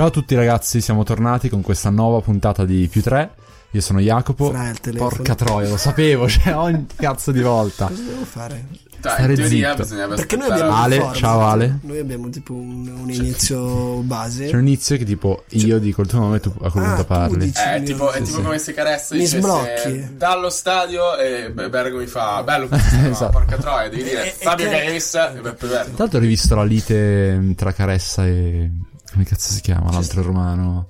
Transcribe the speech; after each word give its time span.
Ciao 0.00 0.08
a 0.08 0.12
tutti 0.12 0.34
ragazzi, 0.34 0.80
siamo 0.80 1.04
tornati 1.04 1.50
con 1.50 1.60
questa 1.60 1.90
nuova 1.90 2.22
puntata 2.22 2.64
di 2.64 2.88
più 2.90 3.02
3. 3.02 3.34
Io 3.72 3.82
sono 3.82 4.00
Jacopo. 4.00 4.50
Porca 4.96 5.34
troia, 5.34 5.68
lo 5.68 5.76
sapevo, 5.76 6.24
cioè 6.26 6.56
ogni 6.56 6.86
cazzo 6.96 7.32
di 7.32 7.42
volta. 7.42 7.84
Cosa 7.88 8.02
devo 8.04 8.24
fare? 8.24 8.64
Dai, 8.98 9.12
Stare 9.12 9.32
in 9.34 9.38
teoria 9.38 9.70
zitto. 9.72 9.82
bisogna 9.82 10.06
Perché 10.08 10.36
noi 10.36 10.50
abbiamo 10.50 10.74
Ale, 10.74 11.10
ciao 11.12 11.40
Ale. 11.46 11.80
Noi 11.82 11.98
abbiamo 11.98 12.30
tipo 12.30 12.54
un, 12.54 12.88
un 12.98 13.10
inizio 13.10 13.96
base. 13.96 14.46
C'è 14.48 14.54
un 14.56 14.62
inizio 14.68 14.96
che 14.96 15.04
tipo 15.04 15.44
io 15.50 15.78
dico 15.78 16.00
il 16.00 16.08
tuo 16.08 16.18
nome 16.20 16.36
e 16.38 16.40
tu 16.40 16.50
a 16.62 16.70
quel 16.70 16.82
Ah, 16.82 16.88
punto 16.88 17.04
parli. 17.04 17.36
dici- 17.44 17.60
Eh, 17.60 17.74
è 17.74 17.82
tipo, 17.82 18.10
è 18.10 18.16
Sì, 18.20 18.22
tipo 18.24 18.36
sì. 18.38 18.42
come 18.42 18.58
se 18.58 18.72
Caressa 18.72 19.14
Mi 19.16 19.26
sblocchi. 19.26 20.16
dallo 20.16 20.48
stadio 20.48 21.18
e 21.18 21.50
Be- 21.52 21.68
Bergo 21.68 21.98
mi 21.98 22.06
fa 22.06 22.42
bello 22.42 22.68
questo, 22.68 22.96
no, 22.96 23.08
Esatto. 23.12 23.32
porca 23.32 23.58
troia, 23.58 23.90
devi 23.90 24.02
dire 24.04 24.24
E- 24.24 24.28
e 24.28 24.34
Fabio 24.44 24.70
Caressa 24.70 25.34
e 25.36 25.40
Beppe 25.42 25.66
Bergo. 25.66 25.92
L'altro 25.98 26.16
ho 26.16 26.20
rivisto 26.22 26.54
la 26.54 26.64
lite 26.64 27.34
mm, 27.38 27.52
tra 27.52 27.72
Caressa 27.74 28.24
e... 28.26 28.70
come 29.12 29.24
cazzo 29.24 29.50
si 29.52 29.60
chiama? 29.60 29.90
L'altro 29.92 30.22
romano. 30.22 30.88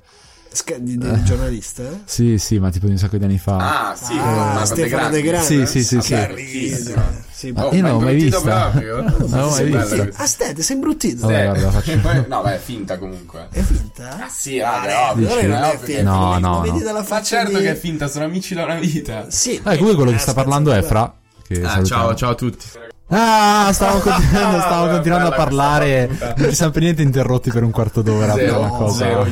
Di, 0.81 0.99
del 0.99 1.23
giornalista? 1.23 1.85
eh? 1.85 2.01
Sì, 2.07 2.37
sì, 2.37 2.59
ma 2.59 2.71
tipo 2.71 2.87
di 2.87 2.93
un 2.93 2.99
sacco 2.99 3.17
di 3.17 3.23
anni 3.25 3.39
fa. 3.39 3.91
Ah, 3.91 3.95
sì, 3.95 4.15
Ah, 4.19 4.65
Stefano 4.65 5.09
De 5.09 5.23
Grande. 5.23 5.47
Sì, 5.47 5.65
sì, 5.65 5.85
sì, 5.85 5.97
Ah, 6.15 6.29
sì. 6.35 7.25
Sì, 7.31 7.53
Ah, 7.55 7.67
Oh, 7.69 7.73
io 7.73 7.83
non 7.83 7.93
l'ho 7.93 8.01
mai 8.01 8.15
vista. 8.17 8.41
proprio? 8.71 9.01
Non 9.01 9.15
l'ho 9.29 9.49
mai 9.49 9.65
vista. 9.71 10.09
Ah, 10.17 10.27
Stete, 10.27 10.61
sei 10.63 10.75
imbruttito. 10.75 11.29
Vabbè, 11.29 11.41
Eh, 11.41 11.45
guarda, 11.47 11.71
faccio- 11.71 12.25
No, 12.27 12.43
beh, 12.43 12.55
è 12.57 12.59
finta 12.59 12.99
comunque. 12.99 13.47
È 13.53 13.61
finta? 13.61 14.25
Ah 14.25 14.29
sì, 14.29 14.59
raga, 14.59 14.89
è 14.89 15.11
ovvio. 15.13 15.27
Allora 15.29 15.41
cioè, 15.41 15.49
non 15.51 15.63
è 15.63 15.79
finta. 15.79 16.03
No, 16.03 16.39
no, 16.41 16.65
no. 16.65 16.79
dalla 16.81 16.99
Ma 16.99 17.05
faccia 17.05 17.37
certo 17.39 17.57
di- 17.59 17.63
che 17.65 17.71
è 17.71 17.77
finta, 17.77 18.09
sono 18.09 18.25
amici 18.25 18.53
da 18.55 18.65
una 18.65 18.75
vita. 18.81 19.31
Sì. 19.31 19.55
Ah, 19.63 19.71
comunque 19.77 19.95
quello 19.95 20.11
che 20.11 20.19
sta 20.19 20.31
Aspetta, 20.31 20.35
parlando 20.35 20.73
è 20.73 20.79
aspetta. 20.79 21.15
Fra. 21.49 21.69
Ah, 21.71 21.85
ciao, 21.85 22.15
ciao 22.17 22.31
a 22.31 22.35
tutti. 22.35 22.67
Ah, 23.13 23.71
stavo 23.73 23.99
continuando, 24.09 24.61
stavo 24.61 24.89
continuando 24.93 25.29
a 25.29 25.33
parlare. 25.33 26.09
Non 26.37 26.49
ci 26.51 26.55
siamo 26.55 26.71
per 26.71 26.83
niente 26.83 27.03
interrotti 27.03 27.51
per 27.51 27.65
un 27.65 27.71
quarto 27.73 28.03
d'ora 28.03 28.35
per 28.35 28.45
Zero, 28.49 28.61
una 28.61 28.69
cosa 28.69 29.25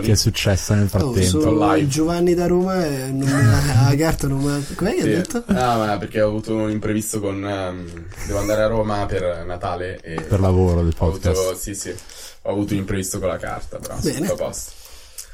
che 0.00 0.12
è 0.12 0.14
successa 0.14 0.74
nel 0.74 0.84
Oh, 0.84 0.88
frattempo. 0.88 1.40
sono 1.40 1.72
live. 1.74 1.88
Giovanni 1.88 2.34
da 2.34 2.46
Roma 2.46 2.84
e 2.84 3.10
non 3.10 3.28
mi 3.28 3.44
la 3.44 3.94
carta 3.98 4.28
non 4.28 4.40
me 4.40 4.62
Com'è 4.74 4.94
che 4.94 5.00
Sì. 5.02 5.08
hai 5.08 5.14
detto? 5.16 5.42
Ah, 5.46 5.76
ma 5.78 5.98
perché 5.98 6.20
ho 6.22 6.28
avuto 6.28 6.54
un 6.54 6.70
imprevisto 6.70 7.18
con... 7.20 7.44
ehm, 7.44 8.04
devo 8.26 8.38
andare 8.38 8.62
a 8.62 8.66
Roma 8.68 9.04
per 9.06 9.42
Natale 9.46 9.98
e... 10.00 10.20
Per 10.20 10.38
lavoro 10.40 10.82
del 10.82 10.94
ho 10.96 11.06
avuto, 11.06 11.30
podcast. 11.30 11.54
sì, 11.56 11.74
sì. 11.74 11.94
Ho 12.42 12.50
avuto 12.52 12.72
un 12.72 12.78
imprevisto 12.78 13.18
con 13.18 13.28
la 13.28 13.36
carta, 13.36 13.78
però 13.78 13.96
Bene. 14.00 14.20
tutto 14.20 14.32
a 14.34 14.46
posto. 14.46 14.70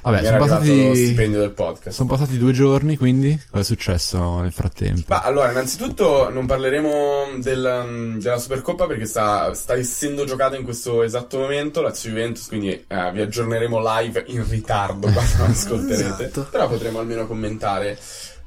Vabbè, 0.05 0.21
Mi 0.21 0.27
sono 0.27 0.39
passati, 0.39 0.97
stipendio 0.97 1.41
del 1.41 1.51
podcast. 1.53 1.97
sono 1.97 2.09
passati 2.09 2.37
due 2.39 2.53
giorni, 2.53 2.97
quindi 2.99 3.41
cosa 3.51 3.63
è 3.63 3.65
successo 3.65 4.41
nel 4.41 4.53
frattempo? 4.53 5.03
Ma 5.09 5.21
allora, 5.23 5.51
innanzitutto 5.51 6.29
non 6.31 6.45
parleremo 6.47 7.39
del, 7.39 7.85
um, 7.87 8.21
della 8.21 8.39
Supercoppa 8.39 8.87
perché 8.87 9.07
sta, 9.07 9.55
sta 9.55 9.75
essendo 9.75 10.25
giocata 10.27 10.57
in 10.57 10.65
questo 10.65 11.03
esatto 11.03 11.39
momento, 11.39 11.81
Lazio 11.81 12.11
Juventus, 12.11 12.47
quindi 12.49 12.69
eh, 12.87 13.11
vi 13.13 13.21
aggiorneremo 13.23 13.81
live 13.99 14.25
in 14.29 14.47
ritardo 14.49 15.11
quando 15.11 15.45
ascolterete. 15.51 16.25
Esatto. 16.27 16.49
Però 16.51 16.69
potremo 16.69 16.99
almeno 16.99 17.27
commentare. 17.27 17.99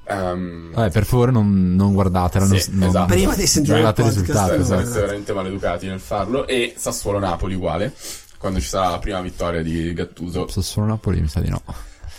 ehm, 0.08 0.74
Vabbè, 0.74 0.92
per 0.92 1.06
favore 1.06 1.32
non, 1.32 1.76
non 1.76 1.94
guardatela, 1.94 2.46
Sì, 2.46 2.70
non- 2.74 2.90
esatto. 2.90 3.14
Prima 3.14 3.34
di 3.36 3.48
sentire 3.48 3.80
il 3.80 3.84
podcast, 3.84 4.10
risultato. 4.18 4.54
esatto. 4.54 4.66
sareste 4.66 5.00
veramente 5.00 5.34
maleducati 5.34 5.88
nel 5.88 6.00
farlo. 6.00 6.46
E 6.46 6.76
Sassuolo-Napoli 6.78 7.56
uguale, 7.56 7.94
quando 8.38 8.60
ci 8.60 8.68
sarà 8.68 8.90
la 8.90 9.00
prima 9.00 9.22
vittoria 9.22 9.62
di 9.64 9.94
Gattuso. 9.94 10.48
Sassuolo 10.48 10.88
Napoli 10.90 11.22
mi 11.22 11.28
sa 11.28 11.40
di 11.40 11.50
no. 11.50 11.62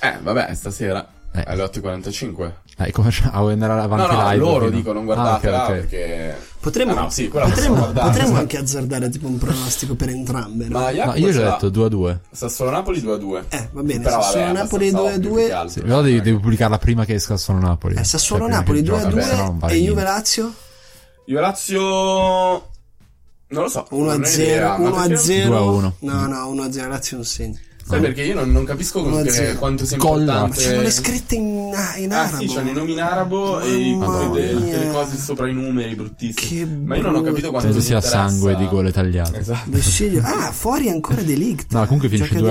Eh, 0.01 0.19
vabbè, 0.23 0.55
stasera. 0.55 1.07
Eh. 1.33 1.45
Alle 1.47 1.63
8.45. 1.65 2.53
Eh, 2.79 2.91
come 2.93 3.11
facciamo? 3.11 3.49
Ah, 3.49 3.53
andare 3.53 3.73
avanti 3.81 4.07
No, 4.15 4.21
no, 4.23 4.29
live? 4.31 4.37
loro 4.37 4.65
fino- 4.67 4.77
dico, 4.77 4.93
non 4.93 5.03
Ah, 5.03 5.05
guardatela 5.05 5.63
ok, 5.65 5.69
ok. 5.69 5.75
perché... 5.77 6.39
Potremmo, 6.61 6.93
Ah, 6.93 7.01
no, 7.03 7.11
sì, 7.11 7.29
potremmo, 7.29 7.87
potremmo 7.93 8.37
anche 8.37 8.57
azzardare 8.59 9.09
tipo 9.11 9.27
un 9.29 9.39
pronostico 9.39 9.95
per 9.95 10.09
entrambe. 10.09 10.67
No? 10.69 10.79
Ma 10.81 10.91
No, 10.91 11.15
io 11.15 11.29
ho 11.29 11.31
già 11.31 11.43
l'ha. 11.45 11.51
detto 11.51 11.69
2 11.69 11.85
a 11.85 11.89
2. 11.89 12.21
Sassuolo 12.31 12.71
Napoli 12.71 13.01
2 13.01 13.13
a 13.15 13.17
2. 13.17 13.45
Eh, 13.49 13.69
va 13.73 13.83
bene, 13.83 14.03
Però 14.03 14.23
Sassuolo 14.23 14.53
Napoli 14.53 14.89
abbastanza 14.89 14.99
2 14.99 15.09
a 15.11 15.15
ovvio 15.15 15.29
2. 15.29 15.39
più 15.41 15.49
che 15.49 15.53
altro. 15.53 15.71
Sì, 15.73 15.81
però 15.81 16.03
devi, 16.03 16.21
devi 16.21 16.37
pubblicarla 16.39 16.79
prima 16.79 17.05
che 17.05 17.15
esca 17.15 17.37
Sassuolo 17.37 17.61
Napoli. 17.61 17.95
Eh, 17.97 18.05
Sassuolo 18.05 18.45
Cioè, 18.45 18.53
Napoli 18.55 18.79
che 18.83 18.89
2 18.89 18.97
a 18.97 19.01
gioca, 19.01 19.11
2 19.13 19.23
sennò 19.23 19.45
non 19.45 19.59
vale 19.59 19.73
e 19.75 19.77
Juve. 19.83 20.03
Lazio 20.03 20.55
Juve 21.27 21.41
Lazio... 21.41 22.69
Non 23.51 23.63
lo 23.63 23.69
so. 23.69 23.87
1 23.91 24.05
non 24.05 24.13
a 24.23 24.27
ho 24.27 24.29
0, 24.29 24.43
idea, 24.43 24.69
ma 24.79 24.89
1 24.89 24.97
a 24.97 25.01
perché- 25.07 25.17
0. 25.17 25.49
2 25.49 25.57
a 25.57 25.61
1. 25.63 25.95
No, 26.01 26.27
no, 26.27 26.49
1 26.49 26.63
a 26.63 26.73
0 26.73 26.89
Lazio 26.89 27.17
non 27.17 27.25
segna. 27.25 27.59
Sai 27.89 28.01
perché 28.01 28.23
io 28.23 28.35
non, 28.35 28.53
non 28.53 28.65
capisco 28.67 29.01
a 29.17 29.27
zero. 29.31 29.59
quanto 29.59 29.87
sia. 29.87 29.97
Ma 29.97 30.05
importante... 30.05 30.63
c'hanno 30.63 30.83
le 30.83 30.91
scritte 30.91 31.35
in, 31.37 31.73
in 31.97 32.13
Ah 32.13 32.25
arabo. 32.25 32.37
sì, 32.37 32.47
c'hanno 32.55 32.69
i 32.69 32.73
nomi 32.75 32.93
in 32.93 33.01
arabo 33.01 33.61
e 33.61 33.75
i- 33.75 33.95
Mamma 33.97 34.27
poi 34.27 34.41
delle, 34.43 34.91
cose 34.91 35.17
sopra 35.17 35.49
i 35.49 35.55
numeri 35.55 35.95
bruttissimi. 35.95 36.59
Che 36.59 36.67
Ma 36.67 36.97
io 36.97 37.03
non 37.03 37.15
ho 37.15 37.23
capito 37.23 37.49
quanto 37.49 37.69
Penso 37.69 37.83
sia 37.83 37.97
interessa- 37.97 38.29
sangue 38.29 38.57
di 38.57 38.69
gole 38.69 38.93
tagliate. 38.93 39.39
Esatto. 39.39 39.71
Ah, 40.23 40.53
fuori 40.53 40.91
ancora 40.91 41.23
Delict. 41.23 41.73
No, 41.73 41.83
comunque 41.85 42.11
finisce 42.11 42.35
Gioca 42.37 42.41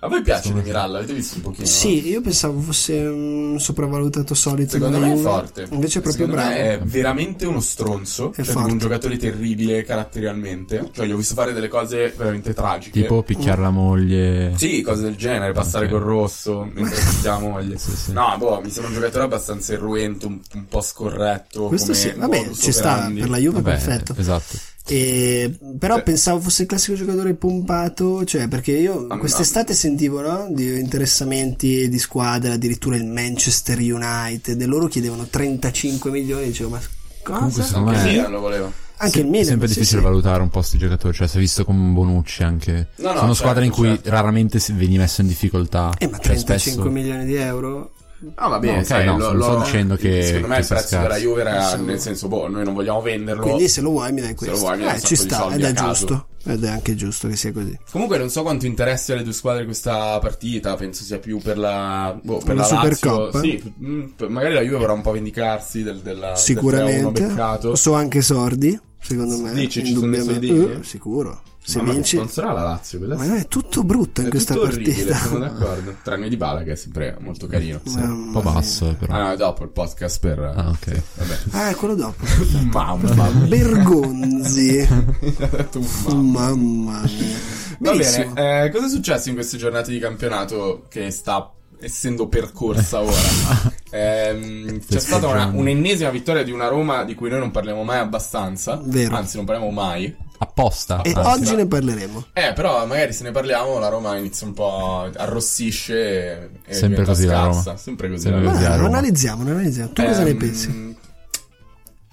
a 0.00 0.06
di 0.06 0.06
1 0.06 0.06
Miralla. 0.06 0.06
questa. 0.06 0.06
A 0.06 0.08
voi 0.08 0.22
piace 0.22 0.52
De 0.54 0.62
Miralla? 0.62 0.98
Avete 0.98 1.12
visto 1.14 1.36
un 1.36 1.42
pochino? 1.42 1.66
Sì, 1.66 2.08
io 2.08 2.20
pensavo 2.20 2.60
fosse 2.60 2.94
un 3.06 3.56
sopravvalutato 3.58 4.34
solito 4.34 4.70
Secondo 4.72 4.98
me 4.98 5.06
è 5.06 5.10
Juve. 5.14 5.22
forte. 5.22 5.66
Invece 5.70 5.98
è 5.98 6.02
proprio 6.02 6.26
Secondo 6.26 6.34
bravo. 6.48 6.50
me 6.62 6.70
è 6.70 6.78
veramente 6.80 7.46
uno 7.46 7.60
stronzo. 7.60 8.32
È 8.34 8.42
Cioè, 8.42 8.54
un 8.56 8.78
giocatore 8.78 9.16
terribile 9.16 9.82
caratterialmente. 9.84 10.90
Cioè, 10.92 11.06
gli 11.06 11.12
ho 11.12 11.16
visto 11.16 11.34
fare 11.34 11.52
delle 11.52 11.68
cose 11.68 12.12
veramente 12.16 12.54
tragiche. 12.54 13.00
Tipo 13.00 13.22
picchiare 13.22 13.60
la 13.60 13.70
moglie. 13.70 14.52
Sì, 14.56 14.82
cose 14.82 15.02
del 15.02 15.16
genere, 15.16 15.52
passare 15.52 15.86
Ok. 15.86 15.90
col 15.92 16.00
rosso 16.02 16.68
mentre 16.72 16.98
picchia 17.00 17.32
la 17.32 17.38
moglie. 17.40 17.78
Sì, 17.78 17.90
sì. 17.96 18.12
No, 18.12 18.34
boh, 18.38 18.60
mi 18.62 18.70
sembra 18.70 18.92
un 18.92 18.98
giocatore 18.98 19.24
abbastanza 19.24 19.72
irruento, 19.72 20.26
un, 20.28 20.40
un 20.54 20.66
po' 20.66 20.80
scorretto. 20.80 21.64
Questo 21.66 21.92
come 21.92 21.96
sì, 21.98 22.12
vabbè, 22.16 22.50
ci 22.54 22.72
sta 22.72 23.10
per 23.12 23.28
la 23.28 23.38
Juve 23.38 23.60
Vabbè, 23.60 23.70
perfetto. 23.70 24.14
esatto. 24.16 24.56
E, 24.90 25.58
però 25.78 25.96
Sì. 25.96 26.02
pensavo 26.02 26.40
fosse 26.40 26.62
il 26.62 26.68
classico 26.68 26.96
giocatore 26.96 27.34
pompato, 27.34 28.24
cioè 28.24 28.48
perché 28.48 28.72
io 28.72 29.06
Ah, 29.08 29.18
quest'estate 29.18 29.74
sentivo 29.74 30.20
no, 30.20 30.46
di 30.50 30.78
interessamenti 30.78 31.88
di 31.88 31.98
squadre, 31.98 32.52
addirittura 32.52 32.96
il 32.96 33.04
Manchester 33.06 33.78
United, 33.78 34.60
e 34.60 34.66
loro 34.66 34.86
chiedevano 34.86 35.26
35 35.26 36.10
milioni, 36.10 36.46
dicevo 36.46 36.70
ma 36.70 36.80
Comunque, 37.22 37.60
cosa? 37.62 37.76
Anche 37.76 37.98
il 37.98 38.04
Milan 38.14 38.30
lo 38.32 38.40
voleva. 38.40 38.72
Anche 39.00 39.18
il 39.20 39.26
È 39.26 39.28
Milan. 39.28 39.44
sempre 39.46 39.68
sì, 39.68 39.74
difficile 39.74 40.00
sì. 40.00 40.06
valutare 40.06 40.42
un 40.42 40.48
po' 40.48 40.62
sti 40.62 40.78
giocatori, 40.78 41.14
cioè 41.14 41.28
si 41.28 41.36
è 41.36 41.40
visto 41.40 41.64
con 41.64 41.92
Bonucci 41.92 42.42
anche. 42.42 42.88
No, 42.96 43.12
no, 43.12 43.18
Sono 43.20 43.34
squadre 43.34 43.64
in 43.64 43.70
certo, 43.70 43.86
cui 43.86 43.94
certo. 43.94 44.10
raramente 44.10 44.58
si 44.58 44.72
veni 44.72 44.96
messo 44.98 45.20
in 45.20 45.26
difficoltà. 45.28 45.92
Eh, 45.98 46.06
ma 46.06 46.16
Cioè, 46.16 46.22
35 46.34 46.72
spesso- 46.72 46.90
milioni 46.90 47.24
di 47.26 47.34
euro? 47.34 47.92
No, 48.20 48.48
va 48.48 48.58
bene, 48.58 48.72
No, 48.74 48.78
ok, 48.80 48.84
sai, 48.86 49.04
no, 49.04 49.16
lo- 49.16 49.32
non 49.32 49.42
sto 49.42 49.52
lo- 49.52 49.62
dicendo 49.62 49.94
che- 49.96 50.22
Secondo 50.24 50.48
me 50.48 50.54
che 50.56 50.60
il 50.60 50.66
prezzo 50.66 50.96
della 50.96 51.08
scarso. 51.08 51.22
Juve 51.22 51.40
era 51.40 51.76
nel 51.76 52.00
senso, 52.00 52.26
boh, 52.28 52.48
noi 52.48 52.64
non 52.64 52.74
vogliamo 52.74 53.00
venderlo. 53.00 53.42
Quindi 53.42 53.68
se 53.68 53.80
lo 53.80 53.90
vuoi 53.90 54.12
mi 54.12 54.20
dai 54.20 54.30
Se 54.30 54.34
questo. 54.34 54.54
lo 54.56 54.60
vuoi 54.62 54.78
mi 54.78 54.84
dai 54.84 54.96
eh, 54.96 55.00
ci 55.00 55.14
sta, 55.16 55.48
ed 55.54 55.62
è 55.62 55.72
giusto. 55.72 56.26
Ed 56.44 56.64
è 56.64 56.68
anche 56.68 56.94
giusto 56.94 57.28
che 57.28 57.36
sia 57.36 57.52
così. 57.52 57.78
Comunque 57.92 58.18
non 58.18 58.28
so 58.30 58.42
quanto 58.42 58.66
interessi 58.66 59.12
alle 59.12 59.22
due 59.22 59.32
squadre 59.32 59.64
questa 59.64 60.18
partita, 60.18 60.74
penso 60.76 61.04
sia 61.04 61.18
più 61.18 61.38
per 61.38 61.58
la, 61.58 62.18
boh, 62.20 62.38
per 62.38 62.56
La 62.56 62.62
la 62.62 62.68
Lazio. 62.68 62.76
Supercoppa? 62.76 63.40
Sì, 63.40 63.74
mm, 63.84 64.04
magari 64.28 64.54
la 64.54 64.62
Juve 64.62 64.78
vorrà 64.78 64.92
un 64.92 65.02
po' 65.02 65.12
vendicarsi 65.12 65.82
del, 65.82 65.98
della, 66.00 66.28
del 66.28 66.36
3-1 66.36 66.38
Sicuramente. 66.38 67.22
beccato. 67.26 67.74
So 67.76 67.92
anche 67.94 68.20
sordi, 68.22 68.78
secondo 69.00 69.38
me. 69.38 69.52
Dici, 69.54 69.84
ci 69.84 69.92
sono 69.92 70.04
indubbiamente. 70.06 70.46
soldini? 70.46 70.72
Eh, 70.80 70.82
sicuro. 70.84 71.42
Se 71.62 71.78
Mamma, 71.78 71.92
vinci. 71.92 72.16
Non 72.16 72.28
sarà 72.28 72.52
la 72.52 72.62
Lazio, 72.62 72.96
quella 72.98 73.16
Ma 73.16 73.26
no, 73.26 73.34
è 73.34 73.46
tutto 73.46 73.84
brutto 73.84 74.22
in 74.22 74.28
è 74.28 74.30
questa 74.30 74.58
orribile, 74.58 75.04
partita. 75.04 75.18
sono 75.18 75.38
d'accordo. 75.44 75.96
Tranne 76.02 76.28
di 76.30 76.36
Bala 76.38 76.62
che 76.62 76.72
è 76.72 76.76
sempre 76.76 77.16
molto 77.20 77.46
carino. 77.46 77.80
Sì, 77.84 77.98
un 77.98 78.30
po' 78.32 78.40
basso, 78.40 78.88
eh, 78.88 78.94
però. 78.94 79.12
Ah 79.12 79.28
no, 79.28 79.36
dopo 79.36 79.64
il 79.64 79.70
podcast 79.70 80.18
per... 80.20 80.38
Ah, 80.38 80.68
ok. 80.70 81.02
Vabbè. 81.16 81.38
Ah, 81.50 81.68
è 81.68 81.74
quello 81.74 81.94
dopo. 81.94 82.24
Mamma 82.72 83.30
Bergonzi. 83.46 84.86
tu, 85.70 85.86
mamma. 86.06 86.54
Mamma 86.54 87.00
mia. 87.02 87.36
Va 87.80 87.94
bene, 87.94 88.64
eh, 88.64 88.70
cosa 88.70 88.86
è 88.86 88.88
successo 88.88 89.28
in 89.28 89.34
queste 89.34 89.56
giornate 89.56 89.92
di 89.92 89.98
campionato 89.98 90.86
che 90.88 91.10
sta 91.10 91.52
essendo 91.80 92.28
percorsa 92.28 93.00
ora? 93.02 93.72
Ehm, 93.90 94.80
c'è 94.86 94.98
stata 95.00 95.26
una, 95.26 95.50
un'ennesima 95.52 96.10
vittoria 96.10 96.42
di 96.42 96.50
una 96.52 96.68
Roma 96.68 97.04
di 97.04 97.14
cui 97.14 97.28
noi 97.30 97.38
non 97.38 97.50
parliamo 97.50 97.82
mai 97.84 97.98
abbastanza, 97.98 98.80
Vero. 98.82 99.16
anzi 99.16 99.36
non 99.36 99.44
parliamo 99.44 99.70
mai. 99.70 100.14
Apposta. 100.40 101.02
E 101.02 101.12
anzi. 101.16 101.28
oggi 101.28 101.56
ne 101.56 101.66
parleremo. 101.66 102.26
Eh, 102.32 102.52
però 102.54 102.86
magari 102.86 103.12
se 103.12 103.24
ne 103.24 103.32
parliamo 103.32 103.78
la 103.80 103.88
Roma 103.88 104.16
inizia 104.16 104.46
un 104.46 104.52
po' 104.54 105.10
arrossisce 105.16 105.94
e, 105.94 106.50
e 106.64 106.74
Sempre 106.74 106.88
diventa 107.02 107.04
così 107.12 107.26
la 107.26 107.40
Roma. 107.40 107.52
scarsa. 107.54 107.76
Sempre 107.76 108.08
così 108.08 108.22
Sempre 108.22 108.42
la 108.44 108.50
così. 108.52 108.62
Roma. 108.62 108.68
Ma 108.68 108.74
a 108.74 108.76
lo 108.78 108.84
Roma. 108.86 108.98
analizziamo, 108.98 109.42
analizziamo. 109.42 109.90
Tu 109.92 110.04
cosa 110.04 110.22
ne 110.22 110.30
Ehm, 110.30 110.36
pensi? 110.36 110.96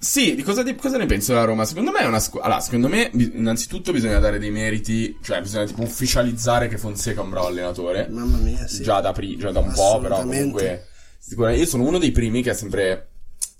Sì, 0.06 0.36
di 0.36 0.44
cosa, 0.44 0.62
di 0.62 0.76
cosa 0.76 0.98
ne 0.98 1.06
penso 1.06 1.32
della 1.32 1.44
Roma? 1.44 1.64
Secondo 1.64 1.90
me 1.90 1.98
è 1.98 2.06
una 2.06 2.20
squadra. 2.20 2.46
Allora, 2.46 2.62
secondo 2.62 2.86
me, 2.86 3.10
innanzitutto 3.12 3.90
bisogna 3.90 4.20
dare 4.20 4.38
dei 4.38 4.52
meriti, 4.52 5.18
cioè 5.20 5.40
bisogna 5.40 5.64
tipo 5.64 5.82
ufficializzare 5.82 6.68
che 6.68 6.78
Fonseca 6.78 7.20
è 7.20 7.24
un 7.24 7.30
bravo 7.30 7.48
allenatore. 7.48 8.06
Mamma 8.08 8.36
mia, 8.36 8.68
sì. 8.68 8.84
Già 8.84 9.00
da, 9.00 9.10
pri- 9.10 9.36
già 9.36 9.50
da 9.50 9.58
un 9.58 9.72
po', 9.72 9.98
però 10.00 10.20
comunque. 10.20 10.86
Sicuramente 11.18 11.64
io 11.64 11.68
sono 11.68 11.82
uno 11.82 11.98
dei 11.98 12.12
primi 12.12 12.40
che 12.40 12.50
ha 12.50 12.54
sempre, 12.54 13.08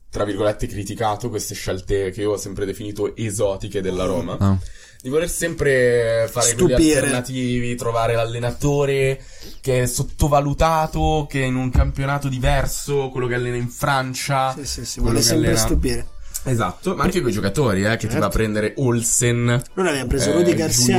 tra 0.08 0.22
virgolette, 0.22 0.68
criticato 0.68 1.28
queste 1.30 1.56
scelte 1.56 2.10
che 2.10 2.20
io 2.20 2.30
ho 2.30 2.36
sempre 2.36 2.64
definito 2.64 3.16
esotiche 3.16 3.80
della 3.80 4.04
Roma. 4.04 4.36
Ah. 4.38 4.56
Di 5.02 5.08
voler 5.08 5.28
sempre 5.28 6.28
fare 6.30 6.54
quelli 6.54 6.74
Stupire. 6.74 6.98
alternativi, 6.98 7.74
trovare 7.74 8.14
l'allenatore 8.14 9.20
che 9.60 9.82
è 9.82 9.86
sottovalutato, 9.86 11.26
che 11.28 11.42
è 11.42 11.46
in 11.46 11.56
un 11.56 11.70
campionato 11.70 12.28
diverso, 12.28 13.08
quello 13.10 13.26
che 13.26 13.34
allena 13.34 13.56
in 13.56 13.68
Francia. 13.68 14.54
Sì, 14.56 14.64
sì, 14.64 14.84
sì, 14.84 15.00
vuole 15.00 15.20
sempre 15.22 15.48
allena- 15.48 15.60
stupire. 15.60 16.06
Esatto, 16.46 16.94
ma 16.94 17.02
anche 17.04 17.20
quei 17.20 17.32
giocatori, 17.32 17.84
eh, 17.84 17.90
che 17.90 17.96
ti 17.96 18.02
Certo. 18.06 18.18
va 18.20 18.26
a 18.26 18.30
prendere 18.30 18.74
Olsen. 18.76 19.62
Noi 19.74 19.88
abbiamo 19.88 20.06
preso 20.06 20.30
eh, 20.30 20.32
Rudy 20.34 20.54
Garcia 20.54 20.98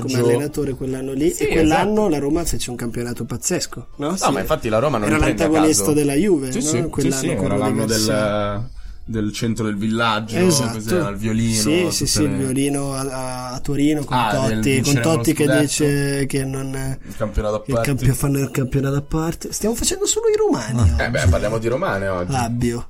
come 0.00 0.14
allenatore 0.18 0.72
quell'anno 0.74 1.12
lì 1.12 1.32
Sì, 1.32 1.44
e 1.44 1.48
quell'anno 1.52 1.90
esatto. 1.92 2.08
la 2.08 2.18
Roma 2.18 2.44
fece 2.44 2.70
un 2.70 2.76
campionato 2.76 3.24
pazzesco. 3.24 3.86
No, 3.96 4.16
No, 4.20 4.30
ma 4.30 4.40
infatti 4.40 4.68
la 4.68 4.78
Roma 4.78 4.98
non 4.98 5.08
Era 5.08 5.18
l'antagonista 5.18 5.92
della 5.92 6.14
Juve, 6.14 6.50
Sì, 6.52 6.58
no? 6.58 6.64
sì, 6.64 6.68
sì, 6.76 6.82
Quell'anno 6.88 7.20
sì, 7.20 7.34
con 7.36 7.44
era 7.46 7.56
l'anno 7.56 7.84
del, 7.86 8.64
del 9.04 9.32
centro 9.32 9.64
del 9.66 9.76
villaggio, 9.76 10.36
Esatto. 10.36 10.78
il 11.10 11.16
violino. 11.16 11.60
Sì, 11.60 11.86
sì, 11.90 12.06
sì, 12.06 12.22
il 12.22 12.30
le- 12.30 12.36
violino 12.38 12.92
a, 12.94 13.50
a 13.52 13.60
Torino 13.60 14.02
con 14.04 14.16
Ah, 14.16 14.30
Totti, 14.48 14.80
con 14.80 15.00
Totti 15.00 15.32
che 15.34 15.46
dice 15.60 16.26
che 16.26 16.44
non 16.44 16.98
Il 17.06 17.16
campionato 17.16 17.56
a 17.56 17.62
che 17.62 17.70
il 17.70 17.74
parte. 17.74 17.88
campio- 17.94 18.14
fanno 18.14 18.38
il 18.38 18.50
campionato 18.50 18.96
a 18.96 19.02
parte. 19.02 19.52
Stiamo 19.52 19.74
facendo 19.74 20.06
solo 20.06 20.26
i 20.28 20.36
romani. 20.36 20.94
Eh 20.98 21.10
beh, 21.10 21.26
parliamo 21.28 21.58
di 21.58 21.68
romane 21.68 22.08
oggi. 22.08 22.32
Labbio. 22.32 22.88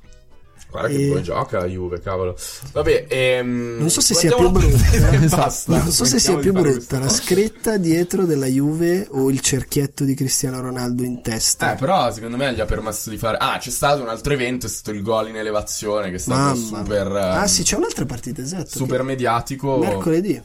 Guarda 0.69 0.89
che 0.89 1.07
e- 1.07 1.11
poi 1.11 1.23
gioca 1.23 1.59
la 1.59 1.65
Juve, 1.65 2.01
cavolo. 2.01 2.37
Vabbè, 2.73 3.05
ehm, 3.07 3.77
Non 3.79 3.89
so 3.89 4.01
se 4.01 4.13
sia 4.13 4.35
più 4.35 4.49
brutta. 4.49 5.11
e 5.11 5.17
basta. 5.27 5.77
Non 5.77 5.91
so 5.91 6.03
se 6.05 6.19
sia 6.19 6.35
più 6.37 6.51
brutta 6.51 6.99
la 6.99 7.07
scritta 7.09 7.77
dietro 7.77 8.25
della 8.25 8.47
Juve 8.47 9.07
o 9.11 9.29
il 9.29 9.39
cerchietto 9.39 10.03
di 10.03 10.13
Cristiano 10.13 10.59
Ronaldo 10.59 11.03
in 11.03 11.21
testa. 11.21 11.73
Eh, 11.73 11.77
però 11.77 12.11
secondo 12.11 12.35
me 12.37 12.53
gli 12.53 12.59
ha 12.59 12.65
permesso 12.65 13.09
di 13.09 13.17
fare. 13.17 13.37
Ah, 13.39 13.57
c'è 13.57 13.69
stato 13.69 14.01
un 14.01 14.09
altro 14.09 14.33
evento, 14.33 14.65
è 14.65 14.69
stato 14.69 14.91
il 14.95 15.01
gol 15.01 15.29
in 15.29 15.37
elevazione, 15.37 16.09
che 16.09 16.15
è 16.15 16.19
stato 16.19 16.39
Mamma. 16.59 16.77
super. 16.79 17.07
Ah, 17.07 17.39
ehm, 17.39 17.45
sì, 17.45 17.63
c'è 17.63 17.75
un'altra 17.77 18.05
partita, 18.05 18.41
esatto. 18.41 18.67
super 18.69 19.03
mediatico. 19.03 19.79
che- 19.79 19.87
Mercoledì. 19.87 20.41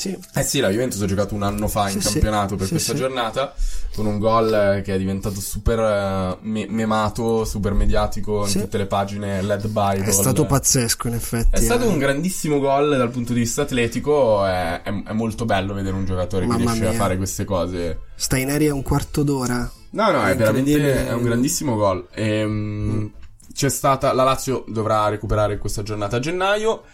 Sì. 0.00 0.16
Eh 0.34 0.42
sì, 0.42 0.60
la 0.60 0.70
Juventus 0.70 1.02
ha 1.02 1.06
giocato 1.06 1.34
un 1.34 1.42
anno 1.42 1.68
fa 1.68 1.90
in 1.90 2.00
Sì, 2.00 2.06
sì. 2.06 2.12
campionato 2.14 2.56
per 2.56 2.64
Sì, 2.66 2.72
questa 2.72 2.92
sì. 2.92 2.98
giornata 2.98 3.54
con 3.94 4.06
un 4.06 4.18
gol 4.18 4.54
eh, 4.78 4.82
che 4.82 4.94
è 4.94 4.98
diventato 4.98 5.38
super 5.40 5.78
eh, 5.78 6.38
me- 6.40 6.66
memato, 6.70 7.44
super 7.44 7.74
mediatico 7.74 8.46
in 8.46 8.52
tutte 8.62 8.78
le 8.78 8.86
pagine 8.86 9.42
led 9.42 9.66
Bible. 9.66 10.04
È 10.06 10.10
stato 10.10 10.46
pazzesco, 10.46 11.08
in 11.08 11.14
effetti. 11.14 11.48
È 11.50 11.60
stato 11.60 11.84
eh. 11.84 11.88
un 11.88 11.98
grandissimo 11.98 12.58
gol 12.60 12.96
dal 12.96 13.10
punto 13.10 13.34
di 13.34 13.40
vista 13.40 13.60
atletico, 13.62 14.46
è, 14.46 14.80
è- 14.82 15.02
è 15.02 15.12
molto 15.12 15.44
bello 15.44 15.74
vedere 15.74 15.94
un 15.96 16.06
giocatore 16.06 16.46
che 16.46 16.52
Mamma 16.52 16.64
riesce 16.72 16.86
a 16.86 16.90
mia. 16.90 16.98
fare 16.98 17.16
queste 17.18 17.44
cose. 17.44 17.98
Sta 18.14 18.38
in 18.38 18.50
aria 18.50 18.72
un 18.72 18.82
quarto 18.82 19.22
d'ora. 19.22 19.70
No, 19.90 20.10
no, 20.12 20.24
è 20.24 20.34
veramente 20.34 20.70
Incredibile. 20.70 21.08
è 21.08 21.12
un 21.12 21.22
grandissimo 21.24 21.76
gol. 21.76 22.06
Ehm, 22.14 23.12
C'è 23.52 23.68
stata 23.68 24.12
la 24.14 24.22
Lazio 24.22 24.64
dovrà 24.68 25.08
recuperare 25.08 25.58
questa 25.58 25.82
giornata 25.82 26.16
a 26.16 26.20
gennaio 26.20 26.84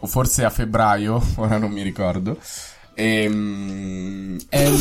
o 0.00 0.06
forse 0.06 0.44
a 0.44 0.50
febbraio, 0.50 1.22
ora 1.36 1.58
non 1.58 1.70
mi 1.70 1.82
ricordo. 1.82 2.38
Ehm, 3.00 4.36
ehm, 4.50 4.76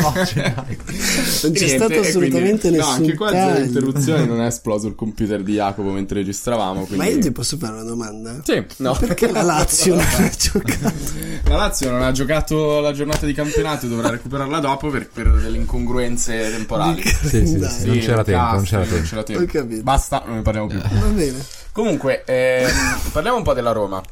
Non 0.00 1.52
c'è 1.52 1.68
stato 1.68 2.00
assolutamente 2.00 2.68
quindi- 2.70 2.78
nessun 2.78 2.78
No, 2.78 3.04
anche 3.04 3.14
qua 3.14 3.30
zero 3.30 3.58
interruzioni 3.64 4.26
non 4.26 4.40
è 4.40 4.46
esploso 4.50 4.88
il 4.88 4.96
computer 4.96 5.42
di 5.42 5.52
Jacopo 5.54 5.90
mentre 5.90 6.20
registravamo. 6.20 6.80
Ma 6.80 6.86
Quindi... 6.86 7.06
io 7.06 7.18
ti 7.20 7.30
posso 7.30 7.56
fare 7.58 7.74
una 7.74 7.84
domanda? 7.84 8.40
Sì, 8.42 8.64
no. 8.78 8.96
Perché 8.98 9.30
la 9.30 9.42
Lazio 9.42 9.94
non 9.94 10.04
ha 10.04 10.30
giocato? 10.36 11.20
La 11.52 11.56
Lazio 11.56 11.90
non 11.90 12.02
ha 12.02 12.12
giocato 12.12 12.80
la 12.80 12.92
giornata 12.92 13.26
di 13.26 13.34
campionato 13.34 13.84
e 13.84 13.88
dovrà 13.90 14.08
recuperarla 14.08 14.58
dopo 14.58 14.88
per, 14.88 15.08
per 15.08 15.30
delle 15.32 15.58
incongruenze 15.58 16.50
temporali. 16.50 17.02
Sì, 17.02 17.46
sì, 17.46 17.68
sì. 17.68 17.86
Non 17.86 17.98
c'era 17.98 18.24
tempo, 18.24 18.54
non 18.54 18.64
c'era 18.64 18.84
tempo. 18.84 19.06
c'era 19.06 19.22
tempo. 19.22 19.42
Ho 19.42 19.46
capito. 19.46 19.82
Basta, 19.82 20.22
non 20.24 20.36
ne 20.36 20.42
parliamo 20.42 20.68
più. 20.68 20.78
Va 20.78 21.06
bene. 21.08 21.44
Comunque, 21.72 22.22
ehm, 22.26 22.68
parliamo 23.12 23.38
un 23.38 23.42
po' 23.42 23.54
della 23.54 23.72
Roma. 23.72 24.02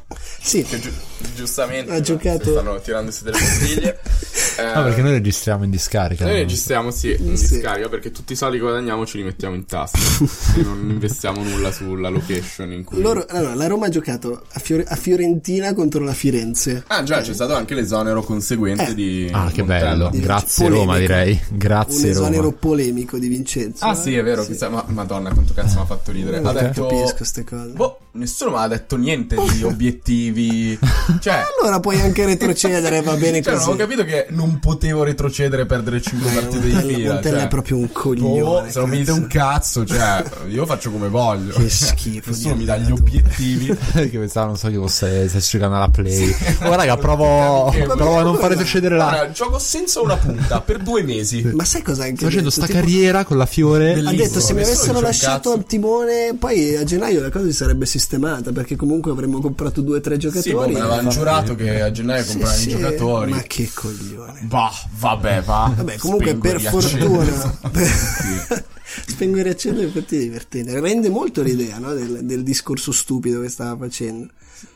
Sì. 0.41 0.63
Che 0.63 0.79
giu- 0.79 0.91
giustamente 1.35 1.93
Ha 1.93 2.01
giocato- 2.01 2.51
stanno 2.51 2.79
tirandosi 2.81 3.23
delle 3.23 3.37
bottiglie. 3.37 3.99
Eh, 4.57 4.63
Ah, 4.63 4.83
perché 4.83 5.01
noi 5.01 5.11
registriamo 5.13 5.63
in 5.63 5.69
discarica. 5.69 6.25
noi 6.25 6.33
no? 6.33 6.39
registriamo 6.39 6.91
sì 6.91 7.15
in 7.17 7.37
Sì. 7.37 7.47
discarica 7.53 7.87
perché 7.89 8.11
tutti 8.11 8.33
i 8.33 8.35
soldi 8.35 8.57
che 8.57 8.63
guadagniamo 8.63 9.05
ce 9.05 9.17
li 9.17 9.23
mettiamo 9.23 9.55
in 9.55 9.65
tasca 9.65 9.97
e 10.59 10.61
non 10.61 10.87
investiamo 10.91 11.41
nulla 11.41 11.71
sulla 11.71 12.09
location 12.09 12.71
in 12.73 12.83
cui 12.83 13.01
Loro, 13.01 13.25
allora, 13.29 13.55
la 13.55 13.67
Roma 13.67 13.85
ha 13.85 13.89
giocato 13.89 14.43
a, 14.51 14.59
Fiore- 14.59 14.83
a 14.87 14.95
Fiorentina 14.95 15.73
contro 15.73 16.03
la 16.03 16.13
Firenze. 16.13 16.83
Ah 16.87 17.01
già 17.03 17.21
c'è 17.21 17.33
stato 17.33 17.55
anche 17.55 17.73
l'esonero 17.73 18.21
conseguente 18.23 18.89
Eh. 18.89 18.93
di 18.93 19.29
Ah, 19.31 19.49
che 19.51 19.63
bello. 19.63 20.09
Di- 20.09 20.19
Grazie 20.19 20.65
polemico. 20.65 20.85
Roma, 20.91 20.99
direi. 20.99 21.41
Un 21.49 21.57
Grazie 21.57 22.09
esonero 22.09 22.41
Roma. 22.43 22.55
polemico 22.59 23.17
di 23.17 23.27
Vincenzo. 23.29 23.85
Ah 23.85 23.93
eh? 23.93 23.95
sì 23.95 24.15
è 24.15 24.21
vero 24.23 24.43
chissà, 24.45 24.69
ma, 24.69 24.83
madonna 24.89 25.31
quanto 25.33 25.53
cazzo 25.53 25.75
mi 25.77 25.81
ha 25.81 25.85
fatto 25.85 26.11
ridere 26.11 26.39
Io 26.39 26.47
ha 26.47 26.51
non 26.51 26.61
detto 26.61 26.85
capisco 26.87 27.23
cose. 27.55 27.73
boh 27.73 27.97
nessuno 28.13 28.51
mi 28.51 28.57
ha 28.57 28.67
detto 28.67 28.97
niente 28.97 29.35
di 29.53 29.63
obiettivi 29.63 30.77
cioè 31.19 31.43
Allora 31.61 31.79
puoi 31.79 31.99
anche 32.01 32.25
retrocedere, 32.25 33.01
va 33.01 33.13
bene 33.15 33.41
Cioè, 33.41 33.53
non 33.53 33.63
così. 33.63 33.73
ho 33.73 33.75
capito 33.75 34.03
che 34.03 34.25
non 34.29 34.59
potevo 34.59 35.03
retrocedere 35.03 35.61
e 35.63 35.65
perdere 35.65 36.01
5 36.01 36.31
Dai, 36.31 36.41
partite 36.41 36.65
di 36.67 36.75
fila. 36.93 37.13
Montella 37.13 37.37
cioè, 37.37 37.45
è 37.45 37.49
proprio 37.49 37.77
un 37.77 37.91
coglione, 37.91 38.41
boh, 38.41 38.69
se 38.71 38.79
non 38.79 38.89
mi 38.89 38.97
dite 38.97 39.11
un 39.11 39.27
cazzo, 39.27 39.85
cioè, 39.85 40.23
io 40.49 40.65
faccio 40.65 40.89
come 40.91 41.07
voglio. 41.07 41.53
Che 41.53 41.69
schifo 41.69 42.31
Nessuno 42.31 42.55
mi 42.55 42.65
dà 42.65 42.77
gli 42.77 42.91
obiettivi. 42.91 43.65
che 43.93 44.07
pensavo, 44.09 44.47
non 44.47 44.57
so 44.57 44.69
che 44.69 44.75
fosse 44.75 45.27
stessi 45.29 45.51
giocando 45.57 45.75
alla 45.77 45.89
play. 45.89 46.35
Oh, 46.63 46.75
raga, 46.75 46.97
provo, 46.97 47.69
Perché- 47.71 47.85
provo 47.95 48.17
a 48.17 48.23
non 48.23 48.35
fare 48.37 48.49
retrocedere 48.49 48.95
la. 48.97 49.29
Gioco 49.31 49.59
senza 49.59 50.01
una 50.01 50.17
punta 50.17 50.61
per 50.61 50.79
due 50.79 51.03
mesi. 51.03 51.43
Ma 51.53 51.63
sai 51.63 51.81
cosa 51.83 52.03
ha 52.03 52.05
anche 52.05 52.17
Sto 52.17 52.25
facendo 52.25 52.49
sta 52.49 52.65
Tipo- 52.65 52.79
carriera 52.79 53.23
con 53.23 53.37
la 53.37 53.45
Fiore. 53.45 53.91
Ha 53.91 53.93
Bellissimo, 53.93 54.23
detto 54.23 54.39
se 54.39 54.53
mi 54.53 54.61
avessero 54.63 54.99
lasciato 54.99 55.51
al 55.51 55.63
timone, 55.65 56.35
poi 56.37 56.75
a 56.75 56.83
gennaio 56.83 57.21
la 57.21 57.29
cosa 57.29 57.40
si 57.45 57.53
sarebbe 57.53 57.85
sistemata 57.85 58.51
perché 58.51 58.75
comunque 58.75 59.11
avremmo 59.11 59.39
comprato 59.39 59.81
due 59.81 59.97
o 59.97 60.01
tre 60.01 60.15
Sì, 60.15 60.19
giocatori. 60.21 60.73
boh, 60.73 60.79
me 60.79 60.85
l'avevano 60.85 61.09
giuro 61.09 61.55
che 61.55 61.81
a 61.81 61.91
gennaio 61.91 62.23
Sì, 62.23 62.29
comprare 62.31 62.57
sì, 62.57 62.67
i 62.67 62.71
giocatori. 62.71 63.31
Ma 63.31 63.41
che 63.43 63.69
coglione. 63.73 64.39
Bah, 64.43 64.71
vabbè, 64.97 65.41
va. 65.41 65.73
Vabbè, 65.75 65.97
comunque 65.97 66.27
Spengo 66.27 66.41
per 66.41 66.61
fortuna 66.61 67.59
per- 67.71 67.87
spengo 69.07 69.37
e 69.37 69.43
riaccendo 69.43 69.81
infatti 69.81 70.17
è 70.17 70.19
divertente. 70.19 70.79
Rende 70.79 71.09
molto 71.09 71.41
l'idea 71.41 71.77
no, 71.77 71.93
del, 71.93 72.19
del 72.23 72.43
discorso 72.43 72.91
stupido 72.91 73.41
che 73.41 73.49
stava 73.49 73.77
facendo. 73.85 74.27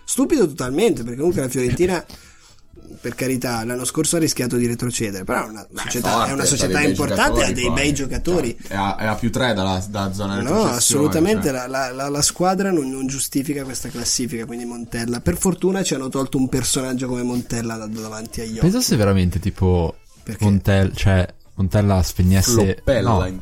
Stupido 0.04 0.48
totalmente, 0.48 1.04
perché 1.04 1.18
comunque 1.18 1.42
la 1.42 1.50
Fiorentina 1.50 2.06
per 3.02 3.16
carità, 3.16 3.64
l'anno 3.64 3.86
scorso 3.86 4.16
ha 4.16 4.20
rischiato 4.20 4.58
di 4.58 4.66
retrocedere, 4.68 5.24
però 5.24 5.46
è 5.46 5.50
una 5.50 5.66
Beh, 5.70 5.82
società, 5.82 6.10
forte, 6.12 6.30
è 6.30 6.34
una 6.34 6.42
c'ha 6.44 6.48
società 6.50 6.82
importante, 6.82 7.44
ha 7.44 7.52
dei 7.52 7.72
bei 7.72 7.94
giocatori. 7.94 8.58
Cioè, 8.62 8.72
è, 8.72 8.76
a, 8.76 8.96
è 8.98 9.06
a 9.06 9.16
più 9.16 9.32
3 9.32 9.54
dalla, 9.54 9.84
da 9.90 10.12
zona 10.14 10.34
No, 10.36 10.40
retrocessione, 10.42 10.76
assolutamente 10.78 11.50
cioè. 11.50 11.68
la, 11.68 11.92
la- 11.92 12.10
la- 12.10 12.22
squadra 12.22 12.72
non, 12.72 12.90
non 12.90 13.06
giustifica 13.08 13.64
questa 13.64 13.90
classifica, 13.90 14.46
quindi 14.46 14.66
Montella. 14.66 15.20
Per 15.22 15.38
fortuna 15.38 15.84
ci 15.84 15.94
hanno 15.94 16.10
tolto 16.10 16.38
un 16.38 16.50
personaggio 16.50 17.08
come 17.08 17.24
Montella 17.24 17.76
da, 17.78 17.86
da 17.88 18.02
davanti 18.02 18.42
agli 18.42 18.52
occhi. 18.52 18.60
Pensa 18.60 18.82
se 18.82 18.96
veramente 18.96 19.40
tipo 19.40 19.96
Perché? 20.24 20.44
Montella, 20.44 20.92
cioè 20.94 21.28
Montella 21.56 22.02
spegnesse 22.04 22.52
Floppella, 22.52 23.10
no, 23.10 23.40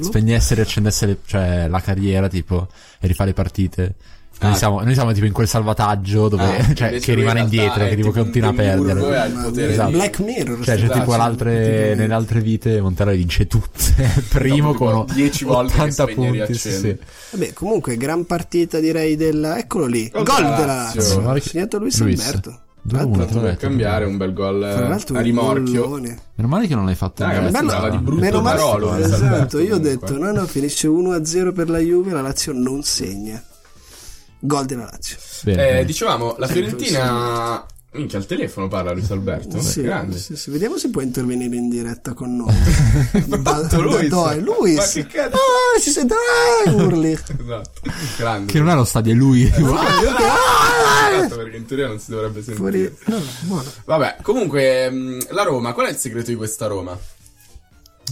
spegnesse 0.00 0.52
e 0.52 0.56
riaccendesse 0.56 1.06
le- 1.06 1.18
cioè, 1.26 1.68
la 1.68 1.80
carriera 1.80 2.28
tipo 2.28 2.68
e 2.98 3.06
rifà 3.06 3.24
le 3.24 3.34
partite. 3.34 3.94
Noi, 4.42 4.52
Ah. 4.52 4.54
siamo, 4.56 4.80
noi 4.82 4.94
siamo 4.94 5.12
tipo 5.12 5.26
in 5.26 5.32
quel 5.32 5.46
salvataggio 5.48 6.28
dove, 6.28 6.42
Ah, 6.42 6.74
cioè, 6.74 6.98
che 7.00 7.10
in 7.12 7.16
rimane 7.18 7.40
realtà 7.40 7.54
indietro, 7.54 7.84
che 7.88 7.96
tipo 7.96 8.10
continua 8.10 8.48
a 8.50 8.52
perdere. 8.52 9.00
mia, 9.00 9.86
di- 9.86 9.92
Black 9.92 10.18
Mirror. 10.20 10.64
Cioè, 10.64 10.76
c'è 10.76 10.84
sta 10.86 10.98
tipo 10.98 11.12
altre, 11.12 11.94
nelle 11.94 12.14
altre 12.14 12.40
vite 12.40 12.80
Montella 12.80 13.10
le 13.12 13.16
vince 13.18 13.46
tutte. 13.46 13.80
Primo 14.28 14.72
Dopo 14.72 14.84
con 14.90 15.06
tipo 15.06 15.14
10 15.18 15.44
volte 15.44 15.72
che 15.74 15.78
80 15.80 16.02
spegne 16.02 16.28
e 16.28 16.36
punti. 16.38 16.54
Sì, 16.54 16.70
sì. 16.72 16.96
Vabbè, 17.30 17.52
comunque, 17.52 17.96
gran 17.96 18.24
partita 18.26 18.78
direi 18.80 19.16
della. 19.16 19.58
Eccolo 19.58 19.86
lì. 19.86 20.08
Gol 20.10 20.24
Gol 20.24 20.42
della 20.56 20.66
Lazio. 20.66 21.28
Ha 21.30 21.40
segnato 21.40 21.78
Luis, 21.78 22.00
Luis. 22.00 22.24
Alberto. 22.24 22.60
Due 22.84 22.98
Tra 22.98 23.02
a 23.02 23.06
uno, 23.06 23.16
l'altro- 23.18 23.26
te 23.28 23.34
l'ho 23.34 23.40
per 23.46 23.50
detto. 23.54 23.66
cambiare 23.68 24.04
un 24.06 24.16
bel 24.16 24.32
gol 24.32 24.58
Tra 24.74 24.88
l'altro 24.88 25.16
a 25.16 25.20
rimorchio. 25.20 25.88
Meno 26.00 26.48
male 26.48 26.66
che 26.66 26.74
non 26.74 26.84
l'hai 26.84 26.96
fatto 26.96 27.22
Raga, 27.22 27.48
Bello- 27.48 27.88
di 27.90 27.96
brutto 27.98 28.20
meno 28.20 28.40
male- 28.40 28.56
Barolo, 28.58 28.96
esatto, 28.96 29.60
io 29.60 29.76
ho 29.76 29.78
detto 29.78 30.18
no 30.18 30.32
no 30.32 30.44
finisce 30.46 30.88
1-0 30.88 31.52
per 31.52 31.70
la 31.70 31.78
Juve 31.78 32.10
la 32.10 32.22
Lazio 32.22 32.52
non 32.52 32.82
segna 32.82 33.40
gol 34.44 34.66
della 34.66 34.84
Lazio 34.90 35.16
Bene, 35.44 35.62
Eh, 35.62 35.70
bene. 35.72 35.84
dicevamo, 35.84 36.34
la 36.38 36.46
Sì, 36.46 36.52
Fiorentina... 36.54 37.66
Minchia, 37.94 38.16
al 38.18 38.24
telefono 38.24 38.68
parla 38.68 38.92
Luis 38.92 39.10
Alberto. 39.10 39.60
sì, 39.60 39.82
grande. 39.82 40.16
sì, 40.16 40.34
sì, 40.34 40.50
vediamo 40.50 40.78
se 40.78 40.88
può 40.88 41.02
intervenire 41.02 41.54
in 41.56 41.68
diretta 41.68 42.14
con 42.14 42.34
noi 42.34 42.54
fatto 43.42 43.82
Luis? 43.82 44.08
Dai, 44.08 44.40
Luis. 44.40 44.76
Ma 44.76 44.86
che 44.86 45.06
cazzo? 45.08 45.36
ah 45.36 45.78
si 45.78 45.90
sente 45.90 46.14
ah, 46.14 46.70
urli 46.72 47.12
Esatto. 47.12 47.80
Grande. 48.16 48.50
Che 48.50 48.58
non 48.58 48.70
è 48.70 48.74
lo 48.74 48.84
stadio, 48.84 49.12
è 49.12 49.14
lui. 49.14 49.42
Esatto, 51.14 51.36
perché 51.36 51.56
in 51.58 51.66
teoria 51.66 51.86
non 51.88 51.98
si 51.98 52.10
dovrebbe 52.10 52.42
sentire. 52.42 52.56
fuori 52.56 52.96
no, 53.06 53.20
buono. 53.42 53.70
Vabbè, 53.84 54.16
comunque, 54.22 54.90
mh, 54.90 55.26
la 55.32 55.42
Roma, 55.42 55.72
qual 55.74 55.88
è 55.88 55.90
il 55.90 55.96
segreto 55.96 56.30
di 56.30 56.36
questa 56.36 56.66
Roma? 56.66 56.98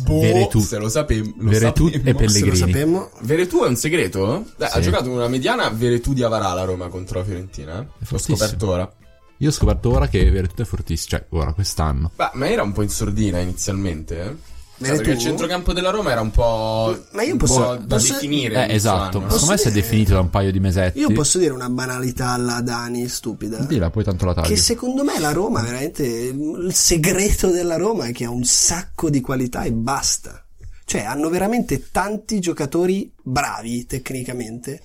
Boh, 0.02 0.20
Veretù. 0.20 0.60
se 0.60 0.78
lo 0.78 0.88
sapevo. 0.88 1.32
Lo 1.38 1.50
Veretù 1.50 1.86
sapevo. 1.90 2.08
e 2.08 2.14
Pellegrini. 2.14 2.30
se 2.38 2.46
lo 2.46 2.54
sappiamo 2.66 3.10
Veretù 3.22 3.62
è 3.64 3.68
un 3.68 3.76
segreto? 3.76 4.44
Beh, 4.56 4.66
Ha 4.66 4.70
Sì. 4.70 4.82
giocato 4.82 5.10
una 5.10 5.28
mediana 5.28 5.68
Veretù 5.70 6.12
di 6.14 6.22
Avarà 6.22 6.52
la 6.54 6.64
Roma 6.64 6.88
contro 6.88 7.18
la 7.18 7.24
Fiorentina. 7.24 7.80
eh? 7.80 7.86
L'ho 8.08 8.18
scoperto 8.18 8.68
ora. 8.68 8.92
Io 9.38 9.48
ho 9.48 9.52
scoperto 9.52 9.90
ora 9.90 10.06
che 10.08 10.30
Veretù 10.30 10.60
è 10.62 10.64
fortissimo, 10.66 11.08
cioè 11.18 11.24
ora, 11.30 11.52
quest'anno. 11.54 12.10
Beh, 12.14 12.30
ma 12.34 12.48
era 12.48 12.62
un 12.62 12.72
po' 12.72 12.82
in 12.82 12.90
sordina 12.90 13.38
inizialmente. 13.40 14.20
Eh? 14.22 14.36
Cioè, 14.82 14.96
perché 14.96 15.10
il 15.10 15.18
centrocampo 15.18 15.72
della 15.74 15.90
Roma 15.90 16.10
era 16.10 16.22
un 16.22 16.30
po', 16.30 17.04
Ma 17.12 17.22
io 17.22 17.32
un 17.32 17.38
posso- 17.38 17.54
po' 17.60 17.76
da 17.76 17.96
posso- 17.96 18.14
definire. 18.14 18.66
Eh, 18.68 18.74
esatto. 18.74 19.20
Secondo 19.28 19.46
me 19.46 19.56
si 19.58 19.68
è 19.68 19.70
definito 19.72 20.12
da 20.14 20.20
un 20.20 20.30
paio 20.30 20.50
di 20.50 20.58
mesetti. 20.60 20.98
io 21.00 21.12
posso 21.12 21.38
dire 21.38 21.52
una 21.52 21.68
banalità 21.68 22.30
alla 22.30 22.60
Dani 22.62 23.06
stupida 23.08 23.58
Dilla, 23.58 23.90
poi 23.90 24.04
tanto 24.04 24.24
la 24.24 24.32
taglio. 24.34 24.48
che 24.48 24.56
secondo 24.56 25.04
me 25.04 25.18
la 25.18 25.32
Roma 25.32 25.60
veramente 25.60 26.02
il 26.04 26.70
segreto 26.72 27.50
della 27.50 27.76
Roma 27.76 28.06
è 28.06 28.12
che 28.12 28.24
ha 28.24 28.30
un 28.30 28.44
sacco 28.44 29.10
di 29.10 29.20
qualità 29.20 29.62
e 29.64 29.72
basta 29.72 30.42
cioè 30.86 31.02
hanno 31.02 31.28
veramente 31.28 31.90
tanti 31.92 32.40
giocatori 32.40 33.12
bravi 33.22 33.84
tecnicamente 33.86 34.80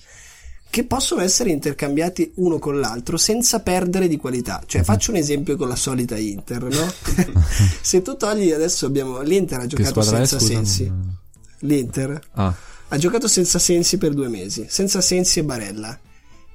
che 0.70 0.84
possono 0.86 1.22
essere 1.22 1.52
intercambiati 1.52 2.34
uno 2.36 2.60
con 2.60 2.80
l'altro 2.80 3.16
senza 3.18 3.62
perdere 3.62 4.08
di 4.10 4.18
qualità. 4.18 4.62
Cioè, 4.66 4.82
Mhm. 4.82 4.86
faccio 4.88 5.12
un 5.12 5.18
esempio 5.18 5.56
con 5.56 5.68
la 5.70 5.76
solita 5.76 6.18
Inter, 6.18 6.64
no? 6.64 6.92
Se 7.82 8.02
tu 8.02 8.18
togli 8.18 8.52
adesso 8.52 8.86
abbiamo 8.86 9.22
l'Inter 9.22 9.62
ha 9.62 9.68
giocato 9.68 10.02
è, 10.02 10.04
senza 10.04 10.38
scusa? 10.40 10.54
sensi. 10.54 10.92
L'Inter 11.60 12.20
Ah, 12.34 12.54
ha 12.90 12.98
giocato 12.98 13.28
senza 13.28 13.58
sensi 13.60 13.98
per 13.98 14.14
due 14.14 14.28
mesi, 14.28 14.66
senza 14.70 15.02
sensi 15.02 15.40
e 15.40 15.44
Barella. 15.44 15.98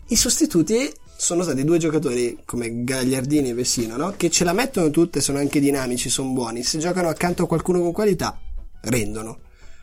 I 0.09 0.17
sostituti 0.17 0.93
sono 1.17 1.43
stati 1.43 1.65
due 1.65 1.79
giocatori 1.79 2.39
come 2.45 2.85
Gagliardini 2.85 3.51
e 3.51 3.55
Vessino, 3.55 3.97
no? 3.97 4.15
Che 4.17 4.31
ce 4.31 4.45
la 4.45 4.53
mettono 4.53 4.91
tutte, 4.91 5.21
sono 5.21 5.39
anche 5.39 5.61
dinamici, 5.61 6.09
sono 6.09 6.31
buoni. 6.33 6.63
Se 6.63 6.79
giocano 6.79 7.09
accanto 7.09 7.45
a 7.45 7.47
qualcuno 7.47 7.81
con 7.81 7.93
qualità, 7.93 8.39
rendono. 8.83 9.39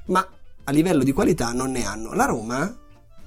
Ma 0.08 0.28
a 0.64 0.72
livello 0.72 1.04
di 1.04 1.12
qualità 1.12 1.52
non 1.54 1.72
ne 1.72 1.86
hanno. 1.86 2.14
La 2.14 2.26
Roma, 2.26 2.76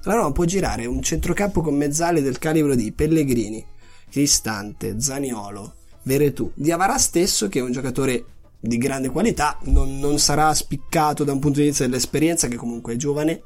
la 0.03 0.15
Roma 0.15 0.33
può 0.33 0.45
girare 0.45 0.87
un 0.87 1.03
centrocampo 1.03 1.61
con 1.61 1.77
mezzali 1.77 2.23
del 2.23 2.39
calibro 2.39 2.75
di 2.75 2.93
Pellegrini, 2.93 3.65
Cristante, 4.11 5.01
Zaniolo, 5.01 5.75
Veretù, 6.03 6.51
Diavara 6.55 6.99
stesso 6.99 7.49
che 7.49 7.59
è 7.59 7.63
un 7.63 7.73
giocatore 7.73 8.25
di 8.61 8.79
grande 8.79 9.11
qualità, 9.11 9.59
non, 9.65 9.99
non 9.99 10.19
sarà 10.19 10.53
spiccato 10.55 11.25
da 11.25 11.33
un 11.33 11.39
punto 11.39 11.61
di 11.61 11.67
vista 11.67 11.85
dell'esperienza 11.85 12.49
che 12.49 12.57
comunque 12.57 12.95
è 12.95 12.97
giovane, 12.97 13.43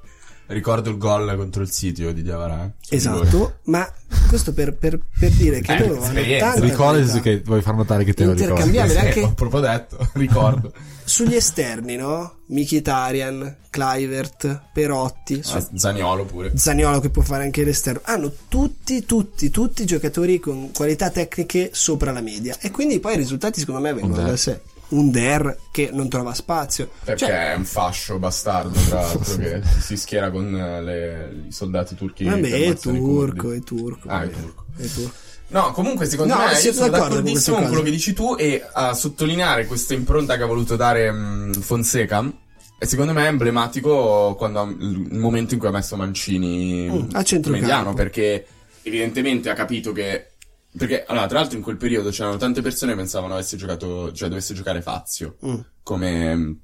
Ricordo 0.46 0.90
il 0.90 0.98
gol 0.98 1.34
contro 1.36 1.62
il 1.62 1.70
sitio 1.70 2.12
di 2.12 2.22
Diavara. 2.22 2.64
eh. 2.64 2.96
esatto, 2.96 3.60
ma 3.64 3.90
questo 4.28 4.52
per, 4.52 4.74
per- 4.76 5.00
per 5.18 5.30
dire 5.30 5.60
che 5.62 5.74
Eh, 5.74 5.86
loro 5.86 6.02
hanno 6.02 6.20
tanta 6.38 6.74
qualità. 6.76 7.20
che 7.20 7.40
vuoi 7.44 7.62
far 7.62 7.74
notare 7.74 8.04
che 8.04 8.12
te 8.12 8.24
lo 8.24 8.32
ricordi. 8.32 8.52
Intercambiabile. 8.52 8.94
Eh, 8.94 9.06
anche- 9.06 9.22
ho 9.22 9.32
proprio 9.34 9.60
detto, 9.60 10.08
ricordo. 10.14 10.72
Sugli 11.06 11.34
esterni, 11.34 11.96
no? 11.96 12.40
Mkhitaryan, 12.46 13.56
Clivert, 13.70 14.60
Perotti, 14.72 15.42
su- 15.42 15.56
Ah, 15.56 15.66
Zaniolo 15.74 16.24
pure. 16.24 16.56
Zaniolo 16.56 17.00
che 17.00 17.10
può 17.10 17.22
fare 17.22 17.44
anche 17.44 17.64
l'esterno. 17.64 18.00
Hanno 18.04 18.30
tutti, 18.48 19.04
tutti, 19.06 19.50
tutti 19.50 19.84
giocatori 19.86 20.38
con 20.40 20.70
qualità 20.72 21.10
tecniche 21.10 21.70
sopra 21.72 22.12
la 22.12 22.20
media. 22.20 22.56
E 22.60 22.70
quindi 22.70 23.00
poi 23.00 23.14
i 23.14 23.16
risultati 23.16 23.60
secondo 23.60 23.80
me 23.80 23.92
vengono 23.94 24.22
da 24.22 24.36
sé. 24.36 24.60
Un 24.88 25.10
Der 25.10 25.56
che 25.72 25.90
non 25.92 26.08
trova 26.08 26.34
spazio. 26.34 26.88
Perché 27.04 27.26
Cioè, 27.26 27.52
è 27.52 27.54
un 27.54 27.64
fascio 27.64 28.18
bastardo, 28.18 28.78
tra 28.88 29.00
l'altro, 29.02 29.36
che 29.36 29.62
si 29.80 29.96
schiera 29.96 30.30
con 30.30 30.54
eh, 30.56 30.82
le- 30.82 31.44
i 31.48 31.52
soldati 31.52 31.94
turchi. 31.94 32.24
vabbè, 32.24 32.48
è 32.50 32.76
turco, 32.76 33.52
è 33.52 33.60
turco. 33.60 34.08
Ah, 34.08 34.22
è 34.22 34.30
turco. 34.30 34.64
è 34.76 34.86
turco. 34.86 35.12
No, 35.48 35.72
comunque 35.72 36.06
secondo 36.06 36.34
No, 36.34 36.40
me 36.46 36.52
io 36.52 36.72
sono 36.72 36.90
con 36.90 36.98
d'accordissimo 36.98 37.56
con 37.58 37.66
quello 37.66 37.82
che 37.82 37.90
dici 37.90 38.12
tu 38.12 38.34
e 38.38 38.64
a 38.72 38.94
sottolineare 38.94 39.66
questa 39.66 39.94
impronta 39.94 40.36
che 40.36 40.42
ha 40.42 40.46
voluto 40.46 40.74
dare 40.76 41.10
mh, 41.12 41.52
Fonseca. 41.60 42.32
E 42.78 42.86
secondo 42.86 43.12
me 43.12 43.24
è 43.24 43.28
emblematico 43.28 44.34
quando 44.36 44.62
il 44.64 45.06
momento 45.18 45.54
in 45.54 45.60
cui 45.60 45.68
ha 45.68 45.72
messo 45.72 45.96
Mancini 45.96 46.88
Mm, 46.90 47.08
a 47.12 47.22
centrocampo. 47.22 47.50
mediano 47.66 47.94
perché 47.94 48.46
evidentemente 48.82 49.48
ha 49.48 49.54
capito 49.54 49.92
che 49.92 50.32
perché 50.76 51.04
allora 51.06 51.26
tra 51.26 51.38
l'altro 51.38 51.56
in 51.56 51.62
quel 51.62 51.76
periodo 51.76 52.10
c'erano 52.10 52.36
tante 52.36 52.60
persone 52.62 52.92
che 52.92 52.98
pensavano 52.98 53.34
avesse 53.34 53.56
giocato 53.56 54.12
cioè 54.12 54.28
dovesse 54.28 54.54
giocare 54.54 54.82
Fazio 54.82 55.36
Mm. 55.44 55.60
come, 55.82 56.58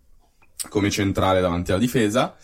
come 0.68 0.90
centrale 0.90 1.40
davanti 1.40 1.70
alla 1.70 1.80
difesa. 1.80 2.36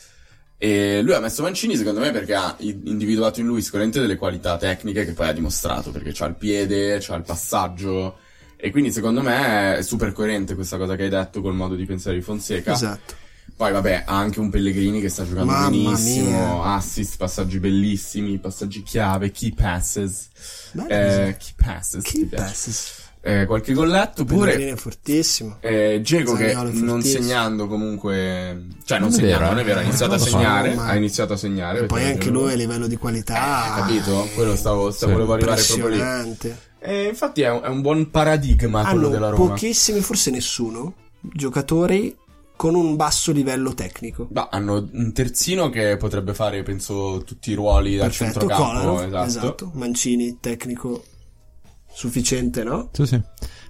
E 0.58 1.02
lui 1.02 1.12
ha 1.12 1.20
messo 1.20 1.42
Mancini, 1.42 1.76
secondo 1.76 2.00
me, 2.00 2.11
perché 2.12 2.35
ha 2.35 2.56
individuato 2.61 3.40
in 3.40 3.46
lui 3.46 3.61
sicuramente 3.61 4.00
delle 4.00 4.16
qualità 4.16 4.56
tecniche 4.56 5.04
che 5.04 5.12
poi 5.12 5.28
ha 5.28 5.32
dimostrato, 5.32 5.90
perché 5.90 6.12
c'ha 6.14 6.25
il 6.26 6.35
piede, 6.35 6.96
c'ha 6.99 7.14
il 7.14 7.25
passaggio. 7.25 8.16
E 8.56 8.70
quindi 8.70 8.90
secondo 8.90 9.20
me 9.20 9.76
è 9.76 9.82
super 9.82 10.12
coerente 10.12 10.54
questa 10.54 10.78
cosa 10.78 10.96
che 10.96 11.02
hai 11.02 11.08
detto 11.11 11.42
col 11.42 11.54
modo 11.54 11.75
di 11.75 11.85
pensare 11.85 12.16
di 12.16 12.23
Fonseca. 12.23 12.73
Esatto. 12.73 13.14
Poi 13.57 13.73
vabbè, 13.73 14.03
ha 14.07 14.17
anche 14.19 14.39
un 14.39 14.51
Pellegrini 14.51 15.01
che 15.01 15.09
sta 15.09 15.25
giocando 15.27 15.51
Mamma 15.51 15.71
benissimo, 15.71 16.29
mia. 16.29 16.75
assist, 16.75 17.17
passaggi 17.17 17.59
bellissimi, 17.59 18.39
passaggi 18.39 18.83
chiave, 18.83 19.31
key 19.31 19.55
passes. 19.55 20.29
Eh, 20.89 21.37
key 21.39 21.53
passes. 21.57 22.03
Piace? 22.03 22.27
passes? 22.37 23.05
Eh, 23.23 23.47
qualche 23.47 23.73
golletto 23.73 24.25
pure. 24.27 24.51
Pellegrini 24.53 24.77
è 24.77 24.77
fortissimo. 24.81 25.57
Eh, 25.61 26.01
Dzeko 26.03 26.35
che 26.35 26.51
è 26.51 26.55
non 26.55 26.73
fortissimo. 26.75 27.23
segnando 27.23 27.67
comunque, 27.67 28.67
cioè 28.85 28.99
non, 28.99 29.09
Non 29.09 29.17
segnando, 29.19 29.39
vero, 29.39 29.51
non 29.51 29.59
è 29.59 29.65
vero, 29.65 29.79
ha 29.79 29.83
eh. 29.83 29.87
iniziato 29.87 30.15
a 30.15 30.19
so, 30.19 30.25
segnare, 30.27 30.75
ma- 30.75 30.87
ha 30.89 30.95
iniziato 30.95 31.33
a 31.33 31.37
segnare. 31.37 31.79
E 31.81 31.87
poi 31.87 32.05
anche 32.05 32.29
lui 32.29 32.53
a 32.53 32.57
livello 32.57 32.87
di 32.87 32.97
qualità. 32.97 33.35
Eh, 33.35 33.81
capito? 33.81 34.29
Quello 34.35 34.55
stavo, 34.55 34.91
stavo 34.91 35.13
Sì. 35.13 35.19
volevo 35.19 35.33
arrivare 35.33 35.63
proprio 35.63 35.89
lì. 35.89 36.57
E 36.79 37.05
infatti 37.09 37.41
è 37.41 37.51
un, 37.51 37.63
è 37.65 37.69
un 37.69 37.81
buon 37.81 38.11
paradigma 38.11 38.83
quello 38.85 38.99
Hanno 39.07 39.09
della 39.09 39.31
Roma. 39.31 39.49
pochissimi, 39.49 40.01
forse 40.01 40.31
nessuno, 40.31 40.93
giocatori 41.21 42.15
con 42.57 42.75
un 42.75 42.97
basso 42.97 43.33
livello 43.33 43.75
tecnico. 43.75 44.27
Bah, 44.31 44.49
hanno 44.51 44.89
un 44.93 45.13
terzino 45.13 45.69
che 45.69 45.97
potrebbe 45.99 46.33
fare, 46.35 46.63
penso, 46.63 47.23
tutti 47.25 47.51
i 47.51 47.55
ruoli 47.55 47.97
dal 47.97 48.07
Perfetto, 48.09 48.41
centrocampo. 48.41 48.65
Kolarov, 48.81 49.03
esatto. 49.07 49.25
esatto. 49.27 49.71
Mancini, 49.75 50.39
tecnico 50.41 51.05
sufficiente, 51.93 52.63
no? 52.63 52.91
Sì, 52.93 53.07
sì. 53.07 53.21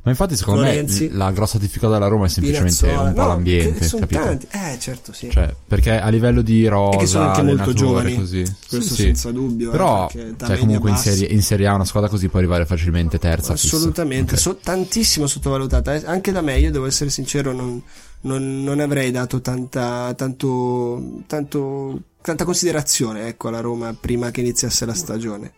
Ma 0.02 0.12
infatti, 0.12 0.37
secondo 0.37 0.62
Florenzi. 0.62 1.09
me, 1.09 1.16
la 1.16 1.33
grossa 1.33 1.59
difficoltà 1.59 1.97
della 1.97 2.09
Roma 2.09 2.26
è 2.26 2.28
semplicemente 2.28 2.75
Spinazzola. 2.75 3.09
un 3.09 3.14
po' 3.14 3.21
No, 3.23 3.26
l'ambiente, 3.28 3.88
capito? 3.88 4.21
tanti. 4.21 4.47
Eh, 4.52 4.78
certo, 4.78 5.12
sì. 5.12 5.31
Cioè, 5.31 5.52
perché 5.66 5.99
a 6.00 6.09
livello 6.11 6.43
di 6.43 6.66
rosa, 6.69 6.97
E 6.97 7.00
che 7.00 7.07
sono 7.07 7.25
anche 7.28 7.43
molto 7.43 7.73
giovani. 7.73 8.16
così. 8.16 8.43
Questo 8.69 8.81
Sì, 8.83 8.95
sì. 8.95 9.02
senza 9.02 9.33
dubbio. 9.33 9.69
eh, 9.69 9.73
Però, 9.73 10.09
età 10.12 10.47
cioè, 10.47 10.59
comunque 10.59 10.90
in 10.90 10.97
serie, 10.97 11.26
in 11.26 11.43
Serie 11.43 11.66
A 11.66 11.75
una 11.75 11.85
squadra 11.85 12.09
così 12.09 12.28
può 12.28 12.38
arrivare 12.38 12.66
facilmente 12.66 13.19
terza. 13.19 13.55
Assolutamente, 13.55 14.35
Ok. 14.35 14.40
so- 14.40 14.57
tantissimo 14.57 15.26
sottovalutata. 15.26 15.95
eh. 15.97 16.02
Anche 16.07 16.31
da 16.31 16.40
me, 16.40 16.57
io 16.59 16.71
devo 16.71 16.87
essere 16.87 17.11
sincero, 17.11 17.52
non, 17.52 17.83
non- 18.26 18.62
non 18.62 18.80
avrei 18.80 19.11
dato 19.11 19.40
tanta, 19.40 20.12
tanto, 20.14 21.23
tanto, 21.26 22.02
tanta 22.21 22.45
considerazione 22.45 23.28
ecco, 23.28 23.49
alla 23.49 23.61
Roma 23.61 23.95
prima 23.99 24.30
che 24.30 24.40
iniziasse 24.40 24.85
la 24.85 24.95
stagione. 24.95 25.52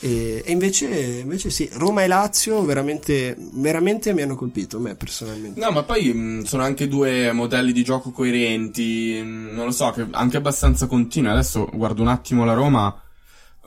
E, 0.00 0.42
e 0.44 0.52
invece, 0.52 0.86
invece 1.22 1.48
sì, 1.48 1.68
Roma 1.72 2.02
e 2.02 2.06
Lazio 2.06 2.62
veramente, 2.64 3.34
veramente 3.54 4.12
mi 4.12 4.20
hanno 4.20 4.36
colpito, 4.36 4.78
me 4.78 4.94
personalmente. 4.94 5.58
No, 5.58 5.70
ma 5.70 5.84
poi 5.84 6.12
mh, 6.12 6.42
sono 6.42 6.62
anche 6.62 6.86
due 6.86 7.32
modelli 7.32 7.72
di 7.72 7.82
gioco 7.82 8.10
coerenti, 8.10 9.18
mh, 9.22 9.54
non 9.54 9.64
lo 9.64 9.70
so, 9.70 9.90
che 9.92 10.06
anche 10.10 10.36
abbastanza 10.36 10.86
continui. 10.86 11.30
Adesso 11.30 11.70
guardo 11.72 12.02
un 12.02 12.08
attimo 12.08 12.44
la 12.44 12.52
Roma. 12.52 13.00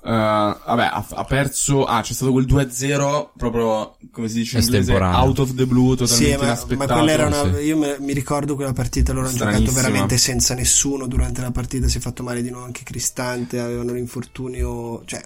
Eh, 0.03 0.09
vabbè, 0.09 0.83
ha, 0.83 1.05
ha 1.09 1.23
perso. 1.25 1.85
Ah, 1.85 2.01
c'è 2.01 2.13
stato 2.13 2.31
quel 2.31 2.45
2-0 2.45 3.29
proprio 3.37 3.95
come 4.11 4.27
si 4.27 4.35
dice 4.35 4.57
in 4.57 4.63
inglese, 4.63 4.93
out 4.93 5.39
of 5.39 5.53
the 5.53 5.65
blue, 5.65 5.95
totalmente 5.95 6.31
Sì, 6.31 6.37
ma, 6.37 6.43
inaspettato. 6.45 6.93
ma 6.93 6.97
quella 6.99 7.11
era 7.11 7.25
una. 7.27 7.55
sì. 7.55 7.61
Io 7.63 7.77
me- 7.77 7.97
mi 7.99 8.13
ricordo 8.13 8.55
quella 8.55 8.73
partita. 8.73 9.13
Loro 9.13 9.27
hanno 9.27 9.37
giocato 9.37 9.71
veramente 9.71 10.17
senza 10.17 10.53
nessuno. 10.53 11.07
Durante 11.07 11.41
la 11.41 11.51
partita 11.51 11.87
si 11.87 11.97
è 11.97 12.01
fatto 12.01 12.23
male 12.23 12.41
di 12.41 12.49
nuovo 12.49 12.65
anche 12.65 12.83
Cristante. 12.83 13.59
Avevano 13.59 13.93
l'infortunio. 13.93 15.03
Cioè, 15.05 15.21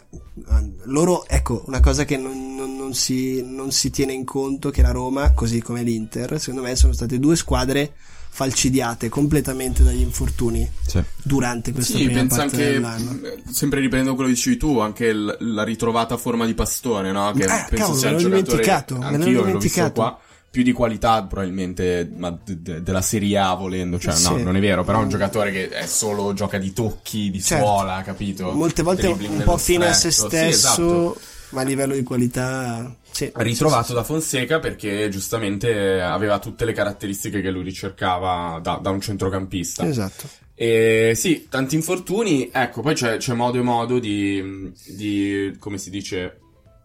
loro, 0.86 1.26
ecco, 1.28 1.64
una 1.68 1.80
cosa 1.80 2.06
che 2.06 2.18
non, 2.18 2.56
non- 2.56 2.76
non 2.76 2.94
si, 2.94 3.42
non 3.44 3.72
si 3.72 3.90
tiene 3.90 4.14
in 4.14 4.26
conto: 4.26 4.70
che 4.70 4.82
la 4.82 4.92
Roma, 4.92 5.32
così 5.34 5.62
come 5.62 5.84
l'Inter, 5.84 6.40
secondo 6.40 6.66
me 6.68 6.76
sono 6.76 6.94
state 6.94 7.20
due 7.20 7.36
squadre 7.36 7.94
falcidiate 8.36 9.10
completamente 9.10 9.84
dagli 9.84 10.02
infortuni 10.02 10.68
Sì. 10.88 11.00
durante 11.22 11.72
questa 11.72 11.98
Sì, 11.98 12.06
prima 12.06 12.20
penso 12.22 12.36
parte 12.38 12.56
anche, 12.56 12.72
dell'anno. 12.72 13.20
sempre 13.52 13.80
riprendendo 13.80 14.16
quello 14.16 14.30
che 14.30 14.36
dicevi 14.36 14.58
tu, 14.58 14.80
anche 14.80 15.14
l- 15.14 15.38
la 15.40 15.64
ritrovata 15.64 16.18
forma 16.18 16.46
di 16.48 16.56
Pastore, 16.56 17.12
no? 17.12 17.32
Che 17.32 17.44
Ah, 17.46 17.68
penso 17.70 17.76
cavolo, 17.94 17.98
sia 18.00 18.10
me 18.10 18.16
l'ho 18.16 18.28
dimenticato, 18.30 18.96
me 18.96 19.00
l'ho 19.02 19.06
anch'io 19.06 19.20
l'ho 19.20 19.30
visto 19.30 19.46
dimenticato. 19.46 19.92
qua, 19.94 20.20
più 20.50 20.64
di 20.64 20.72
qualità 20.72 21.24
probabilmente 21.24 22.12
ma 22.16 22.36
de- 22.44 22.62
de- 22.62 22.82
della 22.82 23.02
Serie 23.02 23.38
A 23.38 23.54
volendo, 23.54 24.00
cioè 24.00 24.14
no, 24.14 24.38
Sì. 24.38 24.44
non 24.44 24.56
è 24.56 24.60
vero, 24.60 24.84
però 24.84 25.00
è 25.00 25.04
un 25.04 25.10
giocatore 25.10 25.52
che 25.52 25.70
è 25.70 25.86
solo 25.86 26.34
gioca 26.34 26.58
di 26.58 26.74
tocchi, 26.74 27.30
di 27.30 27.40
Certo. 27.42 27.64
suola, 27.66 28.02
capito? 28.04 28.52
Molte 28.52 28.82
volte 28.82 29.04
Dribbling 29.04 29.38
un 29.38 29.44
po' 29.44 29.58
fine 29.58 29.90
a 29.90 29.94
se 29.94 30.10
stretto. 30.10 30.52
Sì, 30.52 30.58
stesso, 30.58 31.12
esatto. 31.14 31.20
ma 31.50 31.62
a 31.62 31.64
livello 31.66 31.94
di 31.94 32.02
qualità. 32.04 32.96
Sì, 33.14 33.32
ritrovato 33.36 33.94
da 33.94 34.04
Fonseca 34.04 34.60
perché 34.60 35.08
giustamente 35.10 36.02
aveva 36.02 36.40
tutte 36.40 36.66
le 36.66 36.74
caratteristiche 36.74 37.42
che 37.42 37.52
lui 37.52 37.62
ricercava 37.64 38.60
da, 38.60 38.80
da 38.82 38.90
un 38.90 39.00
centrocampista. 39.00 39.86
Esatto. 39.86 40.28
E 40.56 41.14
sì, 41.16 41.48
tanti 41.48 41.76
infortuni. 41.76 42.50
Ecco, 42.52 42.82
poi 42.82 42.96
c'è, 42.96 43.18
c'è 43.18 43.34
modo 43.34 43.60
e 43.60 43.62
modo 43.62 44.00
di, 44.00 44.72
di 44.88 45.56
come 45.60 45.78
si 45.78 45.92
dice, 45.92 46.40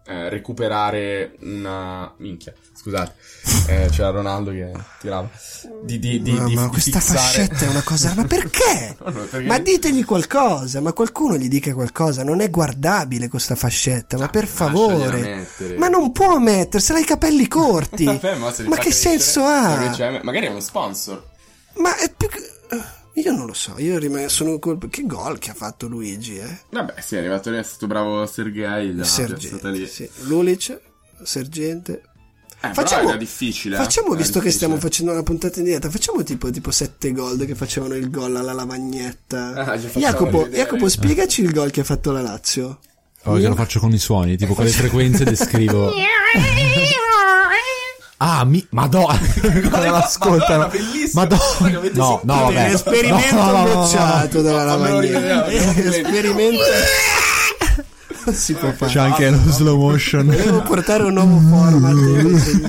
eh, 0.09 0.29
recuperare 0.29 1.35
una. 1.41 2.11
Minchia, 2.17 2.53
scusate, 2.73 3.13
eh, 3.67 3.87
c'era 3.91 4.09
Ronaldo 4.09 4.51
che 4.51 4.71
tirava. 4.99 5.29
Di, 5.83 5.99
di, 5.99 6.21
di, 6.21 6.31
Mamma, 6.31 6.47
di- 6.47 6.55
di 6.55 6.67
questa 6.67 6.99
fissare- 6.99 7.19
fascetta 7.19 7.65
è 7.65 7.67
una 7.69 7.83
cosa. 7.83 8.13
Ma 8.15 8.25
perché? 8.25 8.95
No, 9.03 9.11
no, 9.11 9.23
perché- 9.25 9.47
Ma 9.47 9.59
ditegli 9.59 10.03
qualcosa, 10.03 10.81
ma 10.81 10.93
qualcuno 10.93 11.37
gli 11.37 11.47
dica 11.47 11.73
qualcosa. 11.73 12.23
Non 12.23 12.41
è 12.41 12.49
guardabile 12.49 13.27
questa 13.27 13.55
fascetta, 13.55 14.17
ma 14.17 14.27
per 14.29 14.43
lasciagliela 14.45 14.87
favore. 14.87 15.47
Ma 15.77 15.87
non 15.87 16.11
può 16.11 16.37
mettersela 16.39 16.99
i 16.99 17.05
capelli 17.05 17.47
corti. 17.47 18.05
Vabbè, 18.05 18.35
ma 18.35 18.51
se 18.51 18.63
ma 18.63 18.77
che 18.77 18.91
senso 18.91 19.41
ma 19.41 19.85
ha? 19.85 20.21
Magari 20.23 20.47
è 20.47 20.49
uno 20.49 20.59
sponsor. 20.59 21.23
Ma 21.75 21.95
è 21.97 22.11
più 22.15 22.27
che- 22.27 22.57
Io 23.23 23.33
non 23.33 23.45
lo 23.47 23.53
so, 23.53 23.73
io 23.77 23.97
rimango, 23.97 24.29
sono 24.29 24.59
colp- 24.59 24.87
Che 24.89 25.05
gol 25.05 25.39
che 25.39 25.51
ha 25.51 25.53
fatto 25.53 25.87
Luigi, 25.87 26.37
eh? 26.37 26.59
Vabbè, 26.71 27.01
sì, 27.01 27.15
è 27.15 27.17
arrivato 27.17 27.49
lì, 27.49 27.57
è 27.57 27.63
stato 27.63 27.87
bravo 27.87 28.25
Sergei. 28.25 28.93
lì. 28.95 29.03
Sergente, 29.03 29.87
sì. 29.87 30.09
Lulic, 30.21 30.79
Sergente. 31.23 32.03
Eh, 32.61 32.73
facciamo, 32.73 33.15
difficile. 33.17 33.75
eh. 33.75 33.79
Facciamo, 33.79 34.09
visto 34.09 34.39
che 34.39 34.45
difficile. 34.45 34.51
stiamo 34.51 34.77
facendo 34.77 35.11
una 35.11 35.23
puntata 35.23 35.59
in 35.59 35.65
diretta, 35.65 35.89
facciamo 35.89 36.23
tipo, 36.23 36.49
tipo 36.49 36.71
7 36.71 37.11
gol 37.11 37.45
che 37.45 37.55
facevano 37.55 37.95
il 37.95 38.09
gol 38.09 38.35
alla 38.35 38.53
lavagnetta. 38.53 39.53
Ah, 39.53 39.77
Jacopo. 39.77 40.47
Jacopo, 40.47 40.87
spiegaci 40.87 41.41
il 41.41 41.51
gol 41.51 41.71
che 41.71 41.81
ha 41.81 41.85
fatto 41.85 42.11
la 42.11 42.21
Lazio. 42.21 42.79
Oh, 43.23 43.35
che 43.35 43.47
lo 43.47 43.55
faccio 43.55 43.79
con 43.81 43.91
i 43.93 43.97
suoni, 43.97 44.37
tipo 44.37 44.53
con 44.53 44.63
le 44.63 44.71
frequenze 44.71 45.23
descrivo. 45.25 45.91
Ah, 48.21 48.43
mi... 48.43 48.65
Madonna! 48.71 49.17
Come 49.71 49.89
l'ascoltano? 49.89 50.67
Madonna, 50.67 50.67
bellissimo. 50.67 51.21
Madonna! 51.21 51.89
No, 51.93 52.19
no, 52.23 52.43
vabbè. 52.51 52.73
Esperimento 52.73 53.35
No, 53.35 53.43
no, 53.45 53.51
no, 53.51 53.57
no, 53.63 53.67
no. 53.67 53.73
bocciato 53.75 54.41
dalla 54.41 54.65
Fammelo 54.71 54.95
lavagnetta. 55.01 55.47
rivedere, 55.47 55.97
Esperimento. 55.97 56.63
Non 58.25 58.35
si 58.35 58.53
può 58.53 58.71
fare. 58.73 58.91
C'è 58.91 58.99
anche 58.99 59.29
lo 59.29 59.39
slow 59.51 59.79
motion. 59.79 60.27
Devo 60.27 60.61
portare 60.61 61.03
un 61.03 61.13
nuovo 61.13 61.39
format 61.39 61.95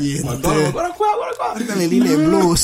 e. 0.00 0.20
Madonna, 0.24 0.70
guarda 0.70 0.92
qua, 0.92 1.06
guarda 1.16 1.36
qua. 1.36 1.52
Guarda 1.54 1.74
le 1.74 1.86
linee 1.86 2.16
blu. 2.16 2.54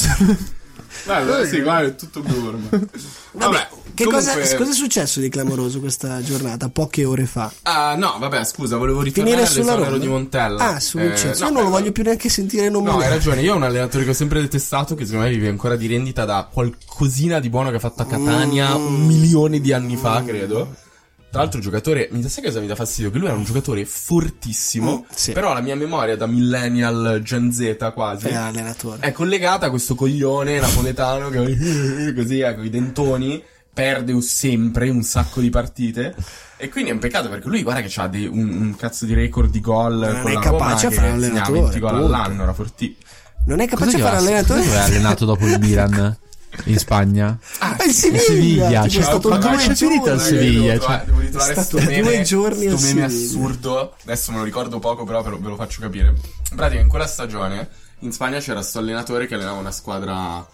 Guarda, 1.05 1.45
sì, 1.45 1.61
guarda, 1.63 1.89
è 1.89 1.95
tutto 1.97 2.21
blu 2.21 2.47
ormai. 2.47 2.89
Vabbè, 3.33 3.69
Che 3.97 4.05
comunque- 4.05 4.33
cosa, 4.41 4.57
cosa 4.57 4.71
è 4.71 4.75
successo 4.75 5.21
di 5.21 5.29
clamoroso 5.31 5.81
questa 5.81 6.23
giornata, 6.23 6.69
poche 6.69 7.05
ore 7.05 7.25
fa? 7.25 7.51
Ah, 7.63 7.95
no, 7.97 8.17
vabbè, 8.19 8.45
scusa, 8.45 8.77
volevo 8.77 9.01
ritornare 9.03 9.37
all'esonero 9.39 9.97
di 9.99 10.07
Montella. 10.07 10.75
Ah, 10.75 10.81
su 10.81 10.99
Eh, 10.99 11.07
Vincenzo. 11.09 11.45
no, 11.45 11.49
Io 11.49 11.55
non 11.55 11.63
lo 11.63 11.69
eh, 11.69 11.73
voglio 11.73 11.93
più 11.93 12.03
neanche 12.03 12.29
sentire 12.29 12.69
No, 12.69 12.79
hai 12.79 12.85
nominare. 12.85 13.09
ragione, 13.09 13.41
io 13.41 13.55
ho 13.55 13.57
un 13.57 13.63
allenatore 13.63 14.05
che 14.05 14.11
ho 14.11 14.15
sempre 14.15 14.41
detestato 14.43 14.95
che 14.95 15.05
secondo 15.07 15.27
me 15.27 15.33
vive 15.33 15.49
ancora 15.49 15.77
di 15.77 15.87
rendita 15.87 16.25
da 16.27 16.47
qualcosina 16.53 17.41
di 17.41 17.49
buono 17.49 17.71
che 17.71 17.77
ha 17.77 17.81
fatto 17.81 18.03
a 18.03 18.07
Catania 18.07 18.77
Mm. 18.77 18.87
un 18.87 19.07
milione 19.07 19.61
di 19.61 19.73
anni 19.73 19.97
fa, 19.97 20.23
credo. 20.23 20.75
Tra 21.29 21.41
l'altro 21.45 21.61
giocatore, 21.61 22.09
mi 22.13 22.27
sai 22.29 22.45
cosa 22.45 22.61
mi 22.61 22.67
dà 22.67 22.75
fastidio? 22.75 23.11
Che 23.11 23.19
lui 23.19 23.27
era 23.27 23.37
un 23.37 23.45
giocatore 23.45 23.85
fortissimo, 23.85 25.05
Mm, 25.07 25.11
sì. 25.15 25.33
però 25.33 25.53
la 25.53 25.61
mia 25.61 25.77
memoria 25.77 26.17
da 26.17 26.27
millennial 26.27 27.21
Gen 27.23 27.53
Z 27.53 27.91
quasi 27.95 28.29
È 28.29 28.51
è 29.01 29.13
collegata 29.13 29.67
a 29.67 29.71
questo 29.71 29.95
coglione 29.95 30.59
napoletano 30.61 31.29
che 31.29 31.39
così, 32.17 32.41
eh, 32.41 32.55
con 32.55 32.65
i 32.65 32.71
dentoni, 32.71 33.43
perde 33.77 34.19
sempre 34.23 34.89
un 34.89 35.03
sacco 35.03 35.43
di 35.43 35.51
partite. 35.51 36.15
E 36.57 36.71
quindi 36.71 36.89
è 36.89 36.95
un 36.95 36.99
peccato 36.99 37.29
perché 37.29 37.47
lui, 37.47 37.63
guarda, 37.63 37.83
che 37.87 38.01
ha 38.01 38.09
un, 38.31 38.49
un 38.49 38.75
cazzo 38.75 39.05
di 39.05 39.13
record 39.13 39.51
di 39.51 39.61
gol 39.61 39.99
Non 39.99 40.23
con 40.23 40.31
è 40.31 40.35
la 40.35 40.41
capace 40.41 40.87
Roma, 40.89 40.97
a 40.97 40.99
fare 40.99 41.13
allenatore, 41.13 41.61
20 41.61 41.79
gol 41.79 41.95
all'anno, 41.95 42.43
era 42.45 42.55
fortissimo. 42.55 42.97
Non 43.45 43.61
è 43.61 43.69
capace 43.69 43.97
di 43.97 44.01
Cos'è 44.01 44.05
fare 44.05 44.17
allenatore? 44.17 44.65
Dove 44.65 44.75
è 44.77 44.79
allenato 44.79 45.25
dopo 45.27 45.47
il 45.47 45.59
Milan? 45.61 46.19
In 46.65 46.79
Spagna? 46.79 47.39
Ah, 47.59 47.77
È 47.77 47.85
il 47.85 47.93
Siviglia. 47.93 48.23
Seviglia, 48.23 48.67
tipo, 48.85 48.89
cioè, 48.89 49.01
è 49.03 49.05
stato 49.05 49.29
ma 49.29 49.37
due 49.37 49.51
come 49.51 49.57
c'è 49.67 49.75
finito 49.75 50.11
il 50.11 50.19
giorni. 50.19 50.21
Seviglia? 50.21 50.73
Devo, 50.73 50.79
trovare- 50.79 51.05
devo 51.05 51.21
ritrovare 51.21 51.51
È 51.51 51.55
sto 51.55 51.63
stato 51.63 51.85
meme, 51.85 52.19
a 52.19 52.25
sto 52.25 52.39
meme 52.41 52.79
Siviglia. 52.79 53.05
assurdo. 53.05 53.95
Adesso 54.03 54.33
me 54.33 54.39
lo 54.39 54.45
ricordo 54.45 54.79
poco, 54.79 55.05
però 55.05 55.23
ve 55.23 55.29
lo, 55.31 55.39
ve 55.39 55.49
lo 55.49 55.57
faccio 55.57 55.81
capire. 55.83 56.15
In 56.51 56.57
pratica, 56.57 56.81
in 56.81 56.89
quella 56.89 57.07
stagione 57.07 57.69
in 58.01 58.13
Spagna 58.13 58.39
c'era 58.39 58.63
sto 58.63 58.79
allenatore 58.79 59.27
che 59.27 59.35
allenava 59.35 59.59
una 59.59 59.71
squadra 59.71 60.47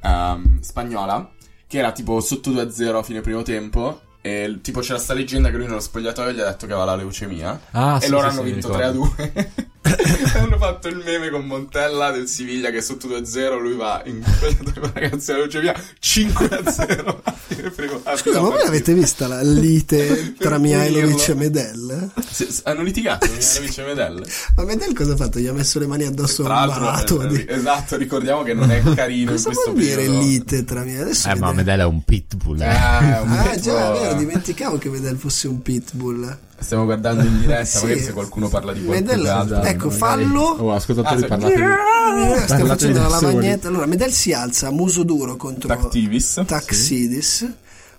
ehm, 0.00 0.60
spagnola 0.60 1.28
che 1.68 1.78
era 1.78 1.92
tipo 1.92 2.18
sotto 2.20 2.50
2-0 2.50 2.96
a 2.96 3.02
fine 3.04 3.20
primo 3.20 3.42
tempo. 3.42 4.00
E 4.20 4.58
tipo 4.62 4.80
c'era 4.80 4.98
sta 4.98 5.14
leggenda 5.14 5.50
che 5.50 5.56
lui 5.56 5.66
nello 5.66 5.78
spogliatoio 5.78 6.32
gli 6.32 6.40
ha 6.40 6.46
detto 6.46 6.66
che 6.66 6.72
aveva 6.72 6.86
la 6.86 6.96
leucemia. 6.96 7.60
Ah, 7.70 7.98
e 7.98 8.06
sì, 8.06 8.10
loro 8.10 8.28
sì, 8.28 8.36
hanno 8.36 8.46
sì, 8.46 8.52
vinto 8.52 8.68
mi 8.68 8.74
3 8.74 8.84
a 8.84 8.90
2. 8.90 9.52
hanno 10.34 10.58
fatto 10.58 10.88
il 10.88 11.02
meme 11.04 11.30
con 11.30 11.46
Montella 11.46 12.10
del 12.10 12.26
Siviglia 12.28 12.70
che 12.70 12.78
è 12.78 12.80
sotto 12.80 13.08
2-0. 13.08 13.60
Lui 13.60 13.74
va 13.76 14.02
in 14.06 14.22
ragazzi 14.92 15.30
la 15.32 15.38
leucemia 15.38 15.74
5 15.98 16.46
a 16.48 16.70
0 16.70 17.20
a 17.24 17.32
fine 17.46 17.70
primo 17.70 18.00
a 18.04 18.16
Scusa, 18.16 18.22
prima 18.22 18.36
ma 18.36 18.40
voi 18.40 18.50
partita. 18.50 18.68
avete 18.68 18.94
vista 18.94 19.26
la 19.26 19.42
lite 19.42 20.34
tra 20.38 20.58
Mihailovic 20.58 21.28
e 21.28 21.34
Medel? 21.34 22.10
Sì, 22.30 22.48
hanno 22.64 22.82
litigato 22.82 23.26
Mihailovic 23.30 23.78
e 23.78 23.84
Medel. 23.84 24.26
Ma 24.56 24.64
Medel 24.64 24.94
cosa 24.94 25.12
ha 25.12 25.16
fatto? 25.16 25.38
Gli 25.38 25.46
ha 25.46 25.52
messo 25.52 25.78
le 25.78 25.86
mani 25.86 26.04
addosso 26.04 26.44
a 26.44 26.62
un 26.62 26.68
malato. 26.68 27.22
eh, 27.22 27.26
di- 27.28 27.46
esatto, 27.48 27.96
ricordiamo 27.96 28.42
che 28.42 28.54
non 28.54 28.70
è 28.70 28.82
carino 28.94 29.30
in 29.32 29.36
Cosa 29.36 29.50
questo 29.50 29.72
vuol 29.72 29.82
dire 29.84 29.96
periodo. 29.96 30.20
lite 30.20 30.64
tra 30.64 30.82
Mihailovic? 30.82 31.06
Adesso 31.08 31.28
Eh, 31.30 31.34
ma 31.36 31.52
Medel- 31.52 31.80
è 31.80 31.84
un 31.84 32.04
pitbull. 32.04 32.60
Eh, 32.60 32.64
Eh. 32.66 33.20
un 33.20 33.30
Ah, 33.30 33.42
po'- 33.52 33.60
già, 33.60 33.94
è 33.94 34.00
vero, 34.00 34.14
dimenticavo 34.14 34.78
che 34.78 34.88
Medel 34.88 35.16
fosse 35.16 35.48
un 35.48 35.62
pitbull. 35.62 36.38
Stiamo 36.60 36.84
guardando 36.84 37.22
in 37.24 37.40
diretta, 37.40 37.64
Sì. 37.64 37.82
magari 37.84 38.00
se 38.02 38.12
qualcuno 38.12 38.48
parla 38.48 38.72
di 38.72 38.80
Medel- 38.80 39.20
qualcos'altro. 39.22 39.62
ecco, 39.68 39.88
magari- 39.88 39.98
fallo. 39.98 40.40
Oh, 40.42 40.72
ascoltatori, 40.74 41.22
Ah, 41.22 41.26
parlate 41.26 41.54
di... 41.54 41.60
Eh, 41.62 41.66
Stiamo 41.66 42.44
Parlate 42.46 42.66
facendo 42.68 43.00
la 43.00 43.08
lavagnetta. 43.08 43.68
Allora, 43.68 43.86
Medel 43.86 44.12
si 44.12 44.32
alza 44.32 44.66
a 44.68 44.70
muso 44.70 45.02
duro 45.04 45.36
contro 45.36 45.68
Tactivis. 45.68 46.42
Taxidis. 46.46 47.48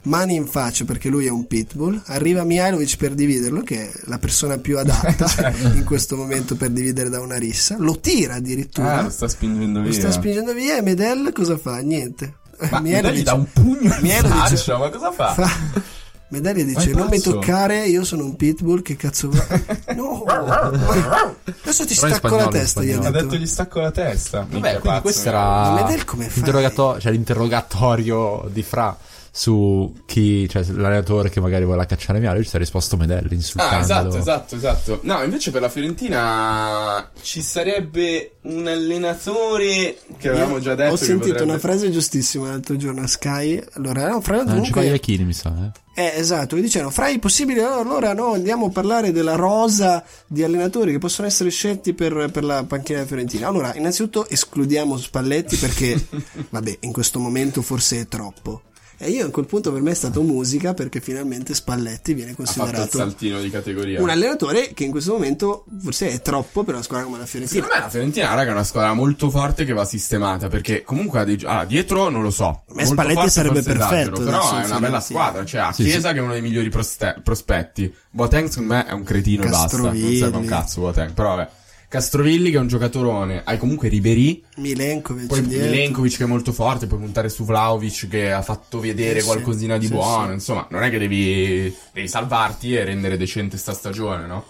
Mani 0.04 0.36
in 0.36 0.46
faccia 0.48 0.86
perché 0.86 1.10
lui 1.10 1.26
è 1.26 1.30
un 1.30 1.46
pitbull. 1.48 2.02
Arriva 2.08 2.44
Mihailovic 2.44 2.96
per 2.98 3.14
dividerlo, 3.14 3.62
che 3.62 3.90
è 3.90 3.92
la 4.06 4.18
persona 4.18 4.58
più 4.58 4.78
adatta 4.78 5.26
Certo. 5.28 5.68
in 5.76 5.84
questo 5.84 6.16
momento 6.16 6.56
per 6.56 6.70
dividere 6.70 7.10
da 7.10 7.20
una 7.22 7.38
rissa. 7.38 7.76
Lo 7.78 8.00
tira 8.00 8.36
addirittura. 8.36 9.00
Ah, 9.00 9.02
lo 9.04 9.10
sta 9.10 9.28
spingendo 9.28 9.80
Lo 9.80 9.90
via. 9.90 10.00
sta 10.00 10.12
spingendo 10.12 10.54
via 10.54 10.78
e 10.78 10.82
Medel 10.82 11.32
cosa 11.34 11.58
fa? 11.58 11.78
Niente. 11.80 12.36
Ma 12.72 12.80
Mihailovic- 12.80 13.04
Medel 13.04 13.14
gli 13.20 13.24
dà 13.24 13.34
un 13.34 13.46
pugno 13.52 13.96
in 14.02 14.12
faccia, 14.26 14.78
ma 14.78 14.90
cosa 14.90 15.12
fa? 15.12 15.34
fa- 15.34 15.82
Medalia 16.30 16.64
dice 16.64 16.92
non 16.92 17.08
mi 17.10 17.18
pazzo." 17.18 17.32
toccare 17.34 17.86
io 17.88 18.04
sono 18.04 18.24
un 18.24 18.36
pitbull 18.36 18.82
che 18.82 18.96
cazzo 18.96 19.30
va 19.30 19.46
no 19.96 20.24
adesso 20.26 21.86
ti 21.86 21.96
Però 21.96 22.08
stacco 22.08 22.14
spagnolo, 22.16 22.44
la 22.44 22.48
testa 22.50 22.84
gli 22.84 22.92
ha 22.92 22.98
detto. 23.00 23.12
detto 23.12 23.36
gli 23.36 23.46
stacco 23.48 23.80
la 23.80 23.92
testa. 23.92 24.46
Vabbè, 24.50 24.80
quindi 24.80 25.02
questo 25.02 25.30
Mihailovic. 25.30 25.68
era 25.68 25.72
Ma 25.72 25.82
Medel 25.84 26.06
come 26.06 26.24
fai? 26.26 26.34
l'interrogato- 26.36 27.00
cioè, 27.00 27.12
l'interrogatorio 27.12 28.48
di 28.52 28.64
Fra 28.64 28.96
su 29.32 29.94
chi, 30.06 30.48
cioè 30.50 30.64
l'allenatore 30.64 31.30
che 31.30 31.40
magari 31.40 31.64
voleva 31.66 31.86
cacciare 31.86 32.20
Mialo, 32.20 32.44
ci 32.44 32.56
ha 32.56 32.60
risposto 32.60 32.98
Medelli 32.98 33.28
Ah, 33.32 33.34
insultandolo. 33.36 33.82
esatto, 33.84 34.18
esatto, 34.18 34.56
esatto. 34.56 35.00
No, 35.04 35.22
invece 35.24 35.52
per 35.52 35.62
la 35.62 35.70
Fiorentina 35.70 37.10
ci 37.22 37.42
sarebbe 37.42 38.34
un 38.42 38.68
allenatore 38.68 39.98
che 40.18 40.30
avevamo 40.30 40.60
già 40.60 40.76
detto. 40.76 40.94
ho 40.94 40.96
sentito 40.96 41.28
potrebbe- 41.30 41.44
una 41.52 41.60
frase 41.60 41.92
giustissima 41.92 42.48
l'altro 42.50 42.76
giorno 42.78 43.02
a 43.02 43.08
Sky 43.08 43.62
allora 43.74 44.02
era 44.02 44.12
una 44.12 44.22
frase 44.22 44.42
Ah, 44.50 44.54
non 44.54 44.64
ci 44.64 44.72
comunque 44.72 45.24
mi 45.26 45.34
sa, 45.34 45.54
eh. 45.74 45.88
Eh, 46.02 46.14
esatto, 46.16 46.56
che 46.56 46.62
dicevano, 46.62 46.92
fra 46.92 47.10
i 47.10 47.20
possibili, 47.20 47.60
allora 47.60 48.14
no, 48.14 48.32
andiamo 48.32 48.68
a 48.68 48.70
parlare 48.70 49.12
della 49.12 49.36
rosa 49.36 50.02
di 50.28 50.44
allenatori 50.44 50.92
che 50.94 50.98
possono 50.98 51.28
essere 51.28 51.50
scelti 51.50 51.94
per, 51.94 52.30
per 52.32 52.46
la 52.46 52.64
panchina 52.64 53.04
Fiorentina. 53.06 53.50
Allora, 53.50 53.76
innanzitutto 53.76 54.26
escludiamo 54.30 54.98
Spalletti 54.98 55.58
perché, 55.58 56.02
vabbè, 56.52 56.78
in 56.82 56.94
questo 56.94 57.20
momento 57.20 57.62
forse 57.62 58.00
è 58.00 58.08
troppo. 58.08 58.62
E 59.02 59.10
io 59.12 59.26
a 59.26 59.30
quel 59.30 59.46
punto 59.46 59.72
per 59.72 59.82
me 59.82 59.92
è 59.92 59.94
stato 59.94 60.22
musica 60.22 60.74
perché 60.74 61.00
finalmente 61.00 61.54
Spalletti 61.54 62.14
viene 62.14 62.32
Ha 62.32 62.34
fatto 62.36 62.50
il 62.52 62.56
considerato 62.58 62.98
saltino 62.98 63.40
di 63.40 63.50
categoria. 63.50 64.02
un 64.02 64.10
allenatore 64.10 64.74
che 64.74 64.84
in 64.84 64.92
questo 64.92 65.14
momento 65.14 65.64
forse 65.82 66.10
è 66.10 66.22
troppo 66.22 66.66
per 66.66 66.74
una 66.74 66.84
squadra 66.84 67.06
come 67.06 67.18
la 67.18 67.26
Fiorentina. 67.26 67.62
Secondo 67.64 67.76
me 67.80 67.86
la 67.86 67.90
Fiorentina, 67.92 68.34
raga, 68.34 68.50
è 68.50 68.54
una 68.54 68.64
squadra 68.66 68.94
molto 68.94 69.30
forte 69.30 69.64
che 69.64 69.72
va 69.72 69.86
sistemata. 69.86 70.50
Perché 70.50 70.84
comunque 70.84 71.20
ha 71.20 71.24
dei. 71.24 71.40
Ah, 71.46 71.64
dietro 71.64 72.10
non 72.10 72.22
lo 72.22 72.32
so. 72.32 72.64
Molto 72.68 72.86
Spalletti 72.92 73.14
forte 73.16 73.30
sarebbe 73.30 73.62
perfetto 73.62 73.86
esagero, 73.86 74.18
Però 74.20 74.60
è 74.60 74.66
una 74.66 74.80
bella 74.80 75.00
squadra. 75.00 75.46
Cioè, 75.46 75.62
ha 75.62 75.72
Sì, 75.72 75.84
Chiesa 75.84 76.12
che 76.12 76.20
è 76.20 76.22
uno 76.22 76.34
dei 76.34 76.42
migliori 76.42 76.70
proste- 76.70 77.22
prospetti. 77.24 77.94
Boateng, 78.12 78.50
secondo 78.50 78.74
me, 78.74 78.86
è 78.86 78.92
un 78.92 79.04
cretino 79.04 79.44
e 79.44 79.50
basta. 79.50 79.78
Non 79.78 79.96
serve 79.96 80.38
un 80.38 80.46
cazzo 80.46 80.82
Boateng. 80.82 81.14
Però 81.14 81.36
vabbè. 81.38 81.50
Castrovilli 81.90 82.52
che 82.52 82.58
è 82.58 82.60
un 82.60 82.68
giocatorone. 82.68 83.42
Hai 83.44 83.58
comunque 83.58 83.90
Ribery. 83.90 84.44
Milenkovic 84.58 85.26
Poi 85.26 85.42
dietro. 85.46 85.70
Milenkovic 85.72 86.18
che 86.18 86.24
è 86.24 86.28
molto 86.28 86.52
forte, 86.54 86.86
puoi 86.86 87.00
puntare 87.00 87.30
su 87.30 87.44
Vlaovic 87.46 88.08
che 88.08 88.32
ha 88.32 88.44
fatto 88.44 88.80
vedere 88.80 89.22
Sì, 89.22 89.26
qualcosina 89.26 89.78
di 89.80 89.88
sì, 89.88 89.94
buono, 89.94 90.28
sì. 90.28 90.34
insomma, 90.34 90.68
non 90.70 90.84
è 90.84 90.92
che 90.92 91.00
devi, 91.00 91.76
devi 91.92 92.08
salvarti 92.08 92.76
e 92.76 92.84
rendere 92.84 93.18
decente 93.18 93.58
sta 93.58 93.74
stagione, 93.74 94.28
no? 94.28 94.46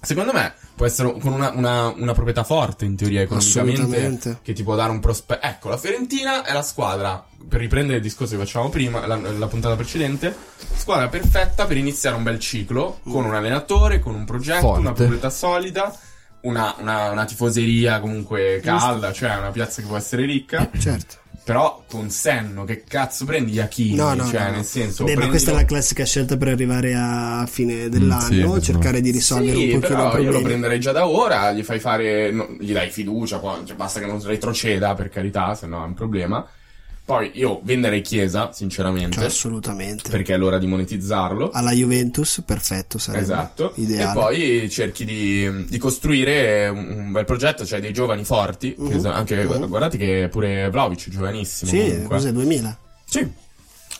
Secondo 0.00 0.32
me 0.32 0.52
può 0.74 0.84
essere 0.84 1.16
con 1.18 1.32
una, 1.32 1.50
una- 1.54 1.88
una 1.96 2.12
proprietà 2.12 2.42
forte 2.42 2.84
in 2.84 2.96
teoria 2.96 3.22
economicamente 3.22 4.40
che 4.42 4.52
ti 4.52 4.62
può 4.64 4.74
dare 4.74 4.90
un 4.90 4.98
prospetto. 5.00 5.46
Ecco, 5.46 5.68
la 5.68 5.78
Fiorentina 5.78 6.44
è 6.44 6.52
la 6.52 6.62
squadra, 6.62 7.24
per 7.48 7.60
riprendere 7.60 7.98
il 7.98 8.02
discorso 8.02 8.34
che 8.34 8.40
facevamo 8.40 8.68
prima, 8.70 9.06
la, 9.06 9.16
la 9.16 9.46
puntata 9.46 9.76
precedente, 9.76 10.34
squadra 10.76 11.08
perfetta 11.08 11.66
per 11.66 11.76
iniziare 11.76 12.16
un 12.16 12.24
bel 12.24 12.40
ciclo 12.40 12.98
con 13.08 13.24
un 13.24 13.34
allenatore, 13.34 14.00
con 14.00 14.14
un 14.16 14.24
progetto, 14.24 14.60
Forte. 14.60 14.80
una 14.80 14.92
proprietà 14.92 15.30
solida. 15.30 15.96
Una, 16.44 16.74
una- 16.78 17.10
una 17.10 17.24
tifoseria 17.24 18.00
comunque 18.00 18.60
calda, 18.62 19.12
cioè 19.12 19.36
una 19.36 19.50
piazza 19.50 19.80
che 19.82 19.88
può 19.88 19.96
essere 19.96 20.24
ricca. 20.26 20.70
Certo. 20.78 21.16
Però 21.44 21.84
con 21.86 22.08
senno, 22.08 22.64
che 22.64 22.84
cazzo 22.88 23.26
prendi 23.26 23.52
Iachini? 23.52 23.96
No, 23.96 24.14
no, 24.14 24.24
cioè, 24.26 24.44
no, 24.44 24.46
no. 24.46 24.54
nel 24.56 24.64
senso. 24.64 25.04
Beh, 25.04 25.10
ma 25.10 25.16
prendilo- 25.20 25.28
questa 25.30 25.50
è 25.50 25.54
la 25.54 25.64
classica 25.66 26.04
scelta 26.06 26.36
per 26.38 26.48
arrivare 26.48 26.94
a 26.94 27.46
fine 27.46 27.90
dell'anno, 27.90 28.54
sì, 28.54 28.62
cercare 28.62 29.02
di 29.02 29.10
risolvere 29.10 29.56
Sì, 29.56 29.72
un 29.72 29.80
pochino 29.80 29.96
però 30.10 30.18
io 30.18 30.30
lo 30.30 30.40
prenderei 30.40 30.80
già 30.80 30.92
da 30.92 31.06
ora, 31.06 31.52
gli 31.52 31.62
fai 31.62 31.80
fare, 31.80 32.30
no, 32.30 32.48
gli 32.58 32.72
dai 32.72 32.88
fiducia, 32.88 33.38
poi, 33.40 33.66
cioè, 33.66 33.76
basta 33.76 34.00
che 34.00 34.06
non 34.06 34.22
retroceda, 34.22 34.94
per 34.94 35.10
carità, 35.10 35.54
se 35.54 35.66
no 35.66 35.82
è 35.82 35.86
un 35.86 35.94
problema. 35.94 36.46
Poi 37.06 37.32
io 37.34 37.60
venderei 37.64 38.00
Chiesa, 38.00 38.52
sinceramente, 38.52 39.16
Cioè, 39.16 39.26
assolutamente. 39.26 40.08
perché 40.08 40.32
è 40.32 40.36
l'ora 40.38 40.56
di 40.58 40.66
monetizzarlo. 40.66 41.50
Alla 41.50 41.72
Juventus, 41.72 42.42
perfetto 42.46 42.96
sarebbe. 42.96 43.24
Esatto, 43.24 43.72
Ideale. 43.76 44.10
e 44.10 44.14
poi 44.14 44.70
cerchi 44.70 45.04
di, 45.04 45.66
di 45.68 45.76
costruire 45.76 46.66
un, 46.68 47.12
bel 47.12 47.26
progetto, 47.26 47.66
cioè 47.66 47.80
dei 47.80 47.92
giovani 47.92 48.24
forti, 48.24 48.74
che 48.74 48.80
Mhm. 48.94 49.00
so- 49.00 49.10
anche, 49.10 49.44
Mhm. 49.44 49.68
guardate 49.68 49.98
che 49.98 50.28
pure 50.30 50.70
Vlaovic 50.70 51.10
giovanissimo 51.10 51.70
Sì, 51.70 51.76
comunque. 51.78 52.16
cos'è 52.16 52.32
2000? 52.32 52.78
Sì, 53.04 53.28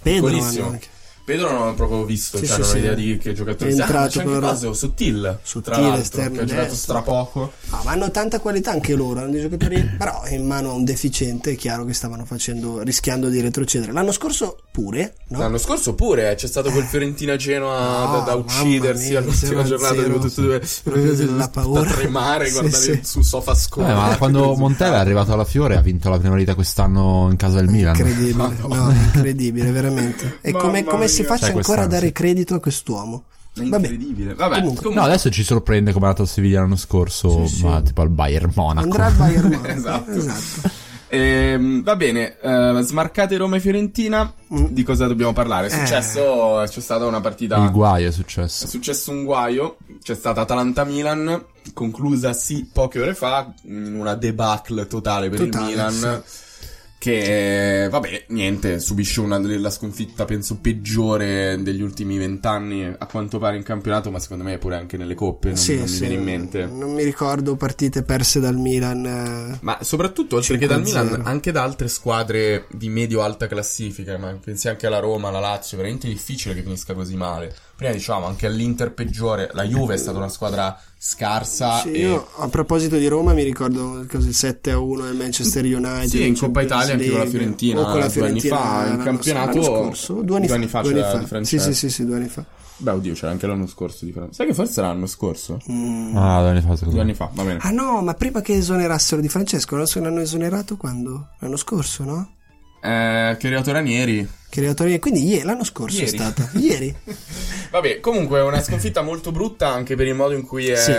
Pedro 0.03 0.39
anche. 0.43 0.89
Pedro 1.25 1.51
non 1.51 1.69
ho 1.69 1.75
proprio 1.75 2.05
visto, 2.05 2.37
Sì, 2.39 2.47
cioè 2.47 2.57
sì, 2.57 2.61
non 2.61 2.69
ho 2.69 2.73
sì. 2.73 2.79
idea 2.79 2.95
di 2.95 3.19
che 3.19 3.33
giocatore 3.33 3.73
sia. 3.73 3.87
Ah, 3.87 4.09
c'è 4.09 4.21
anche 4.23 4.39
caso 4.41 4.73
Sottil, 4.75 5.39
Sottile, 5.43 5.75
tra 5.75 5.83
l'altro, 5.83 6.01
esterno 6.03 6.37
che 6.37 6.43
ha 6.43 6.45
giocato 6.47 6.75
strapoco. 6.75 7.53
Ah, 7.71 7.81
ma 7.85 7.91
hanno 7.93 8.11
tanta 8.11 8.41
qualità 8.41 8.73
anche 8.73 8.95
loro, 8.95 9.21
hanno 9.21 9.31
dei 9.31 9.41
giocatori, 9.41 9.83
però 9.97 10.23
in 10.29 10.47
mano 10.47 10.71
a 10.71 10.73
un 10.75 10.85
deficiente 10.85 11.53
è 11.53 11.57
chiaro 11.57 11.85
che 11.85 11.95
stavano 11.95 12.25
facendo, 12.25 12.83
rischiando 12.83 13.29
di 13.29 13.41
retrocedere. 13.41 13.93
L'anno 13.93 14.13
scorso 14.13 14.59
pure, 14.71 15.15
no? 15.29 15.39
L'anno 15.39 15.59
scorso 15.59 15.95
pure 15.95 16.31
eh, 16.31 16.35
c'è 16.35 16.47
stato 16.47 16.71
quel 16.71 16.85
Fiorentina-Genoa 16.85 17.73
Ah, 17.75 18.19
da, 18.19 18.21
da 18.25 18.35
uccidersi 18.35 19.09
mia, 19.11 19.19
all'ultima 19.21 19.63
0-0. 19.63 19.65
giornata 19.67 19.95
di 20.03 20.13
tutti 20.21 20.41
e 20.41 20.43
due 20.43 21.27
la 21.37 21.49
paura. 21.49 21.83
da 21.83 21.91
tremare 21.93 22.47
Sì, 22.47 22.53
guardare 22.53 22.83
sì. 22.83 23.01
sul 23.03 23.25
sofa 23.25 23.53
Eh, 23.55 23.83
ma 23.95 24.17
quando 24.19 24.55
Montella 24.57 24.97
è 24.97 25.01
arrivato 25.01 25.33
alla 25.33 25.45
Fiore 25.45 25.77
ha 25.77 25.81
vinto 25.81 26.09
la 26.11 26.19
prima 26.19 26.35
vita 26.35 26.55
quest'anno 26.55 27.29
in 27.31 27.37
casa 27.37 27.57
del 27.61 27.69
Milan. 27.69 27.95
Incredibile, 27.97 28.57
no, 28.69 28.91
incredibile, 28.91 29.71
veramente. 29.71 30.39
E 30.41 30.53
come 30.53 30.83
si 31.15 31.21
mia. 31.23 31.31
faccia 31.31 31.47
Cioè, 31.47 31.57
ancora 31.57 31.83
a 31.83 31.87
quest'anno, 31.87 31.89
dare 31.89 32.07
sì. 32.07 32.13
credito 32.13 32.55
a 32.55 32.61
quest'uomo? 32.61 33.25
Vabbè, 33.57 33.77
incredibile 33.77 34.35
vabbè 34.35 34.55
Comunque. 34.57 34.83
comunque, 34.83 34.95
No, 35.01 35.07
adesso 35.07 35.31
ci 35.31 35.45
sorprende 35.45 35.93
come 35.93 36.07
è 36.07 36.09
andato 36.09 36.25
a 36.25 36.27
Seviglia 36.31 36.61
l'anno 36.61 36.75
scorso, 36.77 37.47
Sì, 37.47 37.57
sì. 37.57 37.65
ma 37.65 37.81
tipo 37.83 38.01
al 38.03 38.09
Bayern 38.11 38.51
Monaco. 38.55 38.85
andrà 38.87 39.07
al 39.07 39.13
Bayern 39.13 39.47
Monaco. 39.55 39.67
Esatto. 39.69 40.11
esatto. 40.11 40.71
Ehm, 41.09 41.83
va 41.85 41.95
bene 41.95 42.37
eh, 42.41 42.79
smarcate 42.83 43.37
Roma 43.37 43.57
e 43.57 43.61
Fiorentina 43.61 44.33
Mm. 44.53 44.67
di 44.71 44.83
cosa 44.83 45.07
dobbiamo 45.07 45.33
parlare 45.33 45.69
è 45.69 45.73
Eh. 45.73 45.79
successo 45.79 46.63
c'è 46.67 46.81
stata 46.81 47.07
una 47.07 47.21
partita 47.21 47.57
Il 47.63 47.71
guaio 47.71 48.07
è 48.07 48.09
È 48.09 48.13
successo. 48.13 48.67
successo 48.67 49.11
un 49.13 49.25
guaio, 49.25 49.77
c'è 50.03 50.15
stata 50.15 50.41
Atalanta-Milan, 50.41 51.45
conclusa 51.73 52.33
sì 52.33 52.69
poche 52.73 53.01
ore 53.01 53.15
fa, 53.15 53.53
in 53.65 53.95
una 53.95 54.15
debacle 54.15 54.87
totale 54.89 55.29
per 55.29 55.39
Totale, 55.41 55.65
il 55.65 55.71
Milan, 55.71 56.23
che 57.05 57.87
vabbè, 57.91 58.25
niente, 58.29 58.81
subisce 58.81 59.21
una 59.21 59.39
della 59.39 59.69
sconfitta 59.69 60.25
penso 60.25 60.57
peggiore 60.59 61.59
degli 61.61 61.83
ultimi 61.83 62.17
vent'anni 62.17 62.83
a 62.97 63.07
quanto 63.07 63.39
pare 63.39 63.57
in 63.59 63.63
campionato, 63.63 64.11
ma 64.11 64.19
secondo 64.19 64.43
me 64.43 64.57
pure 64.57 64.77
anche 64.77 64.97
nelle 64.97 65.15
coppe, 65.15 65.49
non, 65.49 65.57
Sì, 65.59 65.75
non 65.75 65.83
mi 65.83 65.89
sì, 65.89 65.99
viene 66.01 66.15
in 66.15 66.23
mente. 66.23 66.65
Non 66.65 66.95
mi 66.95 67.03
ricordo 67.05 67.57
partite 67.57 68.03
perse 68.05 68.41
dal 68.41 68.57
Milan. 68.57 69.05
eh, 69.05 69.59
Ma 69.61 69.79
soprattutto, 69.83 70.37
oltre 70.37 70.57
che 70.57 70.67
dal 70.67 70.81
5-0. 70.81 70.85
Milan, 70.85 71.23
anche 71.27 71.53
da 71.53 71.63
altre 71.63 71.89
squadre 71.89 72.67
di 72.71 72.89
medio-alta 72.89 73.47
classifica, 73.49 74.17
ma 74.17 74.39
pensi 74.43 74.69
anche 74.69 74.87
alla 74.87 74.99
Roma, 75.01 75.29
alla 75.29 75.41
Lazio, 75.41 75.77
è 75.77 75.81
veramente 75.81 76.09
difficile 76.09 76.55
che 76.55 76.63
finisca 76.63 76.95
così 76.95 77.17
male. 77.17 77.55
Prima 77.77 77.93
diciamo, 77.93 78.27
anche 78.27 78.47
all'Inter 78.47 78.93
peggiore, 78.93 79.51
la 79.53 79.65
Juve 79.65 79.95
è 79.95 79.97
stata 79.97 80.17
una 80.19 80.29
squadra 80.29 80.79
scarsa 80.97 81.81
Sì, 81.81 81.91
e... 81.93 81.99
io 82.01 82.29
a 82.37 82.49
proposito 82.49 82.97
di 82.97 83.07
Roma 83.09 83.33
mi 83.35 83.43
ricordo 83.43 84.07
così 84.09 84.33
7 84.33 84.71
a 84.71 84.79
1 84.79 85.05
del 85.05 85.17
Manchester 85.17 85.65
United. 85.65 86.09
Sì, 86.09 86.27
in 86.27 86.37
Coppa 86.39 86.65
Champions 86.65 86.65
Italia 86.65 86.93
anche 86.95 87.11
con 87.11 87.19
la 87.19 87.27
Fiorentina, 87.27 87.81
o 87.81 87.85
con 87.85 87.99
la 87.99 88.07
due 88.09 88.27
anni 88.27 88.41
Fiorentina 88.41 88.57
fa, 88.57 88.83
in 88.85 88.89
l'anno- 88.91 89.03
campionato- 89.05 89.63
scorso, 89.63 90.13
due 90.23 90.37
anni, 90.37 90.47
due 90.47 90.55
anni 90.57 90.67
fa 90.69 90.81
due 90.83 90.93
c'era 90.93 91.11
anni 91.11 91.19
di 91.23 91.27
fa. 91.29 91.43
Sì, 91.45 91.59
sì, 91.59 91.73
sì, 91.75 91.91
sì, 91.91 92.05
due 92.07 92.17
anni 92.17 92.29
fa. 92.29 92.45
Beh, 92.77 92.91
oddio, 92.91 93.15
c'era 93.15 93.31
anche 93.33 93.47
l'anno 93.47 93.67
scorso 93.67 94.05
di 94.05 94.13
Francesco. 94.13 94.35
Sai 94.37 94.47
che 94.47 94.55
forse 94.55 94.81
era 94.81 94.89
l'anno 94.89 95.07
scorso? 95.07 95.61
Mm. 95.71 96.17
Ah, 96.17 96.41
due 96.41 96.51
anni 96.51 96.61
fa 96.61 96.75
secondo 96.75 96.91
Due 96.91 97.01
anni 97.01 97.15
fa, 97.15 97.31
va 97.33 97.43
bene. 97.45 97.59
Ah 97.63 97.71
no, 97.71 98.03
ma 98.03 98.15
prima 98.15 98.41
che 98.41 98.55
esonerassero 98.55 99.21
di 99.21 99.29
Francesco, 99.29 99.77
non 99.77 99.87
se 99.87 100.01
l'hanno 100.01 100.21
esonerato 100.21 100.77
quando? 100.77 101.29
L'anno 101.41 101.57
scorso, 101.57 102.03
no? 102.05 102.34
Eh, 102.85 103.37
che 103.39 103.45
è 103.45 103.47
arrivato 103.47 103.73
Ranieri. 103.73 104.29
È 104.51 104.59
arrivato- 104.59 104.85
quindi 104.99 105.25
ieri, 105.27 105.43
l'anno 105.45 105.65
scorso 105.65 105.97
Ieri. 105.97 106.11
è 106.11 106.15
stata. 106.15 106.51
Ieri. 106.59 106.95
Vabbè, 107.73 108.01
comunque 108.01 108.39
è 108.39 108.43
una 108.43 108.63
sconfitta 108.63 109.01
molto 109.03 109.33
brutta 109.33 109.69
anche 109.69 109.97
per 109.97 110.07
il 110.07 110.15
modo 110.15 110.35
in 110.35 110.43
cui 110.47 110.69
è... 110.69 110.77
Sì. 110.77 110.93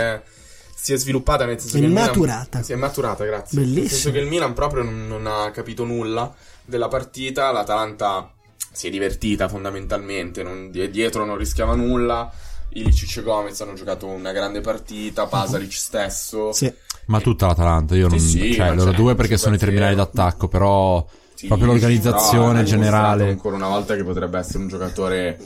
si 0.74 0.92
è 0.92 0.96
sviluppata, 0.98 1.44
nel 1.46 1.58
senso 1.60 1.76
È 1.76 1.80
che 1.80 1.86
il 1.86 1.92
Milan- 1.92 2.06
maturata. 2.08 2.62
si 2.62 2.72
è 2.72 2.76
maturata, 2.76 3.24
grazie. 3.24 3.58
Nel 3.58 3.68
Bellissimo. 3.68 3.88
senso 3.90 4.10
che 4.10 4.18
il 4.18 4.26
Milan 4.26 4.52
proprio 4.52 4.82
non, 4.82 5.06
non 5.06 5.26
ha 5.26 5.50
capito 5.52 5.84
nulla 5.84 6.34
della 6.64 6.88
partita, 6.88 7.50
l'Atalanta 7.52 8.30
si 8.72 8.88
è 8.88 8.90
divertita 8.90 9.48
fondamentalmente, 9.48 10.42
non- 10.42 10.70
di- 10.70 10.90
dietro 10.90 11.24
non 11.24 11.36
rischiava 11.38 11.74
nulla. 11.76 12.30
Ilicic 12.70 13.18
e 13.18 13.22
Gomez 13.22 13.58
hanno 13.60 13.72
giocato 13.74 14.06
una 14.06 14.32
grande 14.32 14.60
partita, 14.60 15.26
Pasalic 15.26 15.72
stesso. 15.72 16.52
Sì. 16.52 16.70
Ma 17.06 17.20
tutta 17.20 17.46
l'Atalanta, 17.46 17.94
io 17.94 18.08
non... 18.08 18.18
Sì, 18.18 18.28
sì, 18.28 18.54
cioè, 18.54 18.74
loro 18.74 18.90
due 18.92 19.14
perché 19.14 19.38
sono 19.38 19.54
i 19.54 19.58
5-0. 19.58 19.60
terminali 19.60 19.94
d'attacco, 19.94 20.48
però... 20.48 21.06
Sì, 21.36 21.46
proprio 21.46 21.68
l'organizzazione 21.68 22.64
generale. 22.64 23.28
Ancora 23.28 23.56
una 23.56 23.68
volta 23.68 23.94
che 23.94 24.02
potrebbe 24.02 24.38
essere 24.38 24.58
un 24.58 24.68
giocatore 24.68 25.38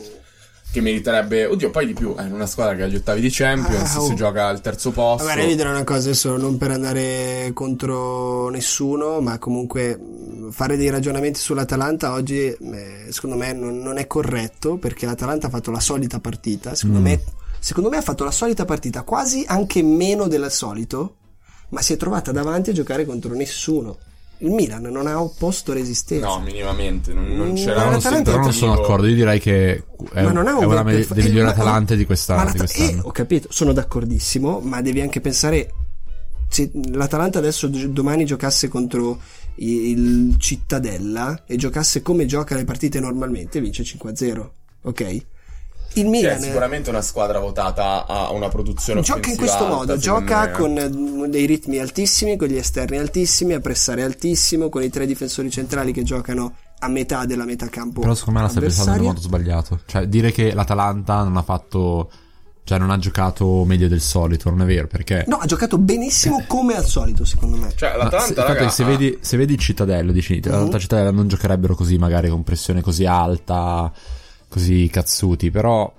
che 0.70 0.81
meriterebbe. 0.81 1.46
Oddio, 1.46 1.70
poi 1.70 1.87
di 1.87 1.94
più. 1.94 2.14
È 2.14 2.22
in 2.22 2.33
una 2.33 2.46
squadra 2.46 2.76
che 2.76 2.85
ha 2.85 2.87
gli 2.87 2.94
ottavi 2.94 3.20
di 3.20 3.29
Champions. 3.29 3.96
Ah, 3.96 4.00
oh. 4.00 4.07
Si 4.07 4.14
gioca 4.14 4.46
al 4.46 4.61
terzo 4.61 4.92
posto. 4.92 5.26
Vabbè, 5.26 5.42
io 5.42 5.57
dirò 5.57 5.70
una 5.70 5.83
cosa 5.83 6.11
adesso, 6.11 6.37
non 6.37 6.57
per 6.59 6.70
andare 6.70 7.50
contro 7.55 8.48
nessuno, 8.50 9.20
ma 9.20 9.38
comunque 9.38 9.98
fare 10.50 10.76
dei 10.76 10.88
ragionamenti 10.90 11.40
sull'Atalanta 11.40 12.12
oggi, 12.12 12.38
eh, 12.38 13.07
secondo 13.11 13.37
me, 13.37 13.53
non, 13.53 13.79
non 13.79 13.98
è 13.98 14.07
corretto 14.07 14.76
perché 14.76 15.07
l'Atalanta 15.07 15.48
ha 15.48 15.50
fatto 15.50 15.72
la 15.72 15.81
solita 15.81 16.20
partita. 16.20 16.76
Secondo, 16.76 17.00
Mm. 17.00 17.05
me, 17.05 17.22
secondo 17.59 17.88
me 17.90 17.96
ha 17.96 18.03
fatto 18.03 18.22
la 18.22 18.31
solita 18.31 18.64
partita, 18.64 19.03
quasi 19.03 19.44
anche 19.48 19.83
meno 19.83 20.29
del 20.29 20.50
solito, 20.53 21.16
ma 21.70 21.83
si 21.83 21.92
è 21.94 21.96
trovata 21.96 22.31
davanti 22.31 22.70
a 22.70 22.72
giocare 22.72 23.05
contro 23.05 23.35
nessuno. 23.35 23.98
Il 24.42 24.50
Milan 24.50 24.83
non 24.83 25.07
ha 25.07 25.20
opposto 25.20 25.72
resistenza. 25.72 26.26
No, 26.26 26.40
minimamente. 26.40 27.12
Non, 27.12 27.24
non 27.37 27.55
c'era 27.55 27.85
ma 27.85 27.98
Però 27.98 28.11
non, 28.11 28.18
un 28.18 28.22
però 28.24 28.38
non 28.38 28.53
sono 28.53 28.74
d'accordo, 28.74 29.07
io 29.07 29.14
direi 29.14 29.38
che 29.38 29.85
è, 30.12 30.22
ma 30.22 30.33
non 30.33 30.46
ha 30.46 30.57
un 30.57 30.62
è 30.62 30.66
una 30.66 30.83
me- 30.83 31.07
delle 31.07 31.20
eh, 31.20 31.29
migliori 31.29 31.48
Atalante 31.48 31.96
di, 31.96 32.07
questa, 32.07 32.44
di 32.50 32.59
quest'anno. 32.59 32.88
eh, 32.88 33.00
ho 33.03 33.11
capito, 33.11 33.48
sono 33.50 33.72
d'accordissimo, 33.72 34.61
ma 34.61 34.81
devi 34.81 35.00
anche 35.03 35.20
pensare 35.20 35.72
se 36.48 36.70
l'Atalanta 36.90 37.38
adesso 37.38 37.68
domani 37.68 38.24
giocasse 38.24 38.68
contro 38.68 39.20
il 39.57 40.35
Cittadella 40.38 41.44
e 41.46 41.57
giocasse 41.57 42.03
come 42.03 42.26
gioca 42.26 42.57
le 42.57 42.64
partite 42.64 42.98
normalmente, 42.98 43.61
vince 43.61 43.83
5-0. 43.83 44.48
Ok? 44.83 45.24
Il 45.94 46.05
Che 46.05 46.09
Milan 46.09 46.37
è 46.37 46.40
sicuramente 46.40 46.90
una 46.90 47.03
squadra 47.03 47.40
votata 47.40 48.07
a 48.07 48.31
una 48.31 48.48
produzione 48.48 49.00
gioca 49.00 49.29
in 49.31 49.37
questo 49.37 49.64
alta, 49.64 49.74
modo, 49.76 49.96
gioca 49.96 50.40
me. 50.46 50.50
con 50.53 50.79
eh, 50.79 51.29
dei 51.29 51.46
ritmi 51.46 51.79
altissimi, 51.79 52.37
con 52.37 52.48
gli 52.48 52.57
esterni 52.57 52.98
altissimi, 52.98 53.55
a 53.55 53.61
pressare 53.61 54.03
altissimo, 54.05 54.68
con 54.68 54.83
i 54.83 54.88
tre 54.88 55.05
difensori 55.07 55.50
centrali 55.50 55.92
che 55.92 56.03
giocano 56.05 56.55
a 56.79 56.88
metà 56.88 57.26
della 57.26 57.44
metà 57.44 57.66
campo. 57.68 58.00
Però 58.00 58.14
secondo 58.14 58.38
me 58.38 58.46
la 58.46 58.50
stai 58.50 58.62
pensando 58.62 58.98
in 58.98 59.03
modo 59.05 59.20
sbagliato. 59.20 59.81
Cioè, 59.85 60.07
dire 60.07 60.31
che 60.33 60.53
l'Atalanta 60.55 61.22
non 61.24 61.37
ha 61.37 61.42
fatto... 61.42 62.11
Cioè, 62.62 62.79
non 62.79 62.90
ha 62.90 62.98
giocato 62.98 63.64
meglio 63.64 63.88
del 63.88 64.00
solito, 64.00 64.48
non 64.48 64.62
è 64.62 64.64
vero, 64.64 64.87
perché... 64.87 65.24
No, 65.26 65.38
ha 65.38 65.46
giocato 65.46 65.76
benissimo 65.76 66.44
come 66.46 66.76
al 66.76 66.85
solito, 66.85 67.24
secondo 67.24 67.57
me. 67.57 67.72
Cioè, 67.74 67.90
se, 67.90 67.96
l'Atalanta, 67.96 68.29
infatti, 68.29 68.53
raga, 68.53 68.68
se, 68.68 68.85
vedi, 68.85 69.18
se 69.20 69.37
vedi 69.37 69.55
il 69.55 69.59
Cittadello, 69.59 70.12
dici, 70.12 70.37
l'Atalanta 70.37 70.74
Mhm. 70.76 70.81
Cittadella 70.81 71.11
non 71.11 71.26
giocherebbero 71.26 71.74
così, 71.74 71.98
magari 71.98 72.29
con 72.29 72.44
pressione 72.44 72.81
così 72.81 73.07
alta, 73.07 73.92
così 74.50 74.88
cazzuti, 74.92 75.50
però 75.50 75.90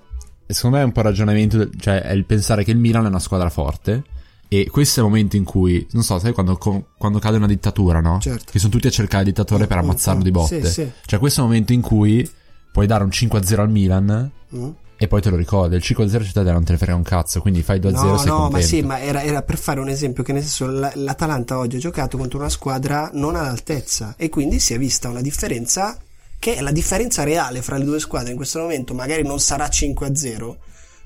secondo 0.46 0.76
me 0.76 0.82
è 0.82 0.86
un 0.86 0.92
po' 0.92 1.00
il 1.00 1.06
ragionamento, 1.06 1.68
cioè 1.80 2.02
è 2.02 2.12
il 2.12 2.24
pensare 2.26 2.62
che 2.62 2.70
il 2.70 2.76
Milan 2.78 3.04
è 3.06 3.08
una 3.08 3.18
squadra 3.18 3.48
forte 3.50 4.04
e 4.48 4.68
questo 4.70 5.00
è 5.00 5.02
il 5.02 5.08
momento 5.08 5.34
in 5.36 5.44
cui, 5.44 5.84
non 5.92 6.02
so, 6.02 6.18
sai 6.18 6.32
quando, 6.32 6.58
quando 6.58 7.18
cade 7.18 7.38
una 7.38 7.46
dittatura, 7.46 8.00
no? 8.00 8.18
Certo. 8.20 8.52
Che 8.52 8.58
sono 8.58 8.70
tutti 8.70 8.86
a 8.86 8.90
cercare 8.90 9.22
il 9.22 9.30
dittatore 9.30 9.66
per 9.66 9.78
Mm, 9.78 9.80
ammazzarlo 9.80 10.20
mm, 10.20 10.24
di 10.24 10.30
botte. 10.30 10.64
sì, 10.66 10.70
sì. 10.72 10.90
Cioè 11.06 11.18
questo 11.18 11.40
è 11.40 11.42
il 11.44 11.48
momento 11.48 11.72
in 11.72 11.80
cui 11.80 12.30
puoi 12.70 12.86
dare 12.86 13.02
un 13.02 13.10
5-0 13.10 13.60
al 13.60 13.70
Milan 13.70 14.30
Mm. 14.54 14.68
e 14.98 15.08
poi 15.08 15.22
te 15.22 15.30
lo 15.30 15.36
ricordi, 15.36 15.74
il 15.76 15.82
5-0 15.82 16.22
Cittadella 16.22 16.52
non 16.52 16.64
te 16.64 16.72
ne 16.72 16.78
frega 16.78 16.94
un 16.94 17.02
cazzo, 17.02 17.40
quindi 17.40 17.62
fai 17.62 17.80
2-0 17.80 17.88
e 17.88 17.90
No, 18.10 18.16
sei 18.18 18.26
no, 18.28 18.34
ma 18.36 18.42
contento. 18.42 18.66
sì, 18.66 18.82
ma 18.82 19.00
era, 19.00 19.22
era 19.22 19.40
per 19.42 19.56
fare 19.56 19.80
un 19.80 19.88
esempio 19.88 20.22
che 20.22 20.32
nel 20.34 20.42
senso 20.42 20.66
la- 20.66 20.92
l'Atalanta 20.96 21.56
oggi 21.56 21.76
ha 21.76 21.78
giocato 21.78 22.18
contro 22.18 22.38
una 22.38 22.50
squadra 22.50 23.10
non 23.14 23.34
all'altezza 23.36 24.14
e 24.18 24.28
quindi 24.28 24.60
si 24.60 24.74
è 24.74 24.78
vista 24.78 25.08
una 25.08 25.22
differenza 25.22 25.96
che 26.42 26.56
è 26.56 26.60
la 26.60 26.72
differenza 26.72 27.22
reale 27.22 27.62
fra 27.62 27.76
le 27.76 27.84
due 27.84 28.00
squadre 28.00 28.30
in 28.30 28.36
questo 28.36 28.58
momento, 28.58 28.94
magari 28.94 29.22
non 29.22 29.38
sarà 29.38 29.68
5-0, 29.68 30.56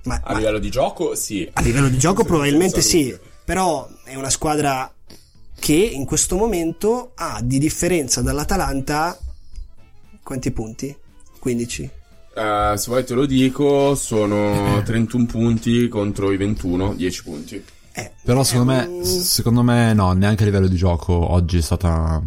ma, 0.05 0.15
a 0.25 0.33
ma 0.33 0.39
livello 0.39 0.59
di 0.59 0.71
gioco, 0.71 1.15
sì. 1.15 1.47
a 1.53 1.61
livello 1.61 1.91
di 1.91 1.99
gioco 1.99 2.25
probabilmente 2.25 2.81
sì, 2.81 3.15
però 3.45 3.87
è 4.05 4.15
una 4.15 4.31
squadra 4.31 4.91
che 5.59 5.75
in 5.75 6.07
questo 6.07 6.37
momento 6.37 7.13
ha 7.17 7.41
di 7.43 7.59
differenza 7.59 8.23
dall'Atalanta 8.23 9.19
quanti 10.23 10.51
punti? 10.53 10.97
15. 11.39 11.91
Eh, 12.35 12.73
se 12.75 12.87
vuoi 12.87 13.05
te 13.05 13.13
lo 13.13 13.27
dico, 13.27 13.95
sono 13.95 14.81
31 14.85 15.27
punti 15.27 15.87
contro 15.89 16.33
i 16.33 16.39
21, 16.39 16.95
10 16.95 17.23
punti. 17.23 17.63
Eh, 17.93 18.11
Però 18.25 18.43
secondo 18.43 18.73
me, 18.73 18.87
un- 18.87 19.05
secondo 19.05 19.63
me 19.63 19.93
no, 19.93 20.13
neanche 20.13 20.45
a 20.45 20.47
livello 20.47 20.67
di 20.67 20.77
gioco 20.77 21.13
oggi 21.13 21.59
è 21.59 21.63
stata 21.63 22.23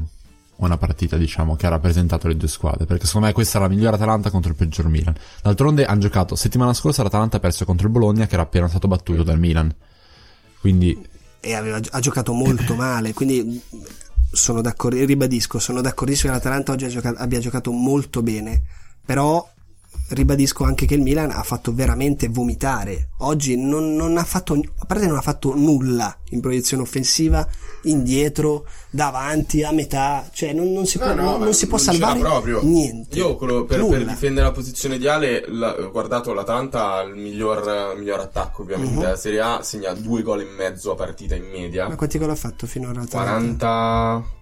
una 0.66 0.78
partita, 0.78 1.18
diciamo, 1.18 1.56
che 1.56 1.66
ha 1.66 1.70
rappresentato 1.70 2.28
le 2.28 2.38
due 2.38 2.48
squadre. 2.48 2.86
Perché 2.86 3.06
secondo 3.06 3.28
me 3.28 3.34
questa 3.34 3.58
è 3.58 3.62
la 3.62 3.68
migliore 3.68 3.96
Atalanta 3.96 4.30
contro 4.30 4.52
il 4.52 4.58
peggior 4.58 4.88
Milan. 4.88 5.16
D'altronde 5.42 5.86
hanno 5.86 6.00
giocato, 6.00 6.36
settimana 6.36 6.74
scorsa 6.74 7.04
l'Atalanta 7.04 7.38
ha 7.38 7.40
perso 7.40 7.66
contro 7.66 7.88
il 7.88 7.94
Bologna 7.94 8.28
che 8.28 8.34
era 8.34 8.44
appena 8.44 8.68
stato 8.68 8.88
battuto 8.88 9.24
dal 9.24 9.40
Milan. 9.40 9.74
Quindi 10.60 11.18
e 11.42 11.54
aveva, 11.54 11.80
ha 11.90 12.00
giocato 12.00 12.34
molto 12.34 12.76
male, 12.76 13.14
quindi 13.14 13.62
sono 14.32 14.62
d'accordo, 14.62 15.04
ribadisco, 15.04 15.58
sono 15.60 15.82
d'accordissimo 15.82 16.32
che 16.32 16.38
l'Atalanta 16.38 16.74
oggi 16.74 16.90
giocato- 16.90 17.22
abbia 17.22 17.40
giocato 17.40 17.72
molto 17.72 18.22
bene, 18.22 18.62
però 19.06 19.48
ribadisco 20.10 20.64
anche 20.64 20.86
che 20.86 20.96
il 20.96 21.02
Milan 21.02 21.32
ha 21.32 21.44
fatto 21.44 21.74
veramente 21.74 22.28
vomitare. 22.30 23.10
Oggi 23.20 23.56
non, 23.58 23.96
non, 23.96 24.18
ha 24.18 24.24
fatto, 24.24 24.54
a 24.54 24.86
parte 24.86 25.06
non 25.08 25.18
ha 25.18 25.22
fatto 25.22 25.56
nulla 25.56 26.16
in 26.30 26.42
proiezione 26.42 26.84
offensiva, 26.84 27.48
indietro, 27.84 28.66
davanti, 28.90 29.64
a 29.64 29.72
metà, 29.72 30.28
cioè 30.34 30.54
non, 30.54 30.72
non 30.72 30.86
si 30.86 30.98
può, 30.98 31.14
No, 31.14 31.14
no, 31.22 31.38
non, 31.38 31.54
si 31.54 31.68
può 31.68 31.78
non 31.78 31.86
salvare 31.86 32.20
proprio. 32.20 32.62
niente. 32.64 33.18
Io 33.18 33.36
quello 33.36 33.66
per, 33.66 33.86
per 33.86 34.06
difendere 34.06 34.46
la 34.48 34.52
posizione 34.52 34.96
ideale, 34.96 35.46
la- 35.48 35.76
ho 35.80 35.92
guardato 35.92 36.34
l'Atalanta 36.34 36.94
ha 36.94 37.02
il 37.02 37.16
miglior, 37.16 37.96
miglior 37.98 38.20
attacco 38.20 38.62
ovviamente 38.64 38.94
Mhm. 38.96 39.00
della 39.02 39.16
Serie 39.16 39.42
A, 39.42 39.60
segna 39.62 39.94
due 39.94 40.22
gol 40.24 40.42
e 40.42 40.46
mezzo 40.46 40.92
a 40.92 40.96
partita 40.96 41.36
in 41.36 41.46
media. 41.52 41.88
Ma 41.88 41.96
quanti 41.96 42.18
gol 42.18 42.30
ha 42.32 42.36
fatto 42.36 42.66
finora? 42.68 43.00
l'Atalanta? 43.02 43.68
40 43.68 44.38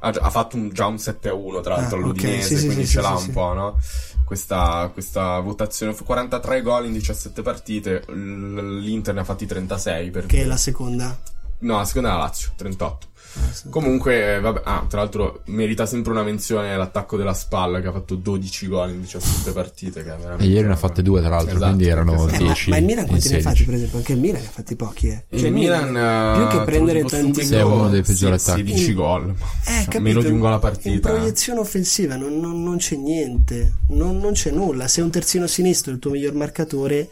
ha, 0.00 0.10
già- 0.10 0.20
ha 0.20 0.30
fatto 0.30 0.56
un, 0.56 0.70
già 0.70 0.86
un 0.86 0.98
7 0.98 1.28
a 1.28 1.34
1 1.34 1.60
tra 1.60 1.76
l'altro 1.76 1.98
Ah, 1.98 2.00
all'Udinese 2.02 2.54
sì, 2.54 2.56
sì, 2.58 2.66
quindi 2.66 2.86
sì, 2.86 2.92
ce 2.92 2.98
sì, 2.98 3.02
l'ha 3.02 3.08
sì, 3.16 3.22
un 3.22 3.28
sì. 3.28 3.30
po' 3.32 3.52
no? 3.52 3.78
Questa, 4.28 4.90
questa 4.92 5.40
votazione. 5.40 5.96
43 5.96 6.60
gol 6.60 6.84
in 6.84 6.92
17 6.92 7.40
partite 7.40 8.04
l'Inter 8.08 9.14
ne 9.14 9.20
ha 9.20 9.24
fatti 9.24 9.46
36 9.46 10.10
per 10.10 10.26
Che 10.26 10.42
è 10.42 10.44
la 10.44 10.58
seconda. 10.58 11.18
no 11.60 11.76
la 11.78 11.84
seconda 11.86 12.10
è 12.10 12.12
la 12.12 12.18
Lazio 12.18 12.50
38 12.54 13.06
Ah, 13.34 13.68
comunque 13.68 14.36
eh, 14.36 14.40
vabbè 14.40 14.62
ah, 14.64 14.86
tra 14.88 15.00
l'altro 15.00 15.42
merita 15.46 15.84
sempre 15.86 16.12
una 16.12 16.22
menzione 16.22 16.74
l'attacco 16.76 17.16
della 17.18 17.34
spalla 17.34 17.80
che 17.80 17.86
ha 17.88 17.92
fatto 17.92 18.14
12 18.14 18.66
gol 18.68 18.90
in 18.90 19.00
17 19.02 19.52
partite 19.52 20.02
è 20.02 20.42
E 20.42 20.46
ieri 20.46 20.66
ne 20.66 20.72
ha 20.72 20.76
fatte 20.76 21.02
due, 21.02 21.20
tra 21.20 21.28
l'altro, 21.30 21.56
Esatto, 21.56 21.64
quindi 21.66 21.86
erano 21.88 22.24
perché 22.24 22.34
Eh, 22.34 22.38
se- 22.38 22.42
ma, 22.42 22.46
10 22.52 22.70
ma 22.70 22.76
il 22.78 22.84
Milan 22.84 23.02
in 23.04 23.08
quanti 23.08 23.28
ne 23.28 23.36
ha 23.36 23.40
16. 23.40 23.42
fatti, 23.42 23.64
per 23.64 23.74
esempio? 23.74 23.98
Anche 23.98 24.12
il 24.12 24.18
Milan 24.18 24.40
ne 24.40 24.46
ha 24.46 24.50
fatti 24.50 24.76
pochi, 24.76 25.08
eh. 25.08 25.24
il 25.28 25.38
Cioè, 25.40 25.50
Milan, 25.50 26.34
più 26.36 26.42
eh, 26.44 26.58
che 26.58 26.64
prendere 26.64 27.04
tanti 27.04 27.40
subito, 27.42 27.56
È 27.58 27.62
uno 27.62 27.88
dei 27.90 28.02
peggiori 28.02 28.38
sì, 28.38 28.50
attacchi. 28.50 28.66
16 28.66 28.94
gol 28.94 29.28
Eh, 29.30 29.34
Cioè, 29.34 29.74
capito, 29.84 30.00
meno 30.00 30.20
di 30.22 30.30
un 30.30 30.38
gol 30.38 30.50
a 30.52 30.54
In 30.54 30.60
partita 30.60 31.08
proiezione 31.10 31.60
offensiva 31.60 32.16
non, 32.16 32.40
non- 32.40 32.62
non 32.62 32.76
c'è 32.78 32.96
niente, 32.96 33.74
non, 33.90 34.18
non 34.18 34.32
c'è 34.32 34.50
nulla. 34.50 34.88
Se 34.88 35.00
è 35.00 35.04
un 35.04 35.10
terzino 35.10 35.46
sinistro 35.46 35.92
il 35.92 35.98
tuo 35.98 36.10
miglior 36.12 36.32
marcatore, 36.34 37.08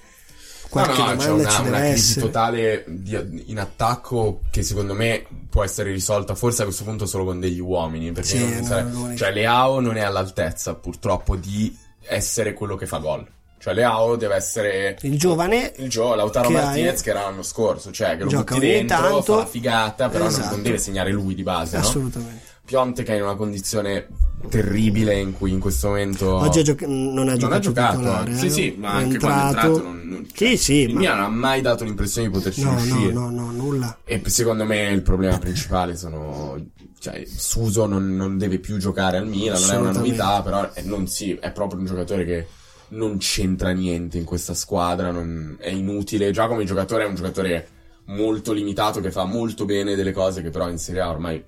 qualche 0.84 1.02
no, 1.02 1.06
no, 1.08 1.16
c'è 1.16 1.26
domanda 1.26 1.42
una, 1.42 1.50
ci 1.50 1.60
una 1.60 1.70
deve 1.70 1.90
crisi 1.90 2.10
essere. 2.10 2.26
totale 2.26 2.84
di- 2.86 3.42
in 3.46 3.58
attacco 3.58 4.40
che 4.50 4.62
secondo 4.62 4.94
me 4.94 5.26
può 5.48 5.64
essere 5.64 5.90
risolta 5.92 6.34
forse 6.34 6.62
a 6.62 6.64
questo 6.64 6.84
punto 6.84 7.06
solo 7.06 7.24
con 7.24 7.40
degli 7.40 7.60
uomini 7.60 8.12
perché 8.12 8.28
Sì, 8.36 8.38
non 8.44 8.56
no, 8.58 8.64
sare- 8.64 9.16
cioè 9.16 9.32
Leao 9.32 9.80
non 9.80 9.96
è 9.96 10.02
all'altezza 10.02 10.74
purtroppo 10.74 11.36
di 11.36 11.76
essere 12.02 12.52
quello 12.52 12.76
che 12.76 12.86
fa 12.86 12.98
gol 12.98 13.26
cioè 13.58 13.74
Leao 13.74 14.16
deve 14.16 14.34
essere 14.36 14.96
Il 15.02 15.18
giovane 15.18 15.72
il 15.76 15.88
gioco 15.88 16.14
Lautaro 16.14 16.48
Che 16.48 16.54
Martinez 16.54 16.96
hai- 16.98 17.02
che 17.02 17.10
era 17.10 17.22
l'anno 17.22 17.42
scorso 17.42 17.90
cioè 17.90 18.16
che 18.16 18.22
lo 18.24 18.28
Gioca 18.28 18.54
butti 18.54 18.66
dentro 18.66 18.96
tanto. 18.96 19.22
fa 19.22 19.36
la 19.36 19.46
figata 19.46 20.08
però 20.08 20.24
non- 20.24 20.32
non, 20.32 20.40
Esatto. 20.42 20.60
deve 20.62 20.78
segnare 20.78 21.10
lui 21.10 21.34
di 21.34 21.42
base 21.42 21.76
no? 21.78 21.82
assolutamente. 21.82 22.44
Piontek 22.66 23.08
è 23.08 23.14
in 23.14 23.22
una 23.22 23.34
condizione 23.36 24.08
terribile 24.48 25.18
in 25.18 25.32
cui 25.32 25.50
in 25.50 25.58
questo 25.60 25.88
momento 25.88 26.34
Oggi 26.36 26.62
gioca- 26.62 26.86
non 26.86 27.18
ha 27.18 27.24
non 27.24 27.38
giocato, 27.38 27.54
ha 27.56 27.60
giocato 27.60 27.96
titolare, 27.98 28.34
sì 28.36 28.46
eh, 28.46 28.50
sì 28.50 28.76
ma 28.78 28.92
anche 28.92 29.18
quando 29.18 29.40
è 29.42 29.46
entrato. 29.46 29.82
non, 29.82 30.02
non- 30.04 30.26
Sì, 30.32 30.56
sì, 30.56 30.74
il 30.82 30.92
ma- 30.94 31.00
Milan 31.00 31.16
non 31.16 31.24
ha 31.24 31.28
mai 31.30 31.60
dato 31.62 31.84
l'impressione 31.84 32.28
di 32.28 32.32
poterci 32.34 32.62
No, 32.62 32.70
no, 32.72 32.76
riuscire. 32.80 33.12
no, 33.12 33.30
no, 33.30 33.50
nulla. 33.50 33.98
e 34.04 34.22
secondo 34.26 34.64
me 34.64 34.90
il 34.90 35.02
problema 35.02 35.38
principale 35.38 35.96
sono 35.96 36.56
cioè 36.98 37.24
Suso 37.26 37.86
non, 37.86 38.14
non 38.16 38.38
deve 38.38 38.58
più 38.58 38.76
giocare 38.78 39.16
al 39.18 39.26
Milan 39.26 39.60
non 39.60 39.70
è 39.70 39.76
una 39.78 39.92
novità 39.92 40.42
però 40.42 40.72
è, 40.72 40.82
non 40.82 41.06
si, 41.08 41.34
è 41.40 41.50
proprio 41.52 41.80
un 41.80 41.86
giocatore 41.86 42.24
che 42.24 42.46
non 42.88 43.16
c'entra 43.18 43.70
niente 43.70 44.16
in 44.18 44.24
questa 44.24 44.54
squadra 44.54 45.10
non- 45.10 45.56
è 45.58 45.70
inutile. 45.70 46.30
Già 46.30 46.46
come 46.46 46.64
giocatore 46.64 47.04
è 47.04 47.08
un 47.08 47.14
giocatore 47.16 47.68
molto 48.06 48.52
limitato 48.52 49.00
che 49.00 49.10
fa 49.10 49.24
molto 49.24 49.64
bene 49.64 49.96
delle 49.96 50.12
cose 50.12 50.40
che 50.40 50.50
però 50.50 50.68
in 50.68 50.78
Serie 50.78 51.00
A 51.00 51.10
ormai 51.10 51.42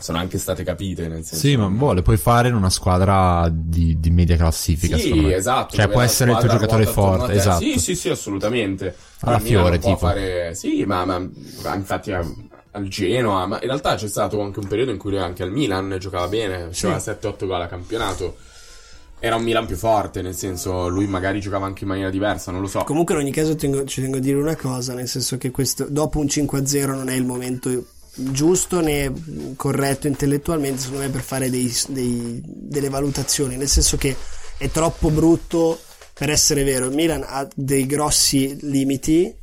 sono 0.00 0.18
anche 0.18 0.38
state 0.38 0.64
capite 0.64 1.06
nel 1.08 1.24
senso 1.24 1.36
Sì, 1.46 1.56
ma 1.56 1.66
boh, 1.66 1.92
le 1.92 2.02
puoi 2.02 2.16
fare 2.16 2.48
in 2.48 2.54
una 2.54 2.70
squadra 2.70 3.48
di, 3.52 4.00
di 4.00 4.10
media 4.10 4.36
classifica. 4.36 4.96
secondo 4.96 5.22
Sì, 5.22 5.28
me. 5.28 5.34
esatto. 5.34 5.76
Cioè, 5.76 5.88
può 5.88 6.00
essere 6.00 6.32
il 6.32 6.38
tuo 6.38 6.48
giocatore 6.48 6.86
forte, 6.86 7.32
esatto. 7.32 7.62
Sì, 7.62 7.78
sì, 7.78 7.94
sì, 7.94 8.08
assolutamente. 8.08 8.94
Alla 9.20 9.38
Milan 9.38 9.46
Fiore, 9.62 9.78
può 9.78 9.94
tipo. 9.94 10.06
Fare... 10.06 10.54
Sì, 10.54 10.84
ma, 10.84 11.04
ma- 11.04 11.18
ma 11.62 11.74
infatti 11.74 12.12
al 12.12 12.86
Genoa, 12.88 13.46
ma 13.46 13.56
in 13.60 13.66
realtà 13.66 13.96
c'è 13.96 14.08
stato 14.08 14.40
anche 14.40 14.60
un 14.60 14.68
periodo 14.68 14.90
in 14.92 14.96
cui 14.98 15.10
lui 15.10 15.20
anche 15.20 15.42
al 15.42 15.50
Milan 15.50 15.96
giocava 15.98 16.28
bene, 16.28 16.66
faceva 16.66 16.96
7-8 16.96 17.46
gol 17.46 17.60
a 17.62 17.66
campionato. 17.66 18.36
Era 19.22 19.36
un 19.36 19.42
Milan 19.42 19.66
più 19.66 19.76
forte, 19.76 20.22
nel 20.22 20.34
senso 20.34 20.88
lui 20.88 21.06
magari 21.06 21.40
giocava 21.40 21.66
anche 21.66 21.82
in 21.82 21.88
maniera 21.90 22.08
diversa, 22.08 22.52
non 22.52 22.62
lo 22.62 22.66
so. 22.68 22.84
Comunque 22.84 23.14
in 23.14 23.20
ogni 23.20 23.32
caso 23.32 23.54
tengo- 23.54 23.84
ci 23.84 24.00
tengo 24.00 24.16
a 24.16 24.20
dire 24.20 24.38
una 24.38 24.56
cosa, 24.56 24.94
nel 24.94 25.08
senso 25.08 25.36
che 25.36 25.50
questo, 25.50 25.86
dopo 25.90 26.18
un 26.20 26.26
5-0 26.26 26.86
non 26.94 27.08
è 27.10 27.14
il 27.14 27.26
momento 27.26 27.84
giusto 28.14 28.80
né 28.80 29.12
corretto 29.56 30.06
intellettualmente, 30.06 30.80
secondo 30.82 31.02
me, 31.02 31.10
per 31.10 31.22
fare 31.22 31.50
dei- 31.50 31.72
dei- 31.88 32.40
delle 32.44 32.88
valutazioni, 32.88 33.56
nel 33.56 33.68
senso 33.68 33.96
che 33.96 34.14
è 34.58 34.70
troppo 34.70 35.10
brutto 35.10 35.80
per 36.12 36.30
essere 36.30 36.64
vero. 36.64 36.86
Il 36.86 36.94
Milan 36.94 37.24
ha 37.26 37.48
dei 37.54 37.86
grossi 37.86 38.56
limiti 38.62 39.34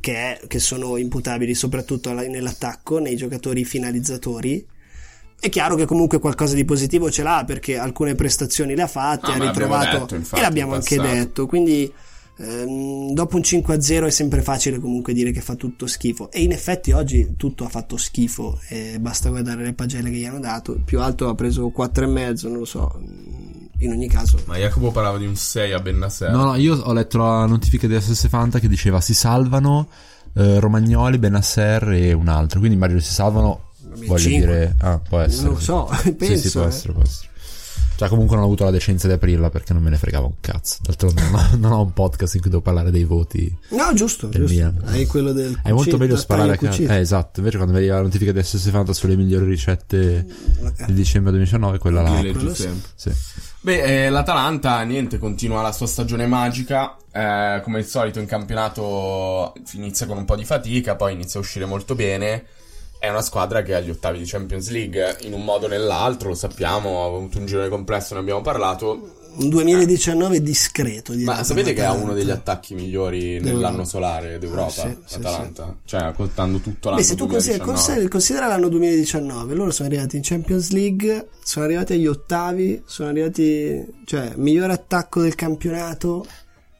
che, 0.00 0.14
è- 0.14 0.40
che 0.46 0.58
sono 0.58 0.96
imputabili 0.96 1.54
soprattutto 1.54 2.12
nell'attacco, 2.12 2.98
nei 2.98 3.16
giocatori 3.16 3.64
finalizzatori. 3.64 4.66
È 5.40 5.48
chiaro 5.48 5.76
che 5.76 5.86
comunque 5.86 6.18
qualcosa 6.18 6.54
di 6.56 6.64
positivo 6.64 7.10
ce 7.10 7.22
l'ha 7.22 7.44
perché 7.46 7.78
alcune 7.78 8.14
prestazioni 8.16 8.74
le 8.74 8.82
ha 8.82 8.86
fatte, 8.88 9.30
Ah, 9.30 9.34
ha 9.34 9.38
ritrovato 9.38 9.98
detto, 9.98 10.14
infatti, 10.16 10.40
e 10.40 10.44
l'abbiamo 10.44 10.74
anche 10.74 10.96
detto. 11.00 11.46
Quindi 11.46 11.92
ehm, 12.38 13.12
dopo 13.12 13.36
un 13.36 13.42
5-0 13.42 14.06
è 14.06 14.10
sempre 14.10 14.42
facile 14.42 14.78
comunque 14.78 15.12
dire 15.12 15.30
che 15.30 15.40
fa 15.40 15.54
tutto 15.54 15.86
schifo. 15.86 16.30
E 16.30 16.42
in 16.42 16.52
effetti 16.52 16.92
oggi 16.92 17.34
tutto 17.36 17.64
ha 17.64 17.68
fatto 17.68 17.96
schifo. 17.96 18.58
E 18.68 18.98
basta 19.00 19.28
guardare 19.28 19.62
le 19.62 19.74
pagelle 19.74 20.10
che 20.10 20.16
gli 20.16 20.24
hanno 20.24 20.40
dato. 20.40 20.72
Il 20.72 20.82
più 20.82 21.00
alto 21.00 21.28
ha 21.28 21.34
preso 21.34 21.72
4,5, 21.76 22.48
non 22.48 22.58
lo 22.58 22.64
so. 22.64 23.00
In 23.80 23.92
ogni 23.92 24.08
caso, 24.08 24.40
Ma 24.46 24.56
Jacopo 24.56 24.90
parlava 24.90 25.18
di 25.18 25.26
un 25.26 25.36
6 25.36 25.72
a 25.72 25.78
Bennasser. 25.78 26.30
No, 26.30 26.44
no, 26.44 26.54
io 26.56 26.76
ho 26.76 26.92
letto 26.92 27.18
la 27.18 27.46
notifica 27.46 27.86
di 27.86 28.00
SS 28.00 28.28
Fanta 28.28 28.58
che 28.58 28.66
diceva 28.66 29.00
si 29.00 29.14
salvano 29.14 29.88
eh, 30.34 30.60
Romagnoli, 30.60 31.18
Benasser 31.18 31.90
e 31.90 32.12
un 32.12 32.28
altro. 32.28 32.58
Quindi 32.58 32.76
immagino 32.76 33.00
si 33.00 33.12
salvano. 33.12 33.66
Voglio 33.80 34.18
cinque. 34.18 34.46
dire, 34.46 34.74
ah, 34.80 34.98
può 34.98 35.20
essere. 35.20 35.44
non 35.44 35.54
lo 35.54 35.60
so, 35.60 35.90
Sì, 36.02 36.12
penso. 36.12 36.36
sì, 36.36 36.50
può 36.50 36.62
eh. 36.62 36.66
essere, 36.66 36.92
può 36.92 37.02
essere. 37.02 37.27
Cioè, 37.98 38.08
comunque 38.08 38.36
non 38.36 38.44
ho 38.44 38.46
avuto 38.46 38.62
la 38.62 38.70
decenza 38.70 39.08
di 39.08 39.14
aprirla 39.14 39.50
perché 39.50 39.72
non 39.72 39.82
me 39.82 39.90
ne 39.90 39.96
fregava 39.96 40.26
un 40.26 40.34
cazzo. 40.40 40.78
D'altronde 40.82 41.20
non 41.20 41.34
ho, 41.34 41.56
non 41.56 41.72
ho 41.72 41.82
un 41.82 41.92
podcast 41.92 42.36
in 42.36 42.40
cui 42.42 42.48
devo 42.48 42.62
parlare 42.62 42.92
dei 42.92 43.02
voti. 43.02 43.52
No, 43.70 43.92
giusto, 43.92 44.28
giusto. 44.28 44.54
Milan. 44.54 44.80
Hai 44.84 45.04
quello 45.06 45.32
del 45.32 45.58
È 45.60 45.72
molto 45.72 45.98
meglio 45.98 46.16
sparare 46.16 46.52
a 46.52 46.56
caso. 46.56 46.80
Eh, 46.82 46.94
esatto. 46.94 47.40
Invece, 47.40 47.56
quando 47.56 47.74
vedi 47.74 47.88
la 47.88 48.00
notifica 48.00 48.30
di 48.30 48.40
SS 48.40 48.70
Fanta 48.70 48.92
sulle 48.92 49.16
migliori 49.16 49.46
ricette 49.46 50.24
di 50.86 50.92
dicembre 50.92 51.32
2019, 51.32 51.78
quella 51.78 52.02
là. 52.02 52.20
Quello 52.20 52.54
sì. 52.54 52.62
sempre. 52.62 52.88
Sì. 52.94 53.10
Beh, 53.62 54.06
eh, 54.06 54.10
l'Atalanta, 54.10 54.80
niente, 54.82 55.18
continua 55.18 55.60
la 55.60 55.72
sua 55.72 55.88
stagione 55.88 56.28
magica. 56.28 56.96
eh, 57.10 57.60
come 57.64 57.78
al 57.78 57.84
solito 57.84 58.20
in 58.20 58.26
campionato 58.26 59.54
inizia 59.72 60.06
con 60.06 60.18
un 60.18 60.24
po' 60.24 60.36
di 60.36 60.44
fatica, 60.44 60.94
poi 60.94 61.14
inizia 61.14 61.40
a 61.40 61.42
uscire 61.42 61.64
molto 61.64 61.96
bene. 61.96 62.44
È 63.00 63.08
una 63.08 63.22
squadra 63.22 63.62
che 63.62 63.72
è 63.72 63.76
agli 63.76 63.90
ottavi 63.90 64.18
di 64.18 64.24
Champions 64.24 64.70
League, 64.70 65.18
in 65.20 65.32
un 65.32 65.44
modo 65.44 65.66
o 65.66 65.68
nell'altro, 65.68 66.30
lo 66.30 66.34
sappiamo, 66.34 67.02
ha 67.04 67.06
avuto 67.06 67.38
un 67.38 67.46
girone 67.46 67.68
complesso, 67.68 68.14
ne 68.14 68.20
abbiamo 68.20 68.40
parlato. 68.40 69.12
Un 69.36 69.48
2019 69.50 70.42
discreto. 70.42 71.12
direi, 71.12 71.26
Ma 71.26 71.44
sapete 71.44 71.72
che 71.72 71.80
ha 71.82 71.90
l'Atalanta. 71.90 72.04
uno 72.10 72.14
degli 72.18 72.30
attacchi 72.30 72.74
migliori 72.74 73.38
nell'anno 73.38 73.84
solare 73.84 74.38
d'Europa, 74.40 74.66
Ah, 74.66 74.70
sì, 74.88 74.96
sì, 75.04 75.20
l'Atalanta? 75.22 75.76
Cioè, 75.84 76.12
contando 76.12 76.58
tutto 76.58 76.88
l'anno 76.88 77.00
Beh, 77.00 77.06
se 77.06 77.14
tu 77.14 77.26
consideri, 77.28 77.58
2019. 77.58 77.72
consideri- 77.72 78.08
considera 78.08 78.46
l'anno 78.48 78.68
2019, 78.68 79.54
loro 79.54 79.70
sono 79.70 79.88
arrivati 79.88 80.16
in 80.16 80.22
Champions 80.24 80.70
League, 80.70 81.28
sono 81.44 81.64
arrivati 81.66 81.92
agli 81.92 82.06
ottavi, 82.08 82.82
sono 82.84 83.10
arrivati, 83.10 83.86
cioè, 84.06 84.32
miglior 84.34 84.70
attacco 84.70 85.20
del 85.20 85.36
campionato, 85.36 86.26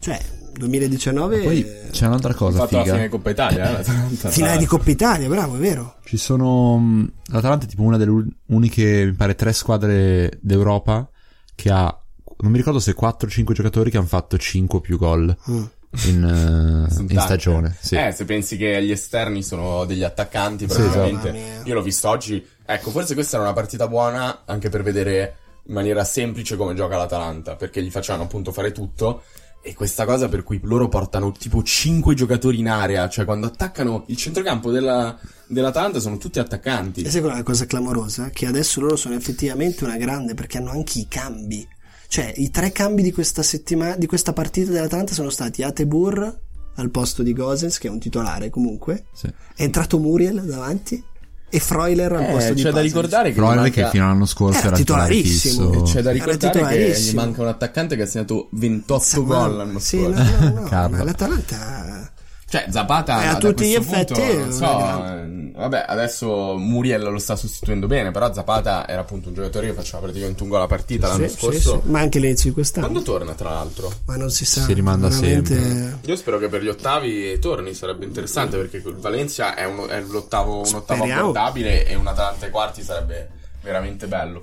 cioè, 0.01 0.19
2019 0.59 1.39
Poi 1.43 1.61
eh, 1.63 1.89
c'è 1.91 2.07
un'altra 2.07 2.33
Ha 2.33 2.35
cosa 2.35 2.59
fatto 2.59 2.77
la 2.77 2.83
figa. 2.83 2.95
fine 2.95 3.05
di 3.07 3.11
Coppa 3.11 3.31
Italia, 3.31 3.79
eh, 3.81 3.85
finale 4.31 4.59
di 4.59 4.67
Coppa 4.67 4.91
Italia, 4.91 5.29
bravo, 5.29 5.57
è 5.57 5.59
vero. 5.59 5.97
Ci 6.05 6.17
sono. 6.17 6.77
mh, 6.79 7.13
L'Atalanta 7.33 7.65
è 7.65 7.69
tipo 7.69 7.83
una 7.83 7.97
delle 7.97 8.11
un- 8.11 8.29
uniche, 8.47 9.05
mi 9.07 9.13
pare, 9.13 9.35
tre 9.35 9.53
squadre 9.53 10.39
d'Europa 10.41 11.09
che 11.55 11.71
ha. 11.71 12.03
Non 12.41 12.53
mi 12.53 12.59
ricordo 12.59 12.79
se 12.79 12.95
4 12.95 13.27
o 13.27 13.31
5 13.31 13.55
giocatori 13.55 13.91
che 13.91 13.97
hanno 13.97 14.07
fatto 14.07 14.39
5 14.39 14.79
o 14.79 14.81
più 14.81 14.97
gol 14.97 15.37
Mm. 15.51 15.63
in, 16.07 16.85
eh, 16.87 16.93
Sono 16.93 17.07
in 17.11 17.19
stagione. 17.21 17.77
Sì. 17.81 17.97
Eh, 17.97 18.13
se 18.13 18.25
pensi 18.25 18.57
che 18.57 18.81
gli 18.85 18.91
esterni 18.93 19.43
sono 19.43 19.85
degli 19.87 20.05
attaccanti, 20.05 20.69
Sì, 20.69 20.77
praticamente. 20.77 21.29
esatto. 21.31 21.33
Mia. 21.33 21.63
Io 21.65 21.75
l'ho 21.75 21.83
visto 21.83 22.09
oggi. 22.09 22.47
Ecco, 22.65 22.91
forse 22.91 23.15
questa 23.15 23.37
era 23.37 23.45
una 23.47 23.55
partita 23.55 23.89
buona 23.89 24.43
anche 24.45 24.69
per 24.69 24.83
vedere 24.83 25.37
in 25.65 25.75
maniera 25.75 26.05
semplice 26.05 26.57
come 26.57 26.75
gioca 26.75 26.97
l'Atalanta, 26.97 27.57
perché 27.57 27.83
gli 27.83 27.91
facevano 27.91 28.25
appunto 28.25 28.53
fare 28.53 28.71
tutto. 28.73 29.23
E 29.69 29.75
questa 29.75 30.07
cosa 30.07 30.29
per 30.29 30.45
cui 30.45 30.59
loro 30.63 30.89
portano 30.89 31.31
tipo 31.33 31.63
5 31.63 32.15
giocatori 32.15 32.59
in 32.59 32.69
area, 32.69 33.07
cioè 33.11 33.27
quando 33.27 33.47
attaccano 33.47 34.05
il 34.07 34.17
centrocampo 34.17 34.71
della, 34.71 35.19
dell'Atalanta 35.47 36.01
sono 36.01 36.17
tutti 36.17 36.39
attaccanti. 36.39 37.03
E 37.03 37.11
sai 37.11 37.21
qual 37.21 37.35
è 37.35 37.37
la 37.37 37.43
cosa 37.43 37.67
clamorosa? 37.67 38.31
Che 38.31 38.47
adesso 38.47 38.81
loro 38.81 38.97
sono 38.97 39.15
effettivamente 39.15 39.85
una 39.85 39.99
grande 39.99 40.33
perché 40.33 40.57
hanno 40.57 40.71
anche 40.71 41.01
i 41.01 41.07
cambi. 41.07 41.69
Cioè, 42.07 42.33
i 42.37 42.51
tre 42.51 42.73
cambi 42.73 43.03
di 43.03 43.13
questa 43.13 43.43
settimana, 43.43 43.97
di 43.97 44.07
questa 44.07 44.33
partita 44.33 44.71
dell'Atalanta 44.71 45.13
sono 45.13 45.29
stati 45.29 45.63
Atebur 45.63 46.41
al 46.77 46.91
posto 46.91 47.23
di 47.23 47.35
Gosens, 47.35 47.77
che 47.77 47.89
è 47.89 47.91
un 47.91 47.99
titolare 47.99 48.49
comunque. 48.49 49.05
Sì. 49.13 49.27
È 49.27 49.63
entrato 49.63 49.99
Muriel 49.99 50.41
davanti. 50.45 51.05
E 51.51 51.61
Freuler 51.61 52.13
al 52.13 52.23
Eh, 52.23 52.33
posto 52.33 52.53
di 52.55 52.63
c'è 52.63 52.71
da 52.71 52.81
ricordare 52.81 53.29
che 53.31 53.35
Probabilmente 53.37 53.77
manca... 53.81 53.91
che 53.91 53.97
fino 53.97 54.09
all'anno 54.11 54.27
scorso 54.27 54.59
Era 54.59 54.67
era 54.69 54.77
titolarissimo. 54.77 55.71
fisso. 55.73 55.83
C'è 55.83 56.03
da 56.03 56.11
ricordare 56.11 56.77
che 56.93 57.01
gli 57.01 57.15
manca 57.15 57.41
un 57.43 57.49
attaccante 57.49 57.97
che 57.97 58.03
ha 58.03 58.07
segnato 58.07 58.49
28 58.53 59.03
Zapata. 59.03 59.27
gol 59.47 59.57
l'anno 59.57 59.79
Sì, 59.79 59.99
scorso. 59.99 60.23
no, 60.23 60.69
no, 60.71 60.89
no, 60.89 61.05
l'Atalanta 61.05 62.13
Cioè, 62.51 62.65
Zapata 62.71 63.23
Eh, 63.25 63.27
a 63.27 63.37
tutti 63.37 63.67
gli 63.67 63.75
effetti 63.75 64.15
punto, 64.15 64.53
so, 64.53 64.77
grande. 64.79 65.51
eh, 65.51 65.61
vabbè, 65.61 65.85
adesso 65.87 66.57
Muriel 66.57 67.03
lo 67.03 67.19
sta 67.19 67.37
sostituendo 67.37 67.87
bene, 67.87 68.11
però 68.11 68.33
Zapata 68.33 68.89
era 68.89 69.03
appunto 69.03 69.29
un 69.29 69.35
giocatore 69.35 69.67
che 69.67 69.73
faceva 69.75 69.99
praticamente 70.05 70.43
un 70.45 70.49
gol 70.49 70.63
a 70.63 70.67
partita 70.67 71.09
l'anno 71.09 71.27
sì, 71.29 71.35
sì, 71.35 71.37
scorso. 71.41 71.83
sì. 71.85 71.91
ma 71.91 72.01
anche 72.01 72.19
l'inizio 72.19 72.49
di 72.49 72.55
quest'anno 72.55 72.87
Quando 72.89 73.03
torna, 73.11 73.33
tra 73.35 73.51
l'altro? 73.51 73.93
ma 74.07 74.17
non 74.17 74.31
si 74.31 74.47
sa 74.47 74.63
Si 74.63 74.73
rimanda 74.73 75.09
veramente- 75.09 75.55
sempre. 75.61 75.99
Io 76.11 76.17
spero 76.17 76.39
che 76.39 76.49
per 76.49 76.63
gli 76.63 76.69
ottavi 76.69 77.39
torni, 77.39 77.75
sarebbe 77.75 78.07
interessante 78.07 78.57
perché 78.57 78.79
il 78.79 78.95
Valencia 78.97 79.55
è, 79.55 79.65
uno- 79.67 79.87
è 79.87 80.01
l'ottavo, 80.01 80.63
un 80.67 80.75
ottavo 80.75 81.05
abbordabile 81.05 81.87
e 81.87 81.95
un 81.97 82.07
Atalanta 82.07 82.47
ai 82.47 82.51
quarti 82.51 82.83
sarebbe 82.83 83.29
veramente 83.61 84.07
bello. 84.07 84.43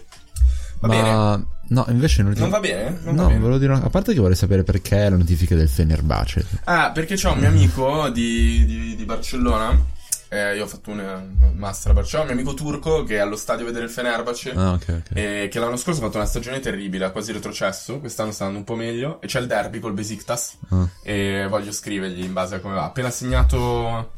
Va 0.80 0.88
bene? 0.88 1.46
No, 1.68 1.86
invece 1.90 2.22
non, 2.24 2.34
Non 2.38 2.50
va 2.50 2.60
bene? 2.60 3.00
Non 3.04 3.16
va 3.16 3.22
no, 3.24 3.28
bene. 3.30 3.40
volevo 3.40 3.58
dire 3.58 3.74
una... 3.74 3.84
a 3.84 3.90
parte 3.90 4.14
che 4.14 4.20
vorrei 4.20 4.36
sapere 4.36 4.64
perché 4.64 4.96
le 5.10 5.18
notifiche 5.18 5.56
del 5.56 5.70
Fenerbahce. 5.70 6.46
Ah, 6.66 6.92
perché 6.92 7.16
c'ho 7.16 7.32
un 7.32 7.40
mio 7.40 7.48
amico 7.48 8.10
di, 8.10 8.66
di- 8.66 8.96
di 8.96 9.04
Barcellona. 9.06 9.94
eh, 10.30 10.56
io 10.56 10.64
ho 10.64 10.68
fatto 10.68 10.92
un 10.92 11.54
master 11.56 11.92
a 11.92 11.94
Barcellona. 11.96 12.30
Un 12.30 12.36
mio 12.36 12.44
amico 12.46 12.56
turco 12.62 13.04
che 13.04 13.16
è 13.16 13.20
allo 13.20 13.36
stadio 13.36 13.64
a 13.64 13.68
vedere 13.68 13.86
il 13.86 13.92
Fenerbahce. 13.92 14.52
Ah, 14.56 14.72
ok, 14.74 14.86
ok. 14.88 15.18
eh, 15.18 15.48
che 15.52 15.60
l'anno 15.60 15.78
scorso 15.78 16.02
ha 16.02 16.06
fatto 16.06 16.18
una 16.18 16.26
stagione 16.28 16.60
terribile, 16.60 17.06
ha 17.06 17.10
quasi 17.12 17.32
retrocesso. 17.32 18.00
Quest'anno 18.00 18.32
sta 18.32 18.46
andando 18.46 18.60
un 18.72 18.76
po' 18.78 18.82
meglio. 18.82 19.20
E 19.22 19.28
c'è 19.28 19.40
il 19.40 19.48
derby 19.48 19.80
col 19.80 19.94
Besiktas. 19.94 20.58
Ah. 20.70 20.88
E 21.04 21.48
voglio 21.50 21.72
scrivergli 21.72 22.24
in 22.24 22.34
base 22.34 22.56
a 22.56 22.60
come 22.60 22.76
va. 22.76 22.84
Appena 22.86 23.10
segnato. 23.10 24.12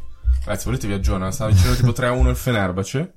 Ragazzi, 0.43 0.65
volete 0.65 0.87
vi 0.87 0.93
aggiorno? 0.93 1.29
Sta 1.31 1.47
dicendo 1.47 1.75
tipo 1.75 1.91
3-1 1.91 2.27
il 2.29 2.35
Fenerbahce. 2.35 3.13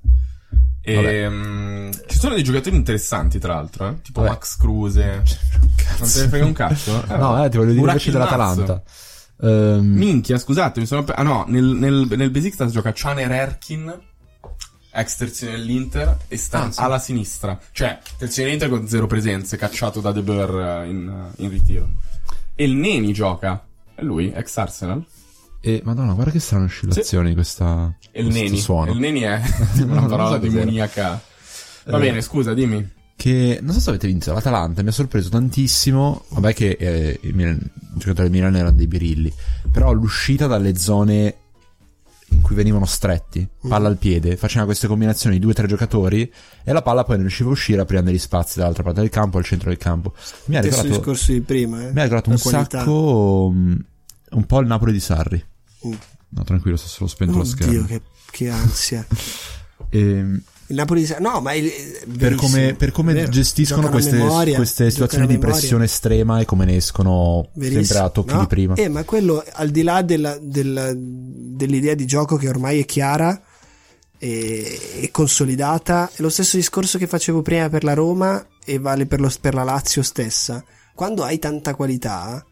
E 0.83 1.29
mm, 1.29 1.91
ci 2.07 2.17
sono 2.17 2.33
dei 2.33 2.43
giocatori 2.43 2.75
interessanti, 2.75 3.37
tra 3.39 3.53
l'altro, 3.53 3.87
eh? 3.89 4.01
tipo 4.01 4.21
Vabbè. 4.21 4.33
Max 4.33 4.57
Kruse. 4.57 5.23
Non 5.99 6.09
te 6.11 6.21
ne 6.21 6.27
frega 6.27 6.45
un 6.45 6.53
cazzo? 6.53 7.03
No, 7.07 7.43
eh, 7.43 7.49
ti 7.49 7.57
voglio 7.57 7.71
dire 7.73 7.85
invece 7.87 8.11
dell'Atalanta. 8.11 8.81
Ehm, 9.43 9.85
Minchia, 9.85 10.37
scusate, 10.37 10.79
mi 10.79 10.85
sono... 10.85 11.03
Ah 11.07 11.23
no, 11.23 11.45
nel, 11.47 11.63
nel, 11.63 12.07
nel 12.09 12.29
Besiktas 12.31 12.71
gioca 12.71 12.91
Chaner 12.93 13.31
Erkin, 13.31 13.99
ex 14.91 15.15
terzino 15.17 15.51
dell'Inter, 15.51 16.17
e 16.27 16.37
sta 16.37 16.63
Ah, 16.65 16.71
sì. 16.71 16.79
alla 16.79 16.99
sinistra. 16.99 17.59
Cioè, 17.71 17.99
terzino 18.17 18.45
dell'Inter 18.45 18.69
con 18.69 18.87
zero 18.87 19.07
presenze, 19.07 19.57
cacciato 19.57 19.99
da 19.99 20.11
De 20.11 20.21
Boer 20.21 20.83
eh, 20.83 20.89
in, 20.89 21.29
in 21.37 21.49
ritiro. 21.49 21.89
E 22.55 22.63
il 22.63 22.73
Neni 22.75 23.13
gioca. 23.13 23.63
È 23.93 24.01
lui, 24.01 24.31
ex 24.31 24.57
Arsenal. 24.57 25.03
E 25.61 25.81
madonna, 25.83 26.13
guarda 26.13 26.31
che 26.31 26.39
strane 26.39 26.65
oscillazioni 26.65 27.33
questa 27.33 27.93
E 28.11 28.19
il 28.21 28.25
questo 28.27 28.43
Neni. 28.43 28.57
suono. 28.57 28.91
Il 28.91 28.99
Neni 28.99 29.19
è 29.21 29.41
una 29.83 30.05
parola 30.05 30.37
demoniaca. 30.37 31.21
Va 31.85 31.97
Eh. 31.97 31.99
bene, 32.01 32.21
scusa, 32.21 32.53
dimmi. 32.53 32.99
Che 33.15 33.59
non 33.61 33.73
so 33.75 33.79
se 33.79 33.89
avete 33.89 34.07
visto 34.07 34.33
l'Atalanta, 34.33 34.81
mi 34.81 34.89
ha 34.89 34.91
sorpreso 34.91 35.29
tantissimo. 35.29 36.25
Vabbè, 36.29 36.53
che 36.53 36.69
eh, 36.79 37.19
il, 37.21 37.35
Milan, 37.35 37.53
il 37.61 37.69
giocatore 37.99 38.29
del 38.29 38.31
Milan 38.31 38.55
erano 38.55 38.75
dei 38.75 38.87
birilli. 38.87 39.31
Però 39.71 39.91
l'uscita 39.93 40.47
dalle 40.47 40.75
zone 40.75 41.35
in 42.29 42.41
cui 42.41 42.55
venivano 42.55 42.85
stretti, 42.85 43.45
palla 43.67 43.89
al 43.89 43.97
piede, 43.97 44.37
faceva 44.37 44.63
queste 44.65 44.87
combinazioni 44.87 45.35
di 45.35 45.41
due 45.41 45.51
o 45.51 45.53
tre 45.53 45.67
giocatori 45.67 46.31
e 46.63 46.71
la 46.71 46.81
palla 46.81 47.03
poi 47.03 47.15
non 47.15 47.25
riusciva 47.25 47.49
a 47.49 47.51
uscire 47.51 47.81
aprendo 47.81 48.09
gli 48.09 48.17
spazi 48.17 48.57
dall'altra 48.57 48.83
parte 48.83 49.01
del 49.01 49.09
campo 49.09 49.37
al 49.37 49.43
centro 49.43 49.67
del 49.67 49.77
campo. 49.77 50.13
Mi 50.45 50.55
ha 50.55 50.61
ricordato, 50.61 50.87
discorso 50.87 51.33
di 51.33 51.41
prima 51.41 51.81
eh. 51.89 51.91
mi 51.91 51.99
ha 51.99 52.03
ricordato 52.03 52.29
un 52.29 52.39
qualità. 52.39 52.79
sacco 52.79 53.51
mm, 53.53 53.75
un 54.31 54.45
po' 54.45 54.59
il 54.61 54.67
Napoli 54.67 54.93
di 54.93 54.99
Sarri. 55.01 55.45
Mm. 55.87 55.93
No, 56.29 56.43
tranquillo, 56.43 56.77
sto 56.77 56.87
solo 56.87 57.09
spento 57.09 57.33
lo 57.35 57.41
Oddio, 57.41 57.51
schermo. 57.51 57.85
che, 57.87 58.01
che 58.31 58.49
ansia. 58.49 59.05
Ehm, 59.93 60.41
Il 60.67 60.75
Napoli 60.77 61.05
No, 61.19 61.41
ma 61.41 61.51
il, 61.53 61.69
per 62.17 62.35
come, 62.35 62.75
per 62.75 62.91
come 62.91 63.27
gestiscono 63.27 63.89
queste, 63.89 64.17
queste 64.55 64.89
situazioni 64.89 65.27
di 65.27 65.37
pressione 65.37 65.83
estrema 65.83 66.39
e 66.39 66.45
come 66.45 66.63
ne 66.63 66.77
escono 66.77 67.49
sempre 67.59 67.97
a 67.97 68.09
tocchi 68.09 68.37
di 68.37 68.47
prima. 68.47 68.75
Eh, 68.75 68.87
ma 68.87 69.03
quello 69.03 69.43
al 69.51 69.69
di 69.69 69.81
là 69.83 70.01
della, 70.01 70.37
della- 70.41 70.93
dell'idea 70.95 71.93
di 71.93 72.05
gioco 72.05 72.37
che 72.37 72.47
ormai 72.47 72.79
è 72.79 72.85
chiara 72.85 73.41
e, 74.17 74.79
e 75.01 75.09
consolidata, 75.11 76.09
è 76.13 76.21
lo 76.21 76.29
stesso 76.29 76.55
discorso 76.55 76.97
che 76.97 77.07
facevo 77.07 77.41
prima 77.41 77.67
per 77.67 77.83
la 77.83 77.93
Roma 77.93 78.45
e 78.63 78.79
vale 78.79 79.07
per, 79.07 79.19
lo- 79.19 79.33
per 79.41 79.53
la 79.53 79.63
Lazio 79.63 80.03
stessa. 80.03 80.63
Quando 80.95 81.23
hai 81.23 81.37
tanta 81.39 81.75
qualità 81.75 82.45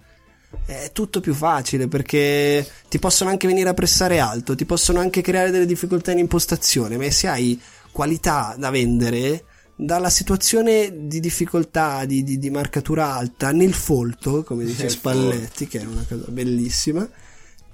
è 0.65 0.91
tutto 0.93 1.19
più 1.19 1.33
facile 1.33 1.87
perché 1.87 2.67
ti 2.89 2.99
possono 2.99 3.29
anche 3.29 3.47
venire 3.47 3.69
a 3.69 3.73
pressare 3.73 4.19
alto, 4.19 4.55
ti 4.55 4.65
possono 4.65 4.99
anche 4.99 5.21
creare 5.21 5.51
delle 5.51 5.65
difficoltà 5.65 6.11
in 6.11 6.19
impostazione, 6.19 6.97
ma 6.97 7.09
se 7.11 7.27
hai 7.27 7.59
qualità 7.91 8.55
da 8.57 8.69
vendere, 8.69 9.43
dalla 9.75 10.09
situazione 10.09 11.07
di 11.07 11.19
difficoltà 11.19 12.05
di, 12.05 12.23
di- 12.23 12.37
di 12.37 12.49
marcatura 12.49 13.13
alta 13.13 13.51
nel 13.51 13.73
folto, 13.73 14.43
come 14.43 14.65
dice 14.65 14.83
Nel 14.83 14.91
Spalletti, 14.91 15.67
che 15.67 15.79
è 15.81 15.85
una 15.85 16.05
cosa 16.07 16.25
bellissima, 16.27 17.07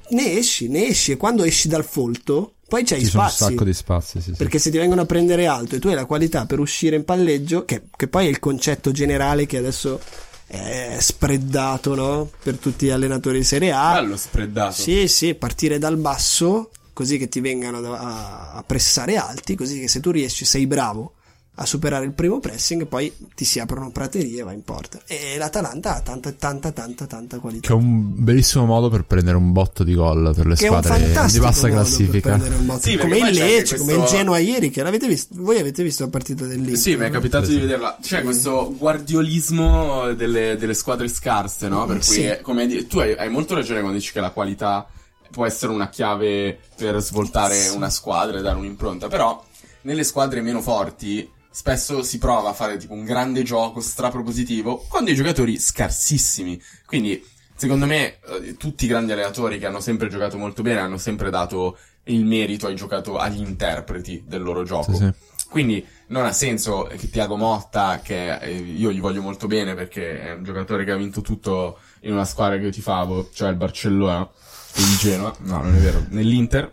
ne 0.10 0.38
esci, 0.38 0.68
ne 0.68 0.88
esci 0.88 1.14
e 1.14 1.18
quando 1.18 1.44
esci 1.44 1.68
dal 1.68 1.84
folto 1.84 2.56
poi 2.68 2.84
c'hai 2.84 3.00
Ci 3.02 3.06
sono 3.08 3.24
un 3.24 3.30
spazi. 3.30 3.52
sacco 3.52 3.64
di 3.64 3.74
spazi, 3.74 4.22
sì, 4.22 4.32
sì. 4.32 4.38
Perché 4.38 4.58
se 4.60 4.72
ti 4.72 4.78
vengono 4.78 5.02
a 5.02 5.06
prendere 5.06 5.46
alto 5.46 5.76
e 5.76 5.80
tu 5.80 5.88
hai 5.88 5.94
la 5.96 6.06
qualità 6.06 6.46
per 6.46 6.60
uscire 6.60 6.96
in 6.96 7.06
palleggio, 7.06 7.64
che, 7.64 7.84
che 7.96 8.08
poi 8.08 8.26
è 8.26 8.30
il 8.30 8.40
concetto 8.40 8.92
generale 8.92 9.46
che 9.46 9.58
adesso 9.58 10.00
è 10.48 10.98
spreadato 11.00 11.96
no? 11.96 12.30
per 12.42 12.58
tutti 12.58 12.86
gli 12.86 12.90
allenatori 12.90 13.40
di 13.40 13.44
Serie 13.44 13.72
A. 13.72 13.94
Bello 13.94 14.18
spreadato. 14.18 14.74
Sì, 14.74 15.08
sì, 15.08 15.36
partire 15.36 15.80
dal 15.80 15.98
basso, 15.98 16.72
così 16.94 17.18
che 17.18 17.28
ti 17.28 17.40
vengano 17.40 17.94
a, 17.94 18.52
a 18.54 18.64
pressare 18.64 19.18
alti, 19.18 19.56
così 19.56 19.80
che 19.80 19.88
se 19.88 20.00
tu 20.00 20.12
riesci, 20.12 20.46
sei 20.46 20.68
bravo 20.68 21.14
a 21.58 21.65
superare 21.65 22.04
il 22.06 22.12
primo 22.12 22.39
pressing, 22.39 22.86
poi 22.86 23.13
ti 23.34 23.46
si 23.46 23.60
aprono 23.60 23.89
praterie 23.91 24.39
e 24.41 24.44
va 24.44 24.52
in 24.52 24.63
porta. 24.63 25.00
E 25.08 25.36
l'Atalanta 25.38 25.96
ha 25.96 26.02
tanta, 26.02 26.32
tanta, 26.34 26.72
tanta, 26.72 27.06
tanta 27.06 27.39
qualità. 27.39 27.68
Che 27.68 27.74
è 27.74 27.76
un 27.76 28.24
bellissimo 28.24 28.65
modo 28.65 28.89
per 28.89 29.04
prendere 29.06 29.38
un 29.38 29.52
botto 29.54 29.84
di 29.84 29.94
gol 29.94 30.34
per 30.36 30.48
le 30.48 30.56
Che 30.56 30.65
squadre 30.65 30.98
di 31.32 31.39
bassa 31.39 31.70
classifica. 31.70 32.39
Sì, 32.80 32.98
come 32.98 33.18
il 33.20 33.36
Lecce, 33.36 33.78
come 33.78 33.94
il 33.94 33.98
questo- 34.00 34.15
Genoa 34.18 34.38
ieri, 34.39 34.70
che 34.70 34.84
l'avete 34.84 35.08
visto. 35.08 35.34
Voi 35.38 35.58
avete 35.60 35.82
visto 35.84 36.04
la 36.04 36.10
partita 36.10 36.46
dell'Inter? 36.46 36.78
Sì, 36.78 36.96
mi 36.98 37.06
è 37.06 37.10
capitato 37.10 37.46
Sì, 37.46 37.52
di 37.52 37.56
sì. 37.58 37.62
vederla. 37.62 37.98
C'è 38.02 38.22
questo 38.22 38.74
guardiolismo 38.78 40.13
delle, 40.13 40.58
delle 40.58 40.74
squadre 40.74 41.08
scarse, 41.08 41.68
no? 41.68 41.86
Per 41.86 41.96
cui, 41.98 42.04
Sì. 42.06 42.24
è- 42.24 42.41
come 42.41 42.68
di- 42.68 42.86
tu 42.88 43.00
hai, 43.00 43.13
hai 43.13 43.30
molto 43.30 43.56
ragione 43.56 43.80
quando 43.80 43.98
dici 43.98 44.12
che 44.12 44.20
la 44.20 44.32
qualità 44.32 44.88
può 45.32 45.46
essere 45.46 45.72
una 45.72 45.89
chiave 45.89 46.60
per 46.76 47.02
svoltare 47.02 47.56
Sì. 47.56 47.76
una 47.76 47.89
squadra 47.89 48.38
e 48.38 48.41
dare 48.41 48.58
un'impronta, 48.58 49.08
però 49.08 49.44
nelle 49.82 50.04
squadre 50.04 50.41
meno 50.41 50.62
forti 50.62 51.28
spesso 51.56 52.04
si 52.04 52.18
prova 52.18 52.50
a 52.50 52.54
fare 52.54 52.76
tipo 52.76 52.91
un 52.91 53.06
grande 53.06 53.41
gioco 53.41 53.80
strapropositivo 53.80 54.88
con 54.89 55.06
dei 55.06 55.15
giocatori 55.15 55.58
scarsissimi. 55.58 56.62
Quindi, 56.86 57.26
secondo 57.56 57.86
me, 57.86 58.20
eh, 58.28 58.58
tutti 58.58 58.84
i 58.84 58.89
grandi 58.89 59.13
allenatori 59.13 59.58
che 59.58 59.65
hanno 59.65 59.80
sempre 59.80 60.10
giocato 60.10 60.38
molto 60.38 60.62
bene 60.62 60.82
hanno 60.82 60.98
sempre 60.98 61.30
dato 61.30 61.78
il 62.04 62.26
merito 62.26 62.68
ai 62.68 62.76
giocatori, 62.76 63.24
agli 63.24 63.39
interpreti 63.39 64.22
del 64.28 64.41
loro 64.41 64.63
gioco. 64.63 64.96
Sì, 64.96 65.06
sì. 65.06 65.13
Quindi 65.50 65.86
non 66.08 66.26
ha 66.26 66.34
senso 66.34 66.89
che 66.94 67.10
Tiago 67.10 67.38
Motta, 67.38 68.02
che 68.04 68.38
eh, 68.38 68.52
io 68.52 68.91
gli 68.91 69.00
voglio 69.00 69.22
molto 69.22 69.48
bene 69.48 69.76
perché 69.76 70.24
è 70.24 70.34
un 70.34 70.44
giocatore 70.44 70.84
che 70.84 70.91
ha 70.91 70.98
vinto 70.98 71.22
tutto 71.22 71.80
in 72.02 72.12
una 72.12 72.26
squadra 72.26 72.58
che 72.58 72.65
io 72.65 72.70
tifavo, 72.70 73.30
cioè 73.32 73.48
il 73.48 73.56
Barcellona, 73.56 74.30
il 74.76 74.98
Genoa, 74.98 75.34
no 75.44 75.62
non 75.62 75.74
è 75.74 75.80
vero, 75.80 76.04
nell'Inter. 76.10 76.70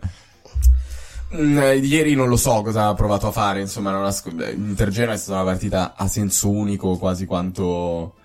Mm, 1.35 1.57
eh, 1.57 1.75
ieri 1.77 2.13
non 2.15 2.27
lo 2.29 2.35
so 2.37 2.61
cosa 2.61 2.87
ha 2.87 2.93
provato 2.93 3.27
a 3.27 3.31
fare, 3.31 3.59
insomma, 3.61 3.91
non 3.91 4.03
ha 4.05 4.11
sc- 4.11 4.39
eh, 4.39 4.53
l'Inter 4.53 4.89
Genoa 4.89 5.13
è 5.13 5.17
stata 5.17 5.41
una 5.41 5.49
partita 5.49 5.93
a 5.95 6.07
senso 6.07 6.49
unico 6.49 6.97
quasi 6.97 7.25
quanto... 7.25 8.15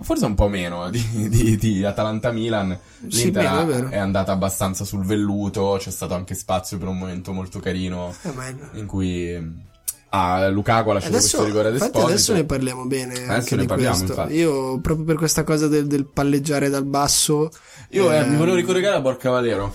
Forse 0.00 0.24
un 0.24 0.34
po' 0.34 0.48
meno 0.48 0.90
di, 0.90 1.28
di, 1.28 1.56
di 1.56 1.84
Atalanta-Milan. 1.84 2.76
Sì, 3.08 3.24
L'Inter 3.24 3.46
ha- 3.46 3.88
è 3.90 3.98
andata 3.98 4.32
abbastanza 4.32 4.84
sul 4.84 5.04
velluto, 5.04 5.76
c'è 5.78 5.90
stato 5.90 6.14
anche 6.14 6.34
spazio 6.34 6.78
per 6.78 6.88
un 6.88 6.98
momento 6.98 7.32
molto 7.32 7.60
carino 7.60 8.12
Eh, 8.22 8.78
in 8.78 8.86
cui 8.86 9.72
a 10.16 10.48
Lukaku 10.48 10.90
ha 10.90 10.92
lasciato 10.94 11.16
Adesso, 11.16 11.36
questo 11.38 11.44
rigore 11.44 11.68
ad 11.68 11.74
Esposito. 11.74 12.06
adesso 12.06 12.32
ne 12.34 12.44
parliamo 12.44 12.86
bene 12.86 13.26
anche 13.26 13.56
ne 13.56 13.66
parliamo, 13.66 13.96
questo. 13.96 14.12
infatti. 14.12 14.34
Io 14.34 14.78
proprio 14.78 15.04
per 15.06 15.16
questa 15.16 15.42
cosa 15.42 15.66
del, 15.66 15.88
del 15.88 16.06
palleggiare 16.06 16.68
dal 16.68 16.84
basso 16.84 17.50
Io 17.90 18.12
eh, 18.12 18.18
ehm, 18.18 18.30
mi 18.30 18.36
volevo 18.36 18.54
ricollegare 18.56 18.96
a 18.96 19.00
Borca 19.00 19.30
Valero. 19.30 19.74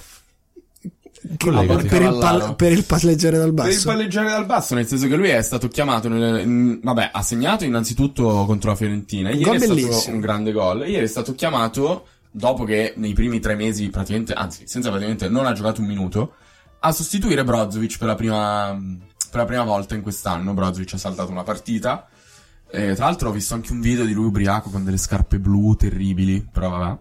Che- 1.37 1.37
Collegati. 1.37 1.87
per, 1.87 2.01
il 2.01 2.17
pal- 2.19 2.55
per 2.55 2.71
il 2.71 2.83
palleggiare 2.83 3.37
dal 3.37 3.53
Per 3.53 3.65
il 3.67 3.71
basso. 3.73 3.87
palleggiare 3.87 4.29
dal 4.29 4.45
basso, 4.45 4.75
nel 4.75 4.87
senso 4.87 5.07
che 5.07 5.15
lui 5.15 5.29
è 5.29 5.41
stato 5.41 5.67
chiamato, 5.67 6.09
nel- 6.09 6.41
in- 6.41 6.79
vabbè, 6.81 7.09
ha 7.13 7.21
segnato 7.21 7.63
innanzitutto 7.65 8.45
contro 8.45 8.71
la 8.71 8.75
Fiorentina. 8.75 9.29
Ieri 9.29 9.43
gol 9.43 9.55
è 9.61 9.91
stato 9.91 10.11
un 10.15 10.19
grande 10.19 10.51
gol. 10.51 10.87
Ieri 10.87 11.03
è 11.05 11.07
stato 11.07 11.35
chiamato 11.35 12.07
dopo 12.31 12.63
che 12.63 12.93
nei 12.97 13.13
primi 13.13 13.39
tre 13.39 13.55
mesi 13.55 13.89
praticamente, 13.89 14.33
anzi, 14.33 14.63
senza 14.67 14.89
praticamente 14.89 15.29
non 15.29 15.45
ha 15.45 15.53
giocato 15.53 15.81
un 15.81 15.87
minuto, 15.87 16.33
a 16.79 16.91
sostituire 16.91 17.43
Brozovic 17.43 17.97
per 17.97 18.07
la 18.07 18.15
prima, 18.15 18.77
per 19.29 19.39
la 19.41 19.45
prima 19.45 19.63
volta 19.63 19.95
in 19.95 20.01
quest'anno. 20.01 20.53
Brozovic 20.53 20.93
ha 20.93 20.97
saltato 20.97 21.31
una 21.31 21.43
partita. 21.43 22.07
Eh, 22.71 22.93
tra 22.93 23.05
l'altro 23.05 23.29
ho 23.29 23.31
visto 23.31 23.55
anche 23.55 23.71
un 23.71 23.81
video 23.81 24.05
di 24.05 24.13
lui 24.13 24.25
ubriaco 24.25 24.69
con 24.69 24.83
delle 24.83 24.97
scarpe 24.97 25.39
blu 25.39 25.75
terribili, 25.75 26.47
però 26.51 26.69
vabbè. 26.69 26.97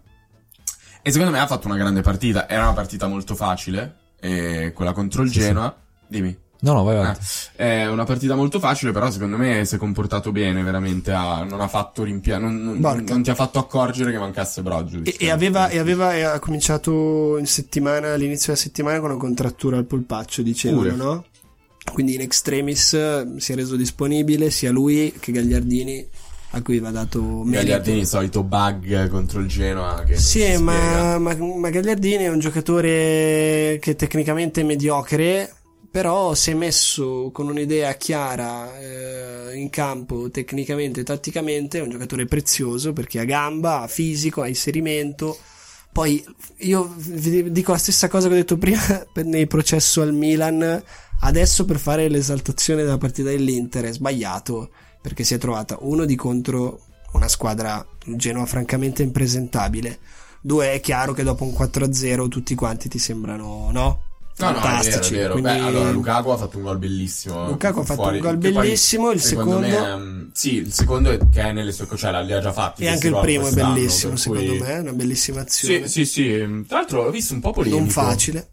E 1.03 1.11
secondo 1.13 1.33
me 1.33 1.41
ha 1.41 1.47
fatto 1.47 1.67
una 1.69 1.77
grande 1.77 2.01
partita. 2.01 2.49
Era 2.49 2.63
una 2.63 2.73
partita 2.73 3.07
molto 3.07 3.35
facile, 3.35 3.98
eh, 4.21 4.73
quella 4.75 4.93
contro 4.93 5.23
il 5.23 5.31
Sì, 5.31 5.41
Genoa. 5.41 5.75
Dimmi. 6.07 6.37
No, 6.61 6.73
no, 6.73 6.83
vai 6.83 6.97
Ah, 6.97 7.01
avanti. 7.01 7.21
è 7.55 7.87
una 7.87 8.03
partita 8.03 8.35
molto 8.35 8.59
facile, 8.59 8.91
però 8.91 9.09
secondo 9.13 9.37
me 9.37 9.65
si 9.65 9.77
è 9.77 9.79
comportato 9.79 10.33
bene, 10.33 10.61
veramente. 10.65 11.13
ha- 11.13 11.45
non 11.45 11.61
ha 11.61 11.69
fatto 11.69 12.03
rimpia- 12.03 12.39
non, 12.39 12.57
non- 12.61 13.05
non 13.07 13.23
ti 13.23 13.31
ha 13.31 13.37
fatto 13.37 13.61
accorgere 13.61 14.11
che 14.11 14.19
mancasse 14.19 14.61
Brozovic. 14.63 15.07
E, 15.21 15.27
e 15.27 15.31
aveva, 15.31 15.69
e 15.69 15.79
aveva 15.79 16.17
e 16.17 16.23
ha 16.23 16.39
cominciato 16.41 17.39
in 17.39 17.47
settimana, 17.47 18.13
all'inizio 18.13 18.47
della 18.53 18.59
settimana 18.65 18.99
con 18.99 19.11
una 19.11 19.19
contrattura 19.21 19.77
al 19.77 19.85
polpaccio, 19.85 20.43
dicevano, 20.43 20.83
Pure. 20.83 20.97
no? 20.97 21.25
Quindi 21.93 22.15
in 22.17 22.23
extremis 22.23 23.37
si 23.37 23.53
è 23.53 23.55
reso 23.55 23.77
disponibile 23.77 24.51
sia 24.51 24.73
lui 24.73 25.15
che 25.21 25.31
Gagliardini, 25.31 26.09
a 26.51 26.63
cui 26.63 26.79
va 26.79 26.91
dato 26.91 27.21
merito. 27.21 27.51
Gagliardini, 27.51 27.99
il 27.99 28.07
solito 28.07 28.43
bug 28.43 29.09
contro 29.09 29.41
il 29.41 29.49
Genoa. 29.49 30.03
Che 30.05 30.17
si 30.17 30.41
Sì, 30.41 30.63
ma, 30.63 31.19
ma, 31.19 31.35
ma 31.35 31.71
Gagliardini 31.71 32.25
è 32.25 32.29
un 32.29 32.39
giocatore 32.39 33.79
che 33.81 33.97
tecnicamente 33.97 34.63
è 34.63 34.65
mediocre, 34.65 35.53
però 35.91 36.35
se 36.35 36.55
messo 36.55 37.31
con 37.33 37.49
un'idea 37.49 37.93
chiara 37.95 38.79
eh, 38.79 39.57
in 39.57 39.69
campo, 39.69 40.31
tecnicamente 40.31 41.01
e 41.01 41.05
tatticamente, 41.05 41.79
è 41.79 41.83
un 41.83 41.91
giocatore 41.91 42.25
prezioso 42.25 42.93
perché 42.93 43.21
ha 43.21 43.25
gamba, 43.25 43.83
ha 43.83 43.87
fisico, 43.87 44.41
ha 44.41 44.49
inserimento. 44.49 45.37
Poi 45.93 46.25
io 46.59 46.95
vi 46.97 47.51
dico 47.51 47.73
la 47.73 47.79
stessa 47.79 48.09
cosa 48.09 48.29
che 48.29 48.35
ho 48.35 48.37
detto 48.37 48.57
prima 48.57 48.81
nei 49.25 49.47
processo 49.47 50.01
al 50.01 50.15
Milan. 50.15 50.83
Adesso 51.21 51.65
per 51.65 51.79
fare 51.79 52.09
l'esaltazione 52.09 52.85
della 52.85 52.97
partita 52.97 53.29
dell'Inter 53.29 53.87
è 53.87 53.93
sbagliato 53.93 54.71
perché 55.09 55.25
si 55.25 55.33
è 55.33 55.39
trovata 55.39 55.79
uno 55.81 56.05
di 56.05 56.15
contro 56.17 56.81
una 57.13 57.29
squadra 57.29 57.85
Genoa 58.05 58.45
francamente 58.45 59.03
impresentabile. 59.03 59.99
Due, 60.43 60.73
è 60.73 60.81
chiaro 60.81 61.15
che 61.15 61.23
dopo 61.23 61.45
un 61.45 61.53
4-0 61.53 62.29
tutti 62.29 62.55
quanti 62.55 62.91
ti 62.91 62.99
sembrano, 62.99 63.71
no? 63.73 64.03
No, 64.37 64.51
no, 64.51 64.51
è 64.51 64.53
vero, 64.53 64.59
è 64.59 64.61
Fantastici. 64.61 65.15
vero. 65.15 65.33
quindi- 65.33 65.51
Beh, 65.51 65.59
allora 65.61 65.91
Lukaku 65.91 66.29
ha 66.29 66.37
fatto 66.37 66.59
un 66.59 66.63
gol 66.63 66.79
bellissimo. 66.79 67.49
Lukaku 67.49 67.79
ha 67.81 67.85
fatto 67.85 68.03
fuori, 68.03 68.17
un 68.19 68.23
gol 68.23 68.39
che 68.39 68.53
poi, 68.53 68.63
bellissimo, 68.67 69.11
il 69.11 69.21
secondo 69.21 69.59
me, 69.59 69.77
ehm, 69.77 70.31
sì, 70.35 70.55
il 70.57 70.73
secondo 70.73 71.11
è 71.11 71.19
che 71.33 71.41
è 71.41 71.53
nelle 71.53 71.73
sue 71.73 71.89
cioè 71.97 72.23
li 72.23 72.33
ha 72.35 72.41
già 72.41 72.53
fatti. 72.53 72.85
E 72.85 72.89
anche 72.89 73.09
il 73.09 73.19
primo 73.19 73.47
è 73.49 73.53
bellissimo, 73.53 74.15
secondo 74.17 74.45
cui- 74.51 74.61
me, 74.61 74.67
è 74.75 74.79
una 74.79 74.93
bellissima 74.93 75.41
azione. 75.41 75.89
Sì, 75.89 76.05
sì, 76.05 76.05
sì. 76.05 76.65
Tra 76.69 76.77
l'altro 76.79 77.05
l'ho 77.05 77.11
visto 77.11 77.33
un 77.35 77.41
po' 77.41 77.51
polemico. 77.53 77.81
non 77.81 77.89
facile. 77.91 78.51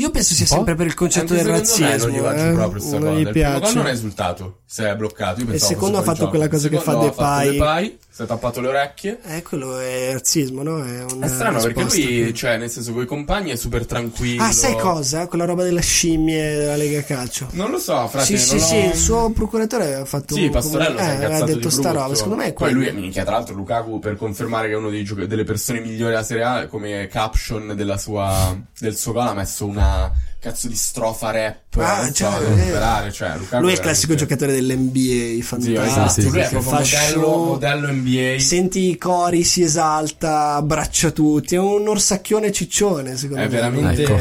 Io 0.00 0.10
penso 0.10 0.32
sia 0.32 0.46
sempre 0.46 0.74
per 0.74 0.86
il 0.86 0.94
concetto 0.94 1.34
Anche 1.34 1.44
del 1.44 1.66
secondo 1.66 1.84
me 1.84 1.90
razzismo. 1.90 2.10
non 2.10 2.16
gli 2.16 2.38
giù 2.38 2.48
eh? 2.48 2.52
proprio 2.54 2.82
non 2.82 3.00
cosa. 3.00 3.12
gli 3.12 3.20
Il 3.20 3.28
primo 3.28 3.50
gol 3.50 3.58
piace. 3.60 3.74
non 3.74 3.86
è 3.86 3.90
esultato, 3.90 4.58
si 4.64 4.82
è 4.82 4.96
bloccato. 4.96 5.40
Io 5.40 5.52
il 5.52 5.60
secondo 5.60 5.98
ha 5.98 6.02
fatto 6.02 6.28
quella 6.30 6.48
cosa 6.48 6.68
che 6.68 6.78
fa 6.78 6.94
Depay. 6.94 7.98
Si 8.20 8.26
è 8.26 8.28
tappato 8.28 8.60
le 8.60 8.68
orecchie. 8.68 9.18
Eh, 9.24 9.42
quello 9.42 9.78
è 9.78 10.10
razzismo, 10.12 10.62
no? 10.62 10.84
È, 10.84 11.06
È 11.24 11.26
strano 11.26 11.58
perché 11.58 11.84
lui, 11.84 12.34
cioè, 12.34 12.58
nel 12.58 12.68
senso, 12.68 12.92
con 12.92 13.02
i 13.02 13.06
compagni 13.06 13.50
è 13.50 13.56
super 13.56 13.86
tranquillo. 13.86 14.42
Ah, 14.42 14.52
sai 14.52 14.76
cosa? 14.76 15.26
Quella 15.26 15.46
roba 15.46 15.62
della 15.62 15.80
scimmie 15.80 16.54
della 16.54 16.76
Lega 16.76 17.02
Calcio. 17.02 17.46
Non 17.52 17.70
lo 17.70 17.78
so, 17.78 18.06
frate. 18.08 18.26
sì, 18.26 18.36
sì, 18.36 18.60
sì, 18.60 18.76
il 18.76 18.94
suo 18.94 19.30
procuratore 19.30 19.84
aveva 19.84 20.04
fatto 20.04 20.34
Sì, 20.34 20.44
un 20.44 20.50
Pastorello 20.50 20.98
è 20.98 21.02
eh, 21.02 21.24
aveva 21.24 21.44
detto 21.46 21.70
sta 21.70 21.92
roba, 21.92 22.14
secondo 22.14 22.36
me 22.36 22.48
è 22.48 22.52
Poi 22.52 22.72
quello. 22.74 22.90
lui, 22.90 23.00
minchia, 23.00 23.22
tra 23.24 23.36
l'altro 23.36 23.54
Lukaku 23.54 23.98
per 24.00 24.16
confermare 24.16 24.68
che 24.68 24.74
è 24.74 24.76
uno 24.76 24.90
dei 24.90 25.02
gioca- 25.02 25.24
delle 25.24 25.44
persone 25.44 25.80
migliori 25.80 26.10
della 26.10 26.22
Serie 26.22 26.42
A, 26.44 26.66
come 26.66 27.06
caption 27.10 27.72
della 27.74 27.96
sua, 27.96 28.54
del 28.78 28.96
suo 28.98 29.12
gol 29.12 29.28
ha 29.28 29.32
messo 29.32 29.64
una 29.64 30.12
cazzo 30.40 30.66
di 30.68 30.74
strofa 30.74 31.30
rap, 31.30 31.76
Ah, 31.78 32.10
cioè, 32.10 32.30
so, 32.32 33.06
eh. 33.06 33.12
cioè, 33.12 33.36
Lui 33.60 33.70
è 33.70 33.74
il 33.74 33.80
classico 33.80 34.14
veramente- 34.14 34.16
giocatore 34.16 34.52
dell'NBA, 34.54 34.98
Sì, 35.34 35.42
fantastico. 35.42 35.82
esatto, 35.82 36.08
sì, 36.20 36.28
lui 36.30 36.38
è 36.40 36.44
sì, 36.44 36.50
proprio 36.50 36.70
fa 36.72 36.78
modello, 36.78 37.22
show, 37.22 37.44
modello 37.46 37.92
NBA. 37.92 38.38
Senti 38.40 38.90
i 38.90 38.96
cori, 38.98 39.44
si 39.44 39.62
esalta, 39.62 40.54
abbraccia 40.54 41.10
tutti. 41.10 41.54
È 41.54 41.58
un 41.58 41.86
orsacchione 41.86 42.50
ciccione, 42.50 43.16
secondo 43.16 43.42
È 43.42 43.46
me. 43.46 43.50
veramente... 43.50 44.02
Ecco. 44.02 44.18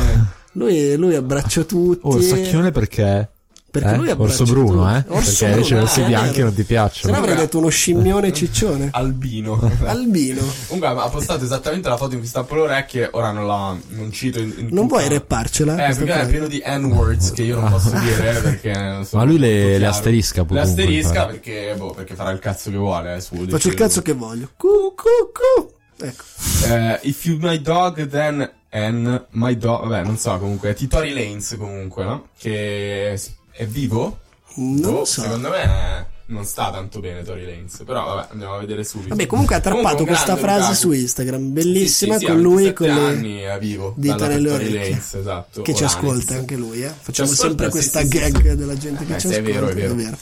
Lui, 0.53 0.95
lui 0.95 1.15
abbraccia 1.15 1.63
tutti. 1.63 1.99
Oh, 2.03 2.17
il 2.17 2.23
sacchione 2.23 2.71
perché? 2.71 3.29
Perché 3.71 3.89
Eh? 3.93 3.97
lui 3.97 4.09
abbraccia 4.09 4.41
Orso 4.41 4.53
Bruno, 4.53 4.89
eh? 4.95 5.03
Orso 5.09 5.45
Perché 5.45 5.45
Bruno, 5.45 5.55
invece 5.55 5.73
i 5.75 5.77
orsi 5.77 5.99
ah, 6.01 6.03
è 6.03 6.07
bianchi 6.07 6.31
vero. 6.37 6.43
non 6.45 6.49
ti 6.55 6.55
Se 6.55 6.61
no 6.61 6.67
piacciono. 6.67 7.17
avrei 7.17 7.35
detto 7.35 7.57
uno 7.59 7.67
scimmione 7.69 8.33
ciccione. 8.33 8.89
Albino. 8.91 9.71
Albino. 9.85 10.41
Comunque 10.67 11.01
ha 11.01 11.09
postato 11.09 11.43
esattamente 11.43 11.87
la 11.89 11.97
foto 11.97 12.13
in 12.13 12.19
cui 12.19 12.27
stappa 12.27 12.55
le 12.55 12.61
orecchie, 12.61 13.09
ora 13.11 13.31
non 13.31 13.45
la 13.45 13.77
non 13.89 14.11
cito 14.11 14.39
in, 14.39 14.53
in 14.57 14.67
Non 14.71 14.87
tutta- 14.87 15.01
vuoi 15.01 15.07
repparcela? 15.09 15.87
Eh, 15.87 15.95
perché 15.95 16.21
è 16.21 16.27
pieno 16.27 16.47
di 16.47 16.63
N-words 16.65 17.31
che 17.31 17.43
io 17.43 17.59
non 17.59 17.69
posso 17.69 17.89
dire 17.91 18.37
eh, 18.37 18.41
perché 18.41 19.05
Ma 19.13 19.23
lui 19.23 19.37
le- 19.37 19.77
le 19.77 19.85
asterisca 19.85 20.41
Le 20.41 20.47
comunque, 20.47 20.69
asterisca 20.71 21.25
perché, 21.27 21.73
boh, 21.77 21.93
perché 21.93 22.15
farà 22.15 22.31
il 22.31 22.39
cazzo 22.39 22.71
che 22.71 22.77
vuole. 22.77 23.15
Eh, 23.15 23.21
su, 23.21 23.35
Faccio 23.47 23.67
il 23.67 23.73
cazzo 23.75 24.01
che 24.01 24.13
voglio. 24.13 24.49
Cu, 24.57 24.67
cu, 24.95 25.31
cu. 25.31 25.71
Ecco. 26.01 26.23
Eh, 26.65 26.99
if 27.03 27.25
you 27.25 27.37
my 27.41 27.59
dog, 27.61 28.07
then 28.07 28.49
and 28.71 29.25
my 29.31 29.57
dog. 29.57 29.81
Vabbè, 29.87 30.03
non 30.05 30.17
so, 30.17 30.37
comunque. 30.39 30.69
È 30.69 30.73
Titori 30.73 31.13
Lanes, 31.13 31.55
comunque, 31.57 32.03
no? 32.05 32.27
Che 32.37 33.19
è, 33.59 33.63
è 33.63 33.67
vivo. 33.67 34.19
Non 34.55 34.93
lo 34.93 35.05
so. 35.05 35.21
Secondo 35.21 35.49
me 35.49 36.07
non 36.25 36.43
sta 36.45 36.69
tanto 36.71 36.99
bene 36.99 37.23
Tori 37.23 37.45
Lanes. 37.45 37.81
Però, 37.85 38.03
vabbè, 38.15 38.27
andiamo 38.31 38.55
a 38.55 38.59
vedere 38.59 38.83
subito. 38.83 39.09
Vabbè, 39.09 39.25
comunque 39.27 39.55
ha 39.55 39.59
trappato 39.59 40.05
questa 40.05 40.35
frase 40.35 40.59
Lukaku. 40.59 40.75
su 40.75 40.91
Instagram, 40.91 41.51
bellissima, 41.53 42.13
Sì, 42.13 42.19
sì, 42.19 42.25
sì, 42.25 42.31
con 42.31 42.41
lui 42.41 42.63
27 42.63 42.73
con 42.73 42.87
le 43.03 43.09
anni 43.09 43.37
è 43.39 43.57
vivo. 43.59 43.93
dita 43.97 44.27
nelle 44.27 44.51
orecchie. 44.51 44.79
Lanes, 44.89 45.13
esatto. 45.13 45.61
che 45.61 45.73
ci 45.73 45.83
o 45.83 45.85
ascolta 45.85 46.33
anche 46.35 46.55
lui, 46.55 46.83
eh. 46.83 46.89
Facciamo 46.99 47.29
ascolta, 47.31 47.47
sempre 47.47 47.69
questa 47.69 48.01
gag 48.03 48.53
della 48.53 48.77
gente 48.77 49.05
che 49.05 49.15
Eh, 49.15 49.19
ci 49.19 49.27
sì, 49.27 49.33
è 49.33 49.39
ascolta. 49.39 49.73
vero, 49.73 49.91
è 49.91 49.95
vero. 49.95 50.17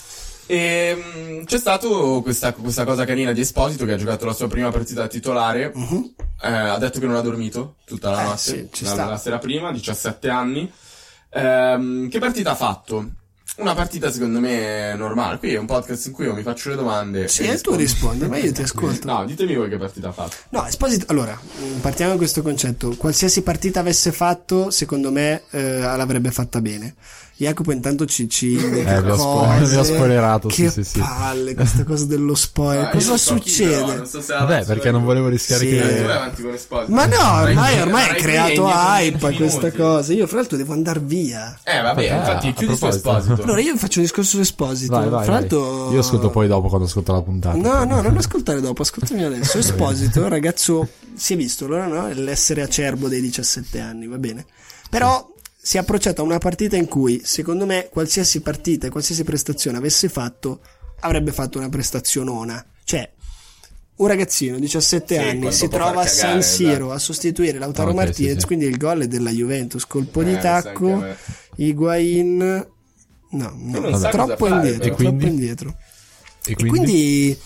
E 0.50 1.44
c'è 1.46 1.58
stato 1.58 2.22
questa, 2.22 2.54
questa 2.54 2.86
cosa 2.86 3.04
carina 3.04 3.34
di 3.34 3.42
Esposito 3.42 3.84
che 3.86 3.94
ha 3.94 3.98
giocato 3.98 4.26
la 4.26 4.34
sua 4.34 4.48
prima 4.48 4.70
partita 4.72 5.08
titolare. 5.08 5.74
Eh, 6.42 6.48
ha 6.50 6.78
detto 6.78 7.00
che 7.00 7.06
non 7.06 7.16
ha 7.16 7.22
dormito 7.22 7.76
tutta 7.86 8.12
la. 8.12 8.22
Eh, 8.22 8.26
notte, 8.62 8.70
la, 8.96 9.06
la 9.06 9.18
sera 9.18 9.40
prima, 9.40 9.72
17 9.74 10.30
anni. 10.30 10.72
Ehm, 11.32 12.08
che 12.10 12.20
partita 12.20 12.52
ha 12.52 12.56
fatto? 12.56 13.10
Una 13.58 13.74
partita 13.74 14.12
secondo 14.12 14.40
me 14.40 14.94
normale. 14.96 15.40
Qui 15.40 15.54
è 15.54 15.58
un 15.58 15.66
podcast 15.66 16.06
in 16.06 16.12
cui 16.12 16.26
io 16.26 16.36
mi 16.36 16.44
faccio 16.44 16.70
le 16.70 16.76
domande. 16.76 17.28
Sì, 17.28 17.44
e 17.44 17.60
tu 17.60 17.74
rispondi, 17.74 18.28
ma 18.28 18.38
io 18.38 18.52
ti 18.52 18.62
ascolto. 18.62 19.08
No, 19.08 19.26
ditemi 19.26 19.56
voi 19.56 19.68
che 19.68 19.78
partita 19.78 20.10
ha 20.10 20.12
fatto. 20.12 20.36
No, 20.50 20.68
Esposito, 20.68 21.06
allora, 21.08 21.40
partiamo 21.82 22.12
da 22.12 22.18
questo 22.18 22.44
concetto. 22.44 22.96
Qualsiasi 22.96 23.42
partita 23.42 23.80
avesse 23.80 24.12
fatto, 24.12 24.70
secondo 24.70 25.12
me, 25.12 25.42
eh, 25.50 25.80
l'avrebbe 25.80 26.30
fatta 26.30 26.62
bene. 26.62 26.94
Jacopo 27.40 27.72
intanto 27.72 28.06
ci, 28.08 28.28
ci 28.28 28.54
indica 28.54 28.96
Eh, 28.98 29.02
vi 29.04 29.76
ho 29.76 29.84
spoilerato, 29.84 30.50
sì, 30.50 30.64
Che 30.64 30.70
sì, 30.72 30.84
sì. 30.84 31.00
palle, 31.00 31.54
questa 31.54 31.84
cosa 31.84 32.06
dello 32.06 32.34
spoiler. 32.34 32.86
Ah, 32.86 32.90
cosa 32.90 33.16
succede? 33.16 33.76
però, 33.76 33.96
non 33.96 34.06
so 34.08 34.22
se 34.22 34.34
Vabbè, 34.34 34.66
perché 34.66 34.90
non 34.90 35.04
volevo 35.04 35.28
rischiare 35.28 35.64
Sì. 35.64 35.70
Che... 35.70 36.02
vai 36.04 36.16
avanti 36.16 36.42
con 36.42 36.54
Esposito. 36.54 36.92
Ma 36.92 37.06
no, 37.06 37.42
ormai, 37.42 37.80
ormai 37.80 38.10
è 38.10 38.16
creato 38.16 38.68
hype 38.68 39.18
20 39.20 39.38
questa 39.38 39.72
cosa. 39.72 40.14
Io, 40.14 40.26
fra 40.26 40.38
l'altro, 40.38 40.58
devo 40.58 40.74
andare 40.74 41.00
via. 41.00 41.58
Eh, 41.64 41.80
vabbè, 41.80 42.02
Eh, 42.02 42.16
infatti 42.16 42.48
a 42.48 42.54
chiudi 42.54 42.76
su. 42.76 42.86
Esposito. 42.88 43.44
Allora, 43.44 43.62
io 43.62 43.78
faccio 43.78 44.00
un 44.00 44.06
discorso 44.06 44.30
sull'Esposito. 44.32 44.92
Vai, 44.94 45.08
vai, 45.10 45.24
fra 45.24 45.34
vai. 45.34 45.42
l'altro, 45.42 45.92
Io 45.94 46.00
ascolto 46.00 46.30
poi 46.32 46.48
dopo 46.48 46.68
quando 46.70 46.88
ascolto 46.88 47.12
la 47.14 47.22
puntata. 47.22 47.56
No, 47.58 47.84
no, 47.84 48.02
non 48.02 48.18
ascoltare 48.18 48.62
dopo, 48.62 48.82
ascoltami 48.82 49.24
adesso. 49.24 49.58
Esposito, 49.60 50.28
ragazzo, 50.28 50.88
si 51.16 51.34
è 51.34 51.38
visto, 51.38 51.66
allora 51.66 51.86
no? 51.86 52.08
L'essere 52.14 52.64
acerbo 52.64 53.08
dei 53.08 53.22
17 53.22 53.80
anni, 53.80 54.08
va 54.08 54.18
bene. 54.18 54.46
Però 54.90 55.34
si 55.68 55.76
è 55.76 55.82
approcciato 55.82 56.22
a 56.22 56.24
una 56.24 56.38
partita 56.38 56.78
in 56.78 56.88
cui, 56.88 57.20
secondo 57.26 57.66
me, 57.66 57.90
qualsiasi 57.92 58.40
partita 58.40 58.88
e 58.88 58.90
qualsiasi 58.90 59.26
prestazione 59.26 59.76
avesse 59.78 60.08
fatto, 60.08 60.62
avrebbe 61.02 61.34
fatto 61.34 61.58
una 61.58 61.68
prestazionona. 61.68 62.66
Cioè, 62.86 63.12
un 63.98 64.08
ragazzino, 64.08 64.60
17 64.60 65.16
Sì, 65.18 65.22
anni, 65.22 65.52
si 65.52 65.68
trova 65.68 65.90
a 65.90 65.94
far 66.04 66.08
San 66.08 66.22
cagare, 66.28 66.42
Siro 66.44 66.72
esatto. 66.72 66.92
a 66.94 67.00
sostituire 67.00 67.58
Lautaro 67.60 67.90
Ok, 67.90 67.96
sì, 67.96 68.02
Martinez, 68.06 68.40
sì. 68.40 68.46
quindi 68.46 68.66
il 68.66 68.78
gol 68.78 69.02
è 69.02 69.08
della 69.10 69.30
Juventus, 69.30 69.86
colpo 69.86 70.22
Eh, 70.22 70.26
di 70.26 70.38
tacco. 70.40 71.04
Higuain... 71.58 72.68
No, 73.30 73.54
no, 73.58 74.10
troppo 74.10 74.48
indietro. 74.48 74.86
E 74.86 74.92
quindi? 74.92 75.18
troppo 75.18 75.26
indietro. 75.26 75.76
E 76.46 76.56
E 76.56 76.56
quindi? 76.56 77.38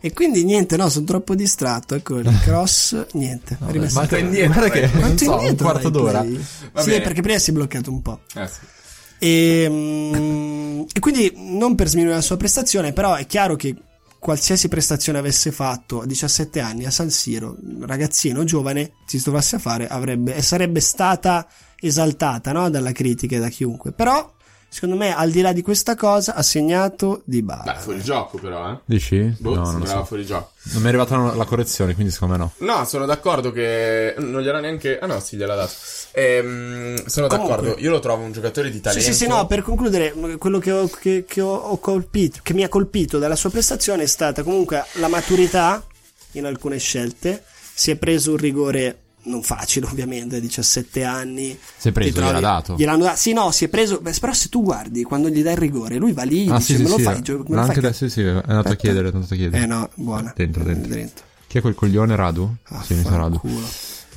E 0.00 0.12
quindi 0.12 0.44
niente, 0.44 0.76
no, 0.76 0.88
sono 0.88 1.04
troppo 1.04 1.34
distratto. 1.34 1.94
Ecco 1.94 2.18
il 2.18 2.38
cross, 2.42 3.06
niente. 3.12 3.58
è 3.66 3.70
rimasto- 3.70 4.06
Ma 4.10 4.18
indietro, 4.18 4.52
guarda 4.52 4.70
che 4.70 4.90
non 4.92 5.18
so, 5.18 5.32
un 5.34 5.40
indietro 5.40 5.68
quarto 5.68 5.90
vai 5.90 6.00
d'ora. 6.02 6.82
Sì, 6.82 7.00
perché 7.00 7.20
prima 7.22 7.38
si 7.38 7.50
è 7.50 7.52
bloccato 7.52 7.90
un 7.90 8.02
po'. 8.02 8.20
Eh, 8.34 8.46
sì. 8.46 8.78
E, 9.22 9.66
mm, 9.68 10.80
e 10.94 10.98
quindi 11.00 11.32
non 11.36 11.74
per 11.74 11.88
sminuire 11.88 12.16
la 12.16 12.22
sua 12.22 12.38
prestazione, 12.38 12.92
però 12.92 13.14
è 13.14 13.26
chiaro 13.26 13.54
che 13.56 13.74
qualsiasi 14.18 14.68
prestazione 14.68 15.18
avesse 15.18 15.50
fatto 15.52 16.02
a 16.02 16.06
17 16.06 16.60
anni 16.60 16.84
a 16.84 16.90
San 16.90 17.10
Siro, 17.10 17.56
ragazzino 17.80 18.44
giovane, 18.44 18.92
si 19.06 19.20
trovasse 19.20 19.56
a 19.56 19.58
fare, 19.58 19.88
avrebbe, 19.88 20.34
e 20.36 20.42
sarebbe 20.42 20.80
stata 20.80 21.46
esaltata 21.78 22.52
no? 22.52 22.68
dalla 22.70 22.92
critica 22.92 23.36
e 23.36 23.40
da 23.40 23.48
chiunque. 23.48 23.92
Però, 23.92 24.34
secondo 24.70 24.96
me, 24.96 25.14
al 25.14 25.30
di 25.30 25.40
là 25.42 25.52
di 25.52 25.60
questa 25.62 25.94
cosa, 25.96 26.34
ha 26.34 26.42
segnato 26.42 27.20
di 27.24 27.42
Beh, 27.42 27.54
base. 27.64 27.80
fuori 27.82 28.00
gioco 28.02 28.38
però, 28.38 28.70
eh. 28.70 28.78
Dici? 28.86 29.34
Boh, 29.38 29.54
no, 29.56 29.70
non 29.72 29.86
so. 29.86 30.04
fuori 30.04 30.24
gioco. 30.24 30.52
Non 30.62 30.78
mi 30.80 30.84
è 30.84 30.88
arrivata 30.88 31.16
la 31.16 31.34
la 31.34 31.44
correzione, 31.44 31.92
quindi 31.94 32.12
secondo 32.12 32.36
me 32.36 32.40
no. 32.40 32.52
No, 32.74 32.84
sono 32.84 33.04
d'accordo 33.06 33.50
che 33.52 34.14
non 34.18 34.40
gliel'ha 34.42 34.60
neanche. 34.60 34.98
Ah, 34.98 35.06
no, 35.06 35.18
sì, 35.20 35.36
gliel'ha 35.36 35.54
dato. 35.56 35.72
Ehm, 36.12 37.04
sono 37.06 37.26
Comunque- 37.26 37.56
d'accordo. 37.56 37.80
Io 37.80 37.90
lo 37.90 37.98
trovo 37.98 38.22
un 38.22 38.32
giocatore 38.32 38.68
di 38.70 38.76
Sì, 38.76 38.80
talento. 38.82 39.04
sì, 39.04 39.12
sì, 39.12 39.26
no, 39.26 39.46
per 39.46 39.62
concludere, 39.62 40.12
quello 40.38 40.58
che, 40.58 40.70
ho, 40.72 40.86
che, 40.88 41.24
che 41.26 41.40
ho- 41.40 41.54
ho 41.54 41.78
colpito, 41.78 42.38
che 42.42 42.52
mi 42.54 42.62
ha 42.62 42.68
colpito 42.68 43.18
dalla 43.18 43.36
sua 43.36 43.50
prestazione 43.50 44.02
è 44.04 44.06
stata 44.06 44.42
comunque 44.42 44.84
la 44.94 45.08
maturità 45.08 45.84
in 46.32 46.44
alcune 46.46 46.78
scelte. 46.78 47.42
Si 47.74 47.90
è 47.90 47.96
preso 47.96 48.32
un 48.32 48.36
rigore 48.36 48.98
non 49.24 49.42
facile 49.42 49.86
ovviamente, 49.90 50.40
17 50.40 51.04
anni. 51.04 51.58
Si 51.76 51.88
è 51.88 51.92
preso, 51.92 52.12
trovi- 52.12 52.28
gliel'ha 52.28 52.40
dato. 52.40 52.74
Gliel'hanno 52.76 53.04
dato. 53.04 53.16
Sì, 53.16 53.32
no, 53.32 53.50
si 53.50 53.64
è 53.64 53.68
preso. 53.68 54.00
beh, 54.00 54.14
però 54.20 54.32
se 54.32 54.48
tu 54.48 54.62
guardi 54.62 55.02
quando 55.02 55.28
gli 55.28 55.42
dai 55.42 55.52
il 55.52 55.58
rigore, 55.58 55.96
lui 55.96 56.12
va 56.12 56.22
lì, 56.22 56.48
Ah, 56.48 56.56
dice, 56.56 56.64
sì, 56.72 56.76
sì, 56.76 56.82
me 56.82 56.88
lo 56.88 56.96
sì. 56.96 57.02
fai, 57.02 57.22
gio- 57.22 57.44
me 57.48 57.54
lo 57.56 57.60
Anche 57.60 57.74
fai? 57.74 57.84
adesso 57.84 58.08
sì, 58.08 58.22
è 58.22 58.28
andato 58.28 58.50
a 58.50 58.56
Aspetta. 58.58 58.74
chiedere, 58.76 59.08
è 59.08 59.12
andato 59.12 59.34
a 59.34 59.36
chiedere. 59.36 59.62
Eh 59.62 59.66
no, 59.66 59.88
buona. 59.94 60.32
Dentro, 60.34 60.62
dentro. 60.64 61.24
Chi 61.46 61.58
è 61.58 61.60
quel 61.60 61.74
coglione 61.74 62.14
Radu? 62.16 62.54
Ah, 62.68 62.82
sì, 62.82 62.94
mi 62.94 63.02
sa 63.02 63.16
Radu. 63.16 63.38
fanculo. 63.38 63.68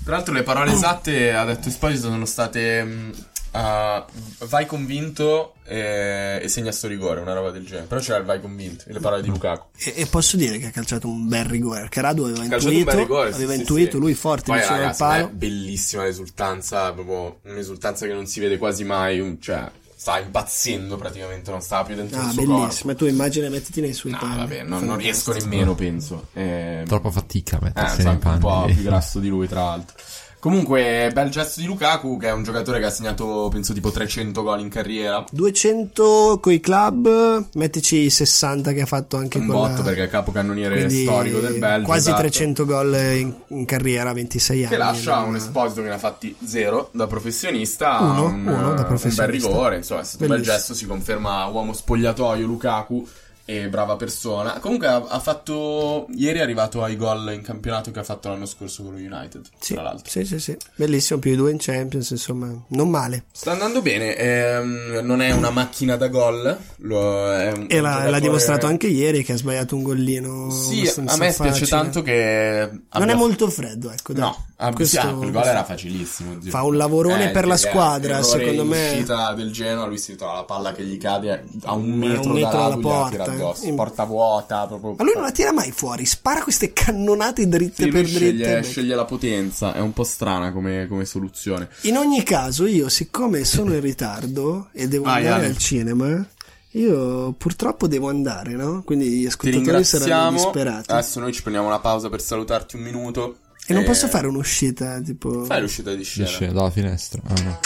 Tra 0.03 0.15
l'altro 0.15 0.33
le 0.33 0.43
parole 0.43 0.73
esatte, 0.73 1.31
ha 1.33 1.45
detto 1.45 1.69
Esposito, 1.69 2.09
sono 2.09 2.25
state 2.25 3.11
ah, 3.53 4.05
vai 4.47 4.65
convinto 4.65 5.53
e, 5.65 6.39
e 6.41 6.47
segna 6.47 6.71
sto 6.71 6.87
rigore, 6.87 7.21
una 7.21 7.33
roba 7.33 7.49
del 7.51 7.65
genere. 7.65 7.85
Però 7.87 7.99
c'era 8.01 8.17
il 8.17 8.25
vai 8.25 8.39
convinto, 8.41 8.83
le 8.87 8.99
parole 8.99 9.21
di 9.21 9.29
Lukaku. 9.29 9.67
E, 9.77 9.93
e 9.97 10.05
posso 10.07 10.37
dire 10.37 10.57
che 10.59 10.67
ha 10.67 10.71
calciato 10.71 11.07
un 11.07 11.27
bel 11.27 11.45
rigore. 11.45 11.81
Perché 11.81 12.01
Radu 12.01 12.23
aveva 12.23 12.39
Calciato 12.47 12.65
un 12.67 12.71
intuito, 12.73 12.91
bel 12.91 12.99
rigore, 12.99 13.33
aveva 13.33 13.53
sì, 13.53 13.59
intuito 13.59 13.91
sì. 13.91 13.97
lui 13.97 14.13
forte 14.13 14.43
Poi, 14.45 14.55
vicino 14.57 14.75
al 14.75 14.79
ragazzi, 14.81 14.99
palo. 14.99 15.25
è 15.25 15.29
bellissima 15.29 16.03
l'esultanza, 16.03 16.91
proprio 16.91 17.39
un'esultanza 17.43 18.05
che 18.05 18.13
non 18.13 18.25
si 18.27 18.39
vede 18.39 18.57
quasi 18.57 18.83
mai, 18.83 19.37
cioè 19.41 19.69
sta 19.95 20.19
impazzendo 20.19 20.97
praticamente, 20.97 21.49
non 21.49 21.61
stava 21.61 21.85
più 21.85 21.95
dentro 21.95 22.19
Ah, 22.19 22.25
il 22.25 22.31
suo 22.31 22.45
bellissimo. 22.45 22.91
Ma 22.91 22.97
tu 22.97 23.05
immagina, 23.05 23.47
mettiti 23.47 23.79
nei 23.79 23.93
suoi. 23.93 24.11
No, 24.11 24.17
panni. 24.17 24.35
vabbè, 24.37 24.63
non, 24.63 24.83
non 24.83 24.97
riesco 24.97 25.31
nemmeno, 25.31 25.75
penso. 25.75 26.27
Eh, 26.33 26.83
Troppa 26.85 27.09
fatica 27.09 27.55
a 27.55 27.59
eh, 27.59 27.63
mettersi 27.67 27.95
sa, 28.01 28.03
nei 28.03 28.11
anche 28.13 28.27
un 28.27 28.39
po' 28.39 28.47
panni. 28.49 28.73
più 28.73 28.83
grasso 28.83 29.19
di 29.19 29.29
lui, 29.29 29.47
tra 29.47 29.63
l'altro. 29.63 29.95
Comunque, 30.43 31.09
bel 31.13 31.29
gesto 31.29 31.61
di 31.61 31.65
Lukaku, 31.67 32.17
che 32.17 32.27
è 32.27 32.33
un 32.33 32.43
giocatore 32.43 32.79
che 32.79 32.83
ha 32.87 32.89
segnato, 32.89 33.47
penso, 33.49 33.71
tipo 33.71 33.91
300 33.91 34.43
gol 34.43 34.59
in 34.59 34.67
carriera. 34.67 35.23
200 35.31 36.39
coi 36.41 36.59
club, 36.59 37.45
mettici 37.53 37.99
i 37.99 38.09
60 38.09 38.73
che 38.73 38.81
ha 38.81 38.85
fatto 38.85 39.15
anche 39.15 39.37
Un 39.37 39.45
con 39.47 39.55
botto, 39.55 39.77
la... 39.77 39.81
perché 39.83 40.03
è 40.03 40.09
capocannoniere 40.09 40.75
quindi 40.75 41.03
storico 41.03 41.39
del 41.39 41.59
Belgio. 41.59 41.85
Quasi 41.85 42.07
esatto. 42.09 42.19
300 42.23 42.65
gol 42.65 42.93
in, 42.93 43.33
in 43.47 43.63
carriera, 43.63 44.11
26 44.11 44.57
anni. 44.59 44.67
Che 44.67 44.77
lascia 44.77 45.15
non- 45.15 45.29
un 45.29 45.35
esposito 45.37 45.81
che 45.81 45.87
ne 45.87 45.93
ha 45.93 45.97
fatti 45.97 46.35
zero 46.43 46.89
da 46.91 47.07
professionista. 47.07 47.99
Uno, 48.01 48.25
un, 48.25 48.45
uno 48.45 48.73
da 48.73 48.81
un 48.81 48.85
professionista. 48.85 49.25
bel 49.25 49.31
rigore, 49.31 49.77
insomma, 49.77 50.01
è 50.01 50.03
stato 50.03 50.23
un 50.23 50.27
bel 50.29 50.37
Bellissimo. 50.39 50.57
gesto. 50.57 50.73
Si 50.73 50.85
conferma 50.85 51.45
uomo 51.45 51.71
spogliatoio 51.71 52.45
Lukaku 52.45 53.07
e 53.45 53.67
brava 53.67 53.95
persona. 53.97 54.59
Comunque 54.59 54.87
ha, 54.87 55.03
ha 55.07 55.19
fatto. 55.19 56.07
Ieri 56.15 56.39
è 56.39 56.41
arrivato 56.41 56.81
ai 56.83 56.95
gol 56.95 57.31
in 57.33 57.41
campionato 57.41 57.91
che 57.91 57.99
ha 57.99 58.03
fatto 58.03 58.29
l'anno 58.29 58.45
scorso 58.45 58.83
con 58.83 58.93
lo 58.93 58.97
United. 58.99 59.41
Sì, 59.59 59.73
Tra 59.73 59.83
l'altro. 59.83 60.09
sì, 60.09 60.23
sì, 60.25 60.39
sì. 60.39 60.57
Bellissimo, 60.75 61.19
più 61.19 61.31
di 61.31 61.37
due 61.37 61.51
in 61.51 61.57
Champions, 61.59 62.09
insomma, 62.11 62.51
non 62.69 62.89
male. 62.89 63.25
Sta 63.31 63.51
andando 63.51 63.81
bene, 63.81 64.15
ehm, 64.15 64.99
non 65.03 65.21
è 65.21 65.31
una 65.31 65.49
macchina 65.49 65.95
da 65.97 66.07
gol. 66.07 66.57
Lo, 66.77 66.99
un 66.99 67.65
E 67.69 67.79
l'ha, 67.81 67.89
l'ha 67.89 67.95
giocatore- 67.97 68.19
dimostrato 68.21 68.65
anche 68.65 68.87
ieri 68.87 69.23
che 69.23 69.33
ha 69.33 69.37
sbagliato 69.37 69.75
un 69.75 69.83
gollino. 69.83 70.49
Sì, 70.49 70.89
a 71.05 71.17
me 71.17 71.31
spiace 71.31 71.67
tanto 71.67 72.01
che. 72.01 72.67
Non 72.71 72.81
abbia- 72.89 73.13
è 73.13 73.17
molto 73.17 73.49
freddo, 73.49 73.91
ecco. 73.91 74.13
Dai. 74.13 74.21
No, 74.21 74.45
ah, 74.57 74.71
Questo- 74.73 74.99
sì, 75.01 75.05
ah, 75.05 75.13
quel 75.13 75.31
gol 75.31 75.43
era 75.45 75.63
facilissimo. 75.63 76.41
zio. 76.41 76.49
Fa 76.49 76.63
un 76.63 76.77
lavorone 76.77 77.31
per 77.31 77.45
la 77.45 77.55
è 77.55 77.57
squadra, 77.57 78.23
secondo 78.23 78.63
me. 78.65 78.91
uscita 78.91 79.33
del 79.33 79.51
Genoa, 79.51 79.85
lui 79.85 79.97
si 79.97 80.15
trova 80.15 80.35
la 80.35 80.43
palla 80.43 80.71
che 80.71 80.83
gli 80.83 80.97
cade 80.97 81.31
a 81.31 81.41
un 81.43 81.59
a 81.63 81.73
un 81.73 81.91
metro, 81.97 82.31
metro 82.33 82.49
da 82.57 82.57
dalla 82.69 82.77
porta, 82.77 83.32
addosso. 83.33 83.65
eh. 83.65 83.73
Porta 83.73 84.03
vuota, 84.05 84.65
proprio. 84.67 84.95
Ma 84.97 85.03
lui 85.03 85.13
non 85.13 85.23
la 85.23 85.31
tira 85.31 85.51
mai 85.51 85.71
fuori, 85.71 86.05
spara 86.05 86.41
queste 86.41 86.73
cannonate 86.73 87.47
dritte 87.47 87.83
Sì, 87.83 87.89
per 87.89 88.01
lui 88.01 88.09
sceglie, 88.09 88.31
dritte. 88.51 88.63
sceglie 88.63 88.95
la 88.95 89.05
potenza, 89.05 89.73
è 89.73 89.79
un 89.79 89.93
po' 89.93 90.03
strana 90.03 90.51
come, 90.51 90.87
come 90.87 91.05
soluzione. 91.05 91.69
In 91.81 91.97
ogni 91.97 92.23
caso, 92.23 92.65
io, 92.65 92.89
siccome 92.89 93.43
sono 93.43 93.73
in 93.73 93.81
ritardo 93.81 94.69
e 94.71 94.87
devo 94.87 95.05
Vai, 95.05 95.23
andare 95.23 95.43
Ale. 95.45 95.47
al 95.53 95.57
cinema, 95.57 96.25
io 96.71 97.31
purtroppo 97.33 97.87
devo 97.87 98.09
andare, 98.09 98.53
no? 98.53 98.81
Quindi 98.83 99.09
gli 99.09 99.25
ascoltatori 99.25 99.83
saranno 99.83 100.31
disperati. 100.31 100.89
Adesso 100.91 101.19
noi 101.19 101.31
ci 101.33 101.41
prendiamo 101.41 101.67
una 101.67 101.79
pausa 101.79 102.09
per 102.09 102.21
salutarti 102.21 102.75
un 102.75 102.81
minuto. 102.81 103.37
E 103.65 103.73
non 103.73 103.83
posso 103.85 104.07
fare 104.07 104.27
un'uscita, 104.27 104.99
tipo. 104.99 105.45
Fai 105.45 105.61
l'uscita 105.61 105.93
di 105.93 106.03
scena. 106.03 106.27
Esce 106.27 106.47
dalla 106.51 106.69
finestra. 106.71 107.21
Ah, 107.25 107.41
no. 107.43 107.59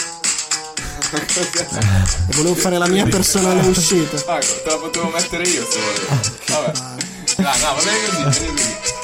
Volevo 2.36 2.54
fare 2.54 2.78
la 2.78 2.86
mia 2.86 3.06
personale 3.06 3.66
uscita. 3.66 4.16
Ah, 4.32 4.38
te 4.38 4.62
la 4.66 4.76
potevo 4.76 5.10
mettere 5.10 5.44
io 5.48 5.66
se 5.68 5.78
volevo. 5.80 6.06
Vabbè. 6.48 6.72
Dai, 7.36 7.60
no, 7.60 7.74
va 7.74 7.82
bene 7.82 7.98
così, 8.04 8.22
va 8.22 8.30
bene 8.30 8.52
così. 8.52 8.96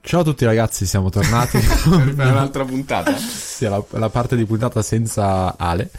Ciao 0.00 0.20
a 0.20 0.24
tutti 0.24 0.44
ragazzi, 0.44 0.86
siamo 0.86 1.10
tornati. 1.10 1.58
Per 1.58 2.26
un'altra 2.26 2.64
puntata. 2.64 3.16
sì, 3.18 3.64
la, 3.64 3.82
la 3.90 4.08
parte 4.08 4.36
di 4.36 4.44
puntata 4.44 4.80
senza 4.80 5.56
Ale. 5.58 5.90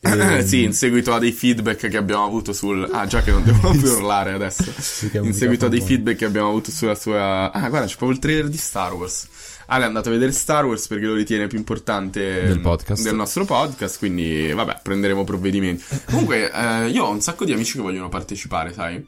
Eh, 0.00 0.46
sì, 0.46 0.62
in 0.62 0.72
seguito 0.72 1.12
a 1.12 1.18
dei 1.18 1.32
feedback 1.32 1.88
che 1.88 1.96
abbiamo 1.96 2.24
avuto 2.24 2.52
sul. 2.52 2.88
Ah, 2.92 3.06
già 3.06 3.20
che 3.22 3.32
non 3.32 3.42
devo 3.42 3.70
più 3.76 3.88
urlare 3.90 4.32
adesso. 4.32 4.72
In 5.12 5.34
seguito 5.34 5.66
a 5.66 5.68
dei 5.68 5.80
feedback 5.80 6.18
che 6.18 6.24
abbiamo 6.24 6.48
avuto 6.48 6.70
sulla 6.70 6.94
sua. 6.94 7.50
Ah, 7.50 7.68
guarda, 7.68 7.86
c'è 7.86 7.96
proprio 7.96 8.10
il 8.12 8.18
trailer 8.18 8.48
di 8.48 8.56
Star 8.56 8.94
Wars. 8.94 9.26
Ale 9.66 9.84
è 9.84 9.86
andato 9.86 10.08
a 10.08 10.12
vedere 10.12 10.32
Star 10.32 10.64
Wars 10.64 10.86
perché 10.86 11.04
lo 11.04 11.14
ritiene 11.14 11.46
più 11.46 11.58
importante 11.58 12.20
Del 12.46 12.60
podcast. 12.60 13.02
del 13.02 13.14
nostro 13.16 13.44
podcast. 13.44 13.98
Quindi, 13.98 14.52
vabbè, 14.52 14.80
prenderemo 14.82 15.24
provvedimenti. 15.24 15.82
Comunque, 16.06 16.50
eh, 16.50 16.88
io 16.88 17.04
ho 17.04 17.10
un 17.10 17.20
sacco 17.20 17.44
di 17.44 17.52
amici 17.52 17.74
che 17.74 17.82
vogliono 17.82 18.08
partecipare, 18.08 18.72
sai? 18.72 19.04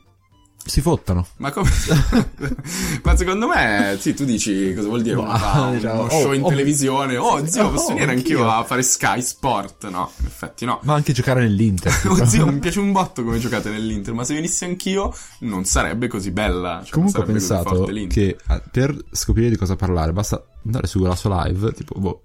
Si 0.65 0.81
fottano. 0.81 1.27
Ma 1.39 1.51
come. 1.51 1.71
Ma 3.03 3.17
secondo 3.17 3.49
me, 3.49 3.97
sì, 3.99 4.15
tu 4.15 4.25
dici 4.25 4.73
cosa 4.75 4.89
vuol 4.89 5.03
dire 5.03 5.17
uno 5.17 5.37
fa 5.37 5.71
diciamo, 5.73 6.01
uno 6.01 6.11
show 6.11 6.29
oh, 6.29 6.33
in 6.35 6.43
oh. 6.45 6.49
televisione? 6.49 7.17
Oh, 7.17 7.47
zio, 7.47 7.71
posso 7.71 7.87
Oh, 7.91 7.95
venire 7.95 8.13
anch'io 8.13 8.49
a 8.49 8.63
fare 8.65 8.83
Sky 8.83 9.23
Sport? 9.23 9.89
No, 9.89 10.11
in 10.21 10.27
effetti 10.27 10.65
no. 10.65 10.79
Ma 10.83 10.95
anche 10.95 11.13
giocare 11.13 11.41
nell'Inter. 11.41 11.93
Oh, 12.11 12.25
zio, 12.27 12.47
mi 12.47 12.59
piace 12.59 12.79
un 12.79 12.93
botto 12.93 13.25
come 13.25 13.39
giocate 13.39 13.71
nell'Inter, 13.71 14.13
ma 14.15 14.25
se 14.25 14.35
venissi 14.35 14.65
anch'io 14.65 15.15
non 15.41 15.65
sarebbe 15.65 16.09
così 16.09 16.31
bella. 16.31 16.81
Cioè, 16.83 16.93
Comunque 16.93 17.23
ho 17.23 17.25
pensato 17.25 17.85
che 18.09 18.37
ah, 18.47 18.61
per 18.71 18.97
scoprire 19.11 19.49
di 19.49 19.57
cosa 19.57 19.77
parlare 19.77 20.13
basta 20.13 20.45
andare 20.65 20.87
su 20.87 21.03
la 21.03 21.17
sua 21.17 21.45
live, 21.45 21.73
tipo, 21.73 21.99
boh, 21.99 22.21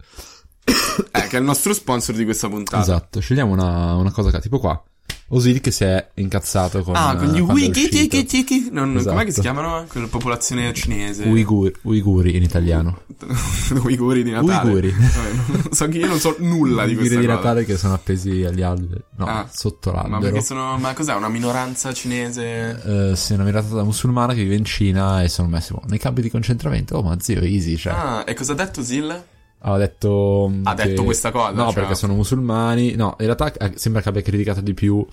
Eh, 1.11 1.27
che 1.27 1.37
è 1.37 1.39
il 1.39 1.45
nostro 1.45 1.73
sponsor 1.73 2.15
di 2.15 2.23
questa 2.23 2.47
puntata. 2.49 2.81
esatto, 2.81 3.19
scegliamo 3.19 3.51
una, 3.51 3.95
una 3.95 4.11
cosa 4.11 4.39
tipo 4.39 4.59
qua. 4.59 4.81
Osil 5.29 5.59
che 5.59 5.71
si 5.71 5.83
è 5.83 6.07
incazzato 6.15 6.83
con 6.83 6.95
Ah, 6.95 7.15
con 7.15 7.25
gli 7.29 7.37
eh, 7.37 7.41
quando 7.41 7.51
è 7.53 7.65
wiki 7.65 7.83
uscito. 7.85 7.97
tiki 7.97 8.25
tiki. 8.25 8.69
Non, 8.71 8.95
Esatto. 8.95 9.15
Com'è 9.15 9.25
che 9.25 9.31
si 9.31 9.41
chiamano? 9.41 9.85
Quella 9.89 10.05
popolazione 10.05 10.71
cinese. 10.73 11.23
Uigur- 11.23 11.79
uiguri 11.81 12.35
in 12.35 12.43
italiano. 12.43 13.01
Uiguri 13.83 14.21
di 14.21 14.29
Natale. 14.29 14.69
Uiguri. 14.69 14.91
Vabbè, 14.91 15.31
non 15.63 15.67
so 15.71 15.87
che 15.87 15.97
io 15.97 16.07
non 16.07 16.19
so 16.19 16.35
nulla 16.39 16.83
di 16.85 16.89
Uiguri 16.91 17.07
questa 17.07 17.19
di 17.19 17.25
cosa. 17.25 17.37
Natale 17.37 17.65
che 17.65 17.77
sono 17.77 17.93
appesi 17.95 18.43
agli 18.43 18.61
alberi. 18.61 19.01
No, 19.17 19.25
Ah, 19.25 19.49
sotto 19.51 19.91
Ma 19.91 20.01
l'albero. 20.03 20.19
perché 20.21 20.41
sono. 20.41 20.77
Ma 20.77 20.93
cos'è? 20.93 21.15
Una 21.15 21.29
minoranza 21.29 21.91
cinese? 21.91 23.11
Eh, 23.11 23.15
sì, 23.15 23.33
una 23.33 23.43
mirata 23.45 23.83
musulmana 23.83 24.33
che 24.33 24.43
vive 24.43 24.55
in 24.55 24.65
Cina 24.65 25.23
e 25.23 25.27
sono 25.29 25.47
messi 25.47 25.73
boh, 25.73 25.81
nei 25.87 25.97
campi 25.97 26.21
di 26.21 26.29
concentramento. 26.29 26.97
Oh, 26.97 27.01
ma 27.01 27.17
zio, 27.19 27.41
easy, 27.41 27.77
cioè. 27.77 27.93
Ah, 27.93 28.23
e 28.27 28.35
cosa 28.35 28.51
ha 28.51 28.55
detto 28.55 28.83
Zil? 28.83 29.23
Ha 29.67 29.77
detto. 29.77 30.51
Ha 30.63 30.73
che- 30.75 30.87
detto 30.89 31.03
questa 31.03 31.31
cosa, 31.31 31.51
No, 31.51 31.65
cioè- 31.65 31.73
perché 31.73 31.95
sono 31.95 32.13
musulmani. 32.13 32.93
No, 32.95 33.15
in 33.19 33.25
realtà 33.25 33.51
eh, 33.53 33.73
sembra 33.75 34.01
che 34.01 34.09
abbia 34.09 34.21
criticato 34.21 34.61
di 34.61 34.73
più 34.73 35.05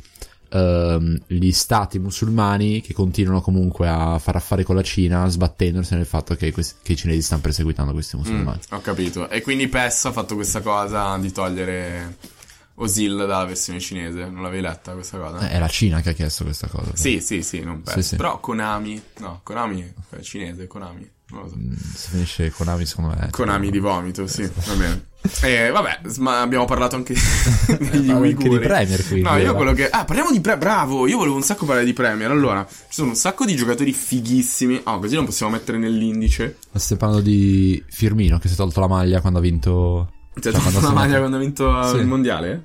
ehm, 0.55 1.19
gli 1.27 1.51
stati 1.53 1.99
musulmani 1.99 2.83
che 2.83 2.93
continuano 2.93 3.41
comunque 3.41 3.89
a 3.89 4.19
fare 4.19 4.37
affari 4.39 4.65
con 4.65 4.77
la 4.77 4.83
Cina, 4.83 5.27
sbattendosi 5.27 5.95
nel 5.95 6.05
fatto 6.05 6.35
che, 6.35 6.53
questi- 6.53 6.77
che 6.83 6.93
i 6.93 6.97
cinesi 6.97 7.23
stanno 7.23 7.41
perseguitando 7.41 7.93
questi 7.93 8.17
musulmani. 8.17 8.59
Mm, 8.71 8.77
ho 8.77 8.81
capito. 8.83 9.29
E 9.31 9.41
quindi 9.41 9.69
PES 9.69 10.05
ha 10.07 10.13
fatto 10.13 10.35
questa 10.35 10.61
cosa 10.61 11.17
di 11.17 11.33
togliere 11.33 12.17
Osil 12.75 13.17
dalla 13.17 13.45
versione 13.47 13.81
cinese. 13.81 14.27
Non 14.29 14.43
l'avevi 14.43 14.61
letta 14.63 14.93
questa 14.93 15.17
cosa? 15.19 15.47
Eh, 15.49 15.53
è 15.53 15.59
la 15.59 15.69
Cina 15.69 16.01
che 16.03 16.11
ha 16.11 16.13
chiesto 16.13 16.45
questa 16.45 16.67
cosa. 16.69 16.91
Sì, 16.95 17.21
sì, 17.21 17.43
sì, 17.43 17.61
non 17.61 17.83
PES. 17.83 17.95
Sì, 17.95 18.03
sì. 18.03 18.17
Però 18.17 18.39
Konami. 18.41 19.01
No, 19.21 19.41
Konami 19.43 19.91
è 20.11 20.21
cinese, 20.21 20.67
Konami. 20.67 21.09
So. 21.33 21.57
Mm, 21.57 21.73
finisce 21.75 22.51
Konami, 22.51 22.85
secondo 22.87 23.15
me. 23.19 23.29
Konami 23.31 23.71
di 23.71 23.79
vomito, 23.79 24.27
sì, 24.27 24.43
va 24.43 24.75
bene. 24.75 25.07
E 25.43 25.71
vabbè, 25.71 26.01
ma 26.19 26.41
abbiamo 26.41 26.65
parlato 26.65 26.97
anche 26.97 27.15
degli 27.67 27.77
Parliamo 27.89 28.23
anche 28.25 28.49
di 28.49 28.59
Premier, 28.59 29.07
quindi, 29.07 29.23
No, 29.29 29.37
io 29.39 29.55
quello 29.55 29.73
che... 29.73 29.89
Ah, 29.89 30.05
parliamo 30.05 30.31
di 30.33 30.41
Premier, 30.41 30.63
bravo! 30.63 31.07
Io 31.07 31.17
volevo 31.17 31.37
un 31.37 31.43
sacco 31.43 31.65
parlare 31.65 31.87
di 31.87 31.93
Premier. 31.93 32.31
Allora, 32.31 32.67
ci 32.69 32.77
sono 32.91 33.09
un 33.11 33.15
sacco 33.17 33.45
di 33.45 33.55
giocatori 33.55 33.93
fighissimi. 33.93 34.81
Oh, 34.85 34.99
così 34.99 35.15
non 35.15 35.25
possiamo 35.25 35.53
mettere 35.53 35.79
nell'indice. 35.79 36.57
Ma 36.73 36.79
Stiamo 36.81 37.01
parlando 37.03 37.25
di 37.25 37.83
Firmino 37.89 38.39
che 38.39 38.49
si 38.49 38.55
è 38.55 38.57
tolto 38.57 38.81
la 38.81 38.89
maglia 38.89 39.21
quando 39.21 39.39
ha 39.39 39.43
vinto. 39.43 40.11
Ti 40.35 40.49
ha 40.49 40.53
cioè, 40.53 40.61
ha 40.61 40.69
una 40.69 40.91
maglia 40.91 41.03
segnato- 41.03 41.19
quando 41.19 41.37
ha 41.37 41.41
vinto 41.41 41.89
Sì. 41.89 41.97
il 41.97 42.07
mondiale? 42.07 42.65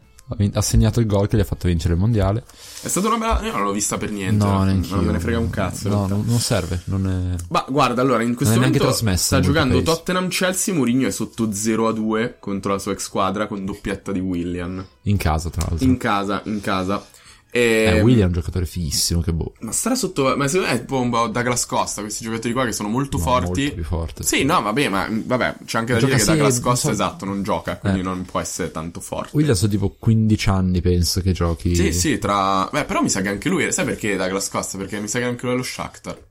Ha 0.54 0.62
segnato 0.62 1.00
il 1.00 1.06
gol 1.06 1.28
che 1.28 1.38
gli 1.38 1.40
ha 1.40 1.46
fatto 1.46 1.68
vincere 1.68 1.94
il 1.94 2.00
mondiale. 2.00 2.44
È 2.82 2.88
stata 2.88 3.08
una 3.08 3.18
bella... 3.18 3.46
Io 3.46 3.54
non 3.54 3.64
l'ho 3.64 3.72
vista 3.72 3.98
per 3.98 4.12
niente. 4.12 4.44
No, 4.44 4.64
non 4.64 4.66
neanche 4.66 4.96
me 4.96 5.12
ne 5.12 5.20
frega 5.20 5.40
un 5.40 5.50
cazzo. 5.50 5.88
No, 5.90 6.08
non, 6.08 6.24
non 6.26 6.40
serve. 6.40 6.82
Non 6.86 7.08
è... 7.08 7.44
Ma 7.50 7.66
guarda, 7.68 8.02
allora, 8.02 8.24
in 8.24 8.36
questo 8.36 8.56
Non 8.56 8.66
momento 8.66 9.16
sta 9.16 9.40
giocando 9.40 9.74
paesi. 9.76 9.86
Tottenham-Chelsea, 9.86 10.74
Mourinho 10.74 11.08
è 11.08 11.12
sotto 11.12 11.48
0-2 11.48 12.34
contro 12.40 12.74
la 12.74 12.80
sua 12.80 12.92
ex 12.92 13.04
squadra 13.04 13.48
con 13.48 13.64
doppietta 13.64 14.12
di 14.12 14.20
William. 14.20 14.86
In 15.04 15.18
casa, 15.18 15.50
tra 15.50 15.66
l'altro. 15.68 15.88
In 15.88 15.98
casa, 15.98 16.42
in 16.46 16.60
casa. 16.62 17.06
E... 17.50 17.60
Eh, 17.98 18.02
William 18.02 18.24
è 18.24 18.28
un 18.28 18.34
giocatore 18.34 18.66
fighissimo, 18.66 19.22
che 19.22 19.32
boh. 19.34 19.54
Ma 19.62 19.72
starà 19.72 19.96
sotto. 19.96 20.36
Ma 20.36 20.48
secondo 20.48 20.72
me 20.72 20.78
è 20.78 20.80
tipo 20.82 21.00
un 21.00 21.10
po' 21.10 21.28
Douglas 21.28 21.66
Costa, 21.66 22.02
questi 22.02 22.24
giocatori 22.24 22.54
qua 22.54 22.66
che 22.66 22.72
sono 22.74 22.90
molto 22.90 23.18
No, 23.18 23.24
forti. 23.24 23.62
molto 23.62 23.74
più 23.76 23.84
forte. 23.84 24.24
Sì, 24.24 24.44
no, 24.44 24.62
vabbè, 24.62 24.90
ma 24.90 25.08
vabbè, 25.10 25.56
c'è 25.66 25.78
anche 25.80 25.94
da 25.94 26.00
Gioca 26.00 26.14
dire 26.14 26.26
che 26.26 26.32
Douglas 26.32 26.60
Costa, 26.60 26.88
so- 26.88 26.92
esatto, 26.94 27.26
non 27.26 27.44
gioca, 27.44 27.78
quindi 27.78 28.00
Eh. 28.00 28.04
non 28.04 28.26
può 28.26 28.40
essere 28.40 28.70
tanto 28.72 29.00
forte. 29.00 29.30
William 29.36 29.56
sono 29.56 29.72
tipo 29.72 29.96
15 29.98 30.50
anni, 30.50 30.82
penso, 30.82 31.22
che 31.22 31.32
giochi. 31.32 31.76
Sì, 31.76 31.94
sì, 31.94 32.18
tra. 32.20 32.68
Beh, 32.72 32.84
però 32.86 33.02
mi 33.02 33.10
sa 33.10 33.22
che 33.22 33.30
anche 33.30 33.50
lui. 33.50 33.72
Sai 33.72 33.86
perché 33.86 34.16
Douglas 34.16 34.50
Costa? 34.50 34.78
Perché 34.78 35.00
mi 35.00 35.08
sa 35.08 35.20
che 35.20 35.26
anche 35.26 35.46
lui 35.46 35.54
è 35.56 35.58
lo 35.58 35.64
Shakhtar. 35.64 36.26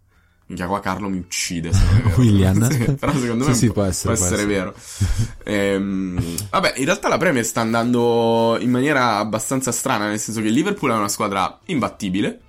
Minchia, 0.48 0.66
qua 0.66 0.80
Carlo 0.80 1.08
mi 1.08 1.18
uccide. 1.18 1.70
William. 2.16 2.68
Sì, 2.70 2.92
però 2.94 3.12
secondo 3.12 3.44
me 3.46 3.52
Sì, 3.52 3.58
sì, 3.58 3.66
può, 3.66 3.74
può 3.74 3.84
essere, 3.84 4.14
può 4.14 4.24
essere 4.24 4.42
essere. 4.42 4.54
vero. 4.54 4.74
Ehm, 5.44 6.34
vabbè, 6.50 6.74
in 6.76 6.84
realtà 6.84 7.08
la 7.08 7.18
Premier 7.18 7.44
sta 7.44 7.60
andando 7.60 8.56
in 8.60 8.70
maniera 8.70 9.16
abbastanza 9.18 9.72
strana, 9.72 10.08
nel 10.08 10.18
senso 10.20 10.40
che 10.40 10.48
il 10.48 10.52
Liverpool 10.52 10.90
è 10.92 10.94
una 10.94 11.08
squadra 11.08 11.58
imbattibile. 11.66 12.40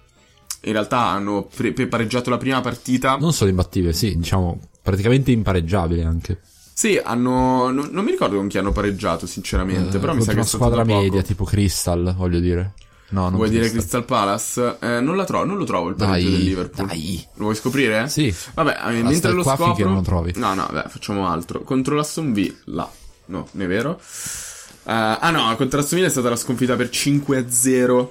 In 0.61 0.73
realtà 0.73 0.99
hanno 1.05 1.47
pre- 1.53 1.71
pareggiato 1.87 2.29
la 2.29 2.37
prima 2.37 2.61
partita. 2.61 3.17
Non 3.17 3.33
solo 3.33 3.49
imbattibile, 3.49 3.93
sì, 3.93 4.15
diciamo, 4.15 4.59
praticamente 4.81 5.31
impareggiabile 5.31 6.03
anche. 6.03 6.39
Sì, 6.73 6.99
hanno. 7.03 7.69
Non, 7.71 7.89
non 7.91 8.03
mi 8.03 8.11
ricordo 8.11 8.35
con 8.37 8.47
chi 8.47 8.57
hanno 8.57 8.71
pareggiato, 8.71 9.25
sinceramente. 9.25 9.97
Eh, 9.97 9.99
però 9.99 10.13
mi 10.13 10.19
sa 10.21 10.27
che 10.27 10.33
è 10.33 10.35
una 10.35 10.45
squadra 10.45 10.83
media, 10.83 11.21
tipo 11.23 11.43
Crystal, 11.43 12.13
voglio 12.15 12.39
dire. 12.39 12.73
No, 13.09 13.29
Vuoi 13.31 13.49
dire 13.49 13.69
Crystal. 13.69 14.03
Palace? 14.03 14.77
Eh, 14.81 14.99
non, 14.99 15.15
la 15.15 15.23
trovo, 15.23 15.45
non 15.45 15.57
lo 15.57 15.63
trovo 15.63 15.89
il 15.89 15.95
pareggio 15.95 16.29
del 16.29 16.39
Liverpool. 16.43 16.87
dai. 16.87 17.25
Lo 17.35 17.43
vuoi 17.45 17.55
scoprire? 17.55 18.09
Sì. 18.09 18.33
Vabbè, 18.53 18.77
eh, 18.87 19.01
mentre 19.03 19.31
lo 19.31 19.43
scopro... 19.43 19.65
finché 19.67 19.83
non 19.85 19.93
lo 19.95 20.01
trovi. 20.01 20.33
No, 20.35 20.53
no, 20.53 20.67
beh, 20.71 20.83
facciamo 20.89 21.27
altro. 21.27 21.61
Contro 21.61 21.95
l'Aston 21.95 22.33
Villa. 22.33 22.89
No, 23.27 23.47
non 23.51 23.63
è 23.63 23.67
vero. 23.67 23.97
Eh, 23.99 24.91
ah 24.91 25.29
no, 25.31 25.55
contro 25.55 25.79
l'Aston 25.79 25.97
Villa 25.97 26.09
è 26.09 26.11
stata 26.11 26.29
la 26.29 26.35
sconfitta 26.35 26.75
per 26.75 26.87
5-0. 26.89 28.07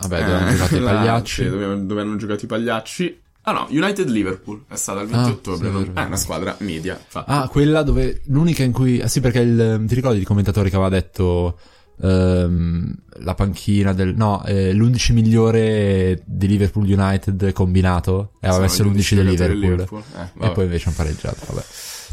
Vabbè, 0.00 0.18
dove 0.24 0.32
hanno 0.36 0.50
giocato 0.52 0.76
i 0.76 0.80
pagliacci. 0.84 1.42
sì, 1.42 1.48
dove, 1.48 1.86
dove 1.86 2.00
hanno 2.00 2.16
giocato 2.16 2.44
i 2.44 2.48
pagliacci. 2.48 3.20
Ah 3.42 3.52
no, 3.52 3.66
United-Liverpool 3.70 4.64
è 4.68 4.76
stata 4.76 5.00
il 5.00 5.08
20 5.08 5.28
Ah, 5.28 5.32
ottobre. 5.32 5.66
sì, 5.68 5.72
no? 5.72 5.78
vero. 5.80 5.92
È 5.94 6.04
una 6.04 6.16
squadra 6.16 6.56
media. 6.60 6.98
infatti. 7.02 7.30
Ah, 7.30 7.48
quella 7.48 7.82
dove 7.82 8.22
l'unica 8.26 8.62
in 8.62 8.72
cui. 8.72 9.00
Ah, 9.00 9.08
sì, 9.08 9.20
perché 9.20 9.40
il. 9.40 9.84
Ti 9.86 9.94
ricordi 9.94 10.18
il 10.18 10.26
commentatore 10.26 10.68
che 10.70 10.76
aveva 10.76 10.90
detto. 10.90 11.58
Ehm, 12.00 12.94
la 13.20 13.34
panchina 13.34 13.92
del. 13.92 14.14
No, 14.14 14.44
eh, 14.44 14.72
l'11 14.72 15.12
migliore 15.12 16.22
di 16.24 16.46
Liverpool 16.46 16.88
United 16.88 17.52
combinato. 17.52 18.32
E 18.40 18.48
aveva 18.48 18.62
messo 18.62 18.82
gli 18.82 18.86
l'11 18.86 18.90
11 18.90 19.14
del 19.14 19.24
giocatori 19.26 19.58
Liverpool. 19.58 20.02
Liverpool. 20.06 20.42
Eh, 20.42 20.46
e 20.46 20.50
poi 20.52 20.64
invece 20.64 20.88
hanno 20.88 20.96
pareggiato. 20.96 21.46
Vabbè. 21.48 21.64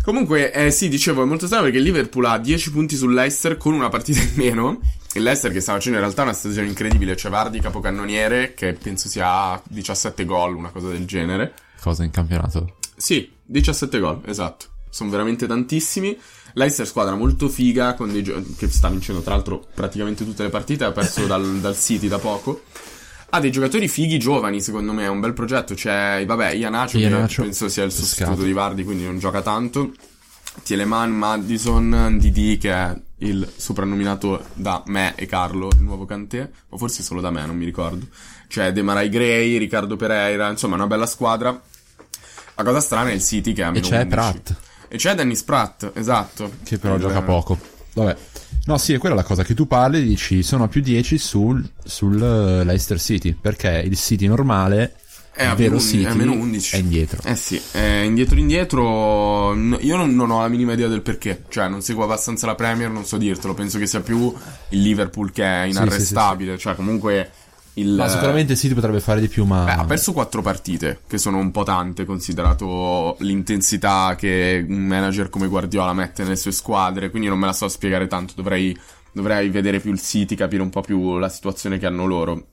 Comunque, 0.03 0.53
eh, 0.53 0.69
sì, 0.69 0.87
dicevo, 0.87 1.23
è 1.23 1.25
molto 1.25 1.47
strano 1.47 1.63
perché 1.63 1.79
Liverpool 1.79 2.25
ha 2.25 2.37
10 2.37 2.71
punti 2.71 2.95
sull'Leicester 2.95 3.57
con 3.57 3.73
una 3.73 3.89
partita 3.89 4.21
in 4.21 4.31
meno. 4.35 4.79
Il 5.13 5.23
Leicester 5.23 5.51
che 5.51 5.61
sta 5.61 5.73
facendo 5.73 5.97
in 5.97 6.03
realtà 6.03 6.23
una 6.23 6.33
stagione 6.33 6.67
incredibile. 6.67 7.15
C'è 7.15 7.29
Vardi, 7.29 7.59
capocannoniere, 7.59 8.53
che 8.53 8.73
penso 8.73 9.07
sia 9.09 9.51
a 9.51 9.61
17 9.67 10.25
gol, 10.25 10.55
una 10.55 10.69
cosa 10.69 10.89
del 10.89 11.05
genere. 11.05 11.53
Cosa 11.81 12.03
in 12.03 12.11
campionato? 12.11 12.75
Sì, 12.95 13.31
17 13.45 13.99
gol, 13.99 14.21
esatto. 14.25 14.67
Sono 14.95 15.09
veramente 15.09 15.45
tantissimi. 15.45 16.17
Leicester 16.53 16.87
squadra 16.87 17.15
molto 17.15 17.49
figa, 17.49 17.97
gio- 18.21 18.41
che 18.57 18.69
sta 18.69 18.87
vincendo 18.87 19.19
tra 19.21 19.33
l'altro 19.33 19.67
praticamente 19.73 20.23
tutte 20.23 20.43
le 20.43 20.49
partite, 20.49 20.85
ha 20.85 20.93
perso 20.93 21.25
dal, 21.27 21.59
dal 21.59 21.77
City 21.77 22.07
da 22.07 22.17
poco. 22.17 22.63
Ha 23.31 23.41
dei 23.41 23.51
giocatori 23.51 23.89
fighi 23.89 24.17
giovani, 24.17 24.61
secondo 24.61 24.93
me, 24.93 25.03
è 25.03 25.07
un 25.09 25.19
bel 25.19 25.33
progetto. 25.33 25.73
C'è, 25.73 26.23
vabbè, 26.25 26.51
Ianacio, 26.51 26.97
che 26.97 27.03
Iheanacho, 27.03 27.41
penso 27.41 27.67
sia 27.67 27.83
il 27.83 27.91
sostituto 27.91 28.27
pescato. 28.29 28.47
di 28.47 28.53
Vardi, 28.53 28.83
quindi 28.85 29.03
non 29.03 29.19
gioca 29.19 29.41
tanto. 29.41 29.91
Tieleman, 30.63 31.11
Madison, 31.11 32.15
Didi, 32.17 32.57
che 32.57 32.71
è 32.71 32.97
il 33.17 33.51
soprannominato 33.53 34.45
da 34.53 34.81
me 34.85 35.13
e 35.17 35.25
Carlo, 35.25 35.67
il 35.73 35.81
nuovo 35.81 36.05
Cantè, 36.05 36.49
o 36.69 36.77
forse 36.77 37.03
solo 37.03 37.19
da 37.19 37.31
me, 37.31 37.45
non 37.45 37.57
mi 37.57 37.65
ricordo. 37.65 38.07
C'è 38.47 38.71
Demarai 38.71 39.09
Gray, 39.09 39.57
Riccardo 39.57 39.97
Pereira, 39.97 40.49
insomma, 40.49 40.75
una 40.75 40.87
bella 40.87 41.05
squadra. 41.05 41.61
La 42.57 42.63
cosa 42.63 42.79
strana 42.79 43.09
è 43.09 43.13
il 43.13 43.21
City 43.21 43.51
che 43.51 43.63
ha 43.63 43.67
E 43.67 43.71
meno 43.71 43.85
c'è 43.85 44.03
11. 44.03 44.09
Pratt, 44.15 44.55
E 44.87 44.97
c'è 44.97 45.15
Dennis 45.15 45.43
Pratt, 45.43 45.91
esatto. 45.93 46.51
che 46.63 46.77
però 46.77 46.95
Il- 46.95 47.01
gioca 47.01 47.21
poco. 47.21 47.57
Vabbè. 47.93 48.15
No, 48.65 48.77
sì, 48.77 48.93
è 48.93 48.97
quella 48.97 49.15
la 49.15 49.23
cosa 49.23 49.43
che 49.43 49.53
tu 49.53 49.67
parli, 49.67 50.03
dici 50.03 50.41
sono 50.41 50.63
a 50.63 50.67
più 50.67 50.81
10 50.81 51.17
sul, 51.17 51.63
sul 51.83 52.15
eh, 52.21 52.63
Leicester 52.63 52.99
City, 52.99 53.33
perché 53.39 53.81
il 53.85 53.95
City 53.95 54.25
normale, 54.27 54.95
È 55.31 55.43
il 55.45 55.53
vero 55.55 55.75
meno- 55.75 55.79
City, 55.79 56.03
è 56.03 56.13
meno 56.13 56.31
11. 56.33 56.75
è 56.75 56.79
indietro. 56.79 57.21
Eh 57.23 57.35
sì, 57.35 57.61
eh, 57.73 58.03
indietro 58.05 58.37
indietro, 58.39 59.53
n- 59.53 59.77
io 59.81 59.95
non, 59.97 60.15
non 60.15 60.31
ho 60.31 60.41
la 60.41 60.47
minima 60.47 60.73
idea 60.73 60.87
del 60.87 61.01
perché, 61.01 61.43
cioè 61.49 61.67
non 61.67 61.81
seguo 61.81 62.03
abbastanza 62.05 62.47
la 62.47 62.55
Premier, 62.55 62.89
non 62.89 63.05
so 63.05 63.17
dirtelo, 63.17 63.53
penso 63.53 63.77
che 63.77 63.85
sia 63.87 63.99
più 64.01 64.33
il 64.69 64.81
Liverpool 64.81 65.31
che 65.31 65.43
è 65.43 65.65
inarrestabile, 65.65 66.57
cioè 66.57 66.75
comunque 66.75 67.31
il... 67.75 67.95
Ma 67.95 68.07
sicuramente 68.07 68.53
il 68.53 68.59
City 68.59 68.73
potrebbe 68.73 68.99
fare 68.99 69.19
di 69.19 69.27
più, 69.27 69.45
ma... 69.45 69.63
Beh, 69.63 69.71
ha 69.71 69.85
perso 69.85 70.13
quattro 70.13 70.41
partite, 70.41 71.01
che 71.07 71.17
sono 71.17 71.37
un 71.37 71.51
po' 71.51 71.63
tante, 71.63 72.05
considerato 72.05 73.15
l'intensità 73.19 74.15
che 74.17 74.65
un 74.67 74.85
manager 74.85 75.29
come 75.29 75.47
Guardiola 75.47 75.93
mette 75.93 76.23
nelle 76.23 76.35
sue 76.35 76.51
squadre, 76.51 77.09
quindi 77.09 77.27
non 77.27 77.39
me 77.39 77.47
la 77.47 77.53
so 77.53 77.67
spiegare 77.67 78.07
tanto, 78.07 78.33
dovrei, 78.35 78.77
dovrei 79.11 79.49
vedere 79.49 79.79
più 79.79 79.91
il 79.91 80.01
City, 80.01 80.35
capire 80.35 80.61
un 80.61 80.69
po' 80.69 80.81
più 80.81 81.17
la 81.17 81.29
situazione 81.29 81.77
che 81.77 81.85
hanno 81.85 82.05
loro. 82.05 82.47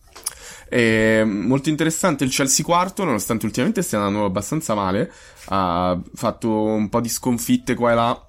E, 0.68 1.22
molto 1.24 1.68
interessante 1.68 2.24
il 2.24 2.30
Chelsea 2.30 2.64
quarto, 2.64 3.04
nonostante 3.04 3.46
ultimamente 3.46 3.82
stia 3.82 3.98
andando 3.98 4.24
abbastanza 4.24 4.74
male, 4.74 5.12
ha 5.46 5.98
fatto 6.14 6.50
un 6.50 6.88
po' 6.88 7.00
di 7.00 7.08
sconfitte 7.10 7.74
qua 7.74 7.92
e 7.92 7.94
là, 7.94 8.26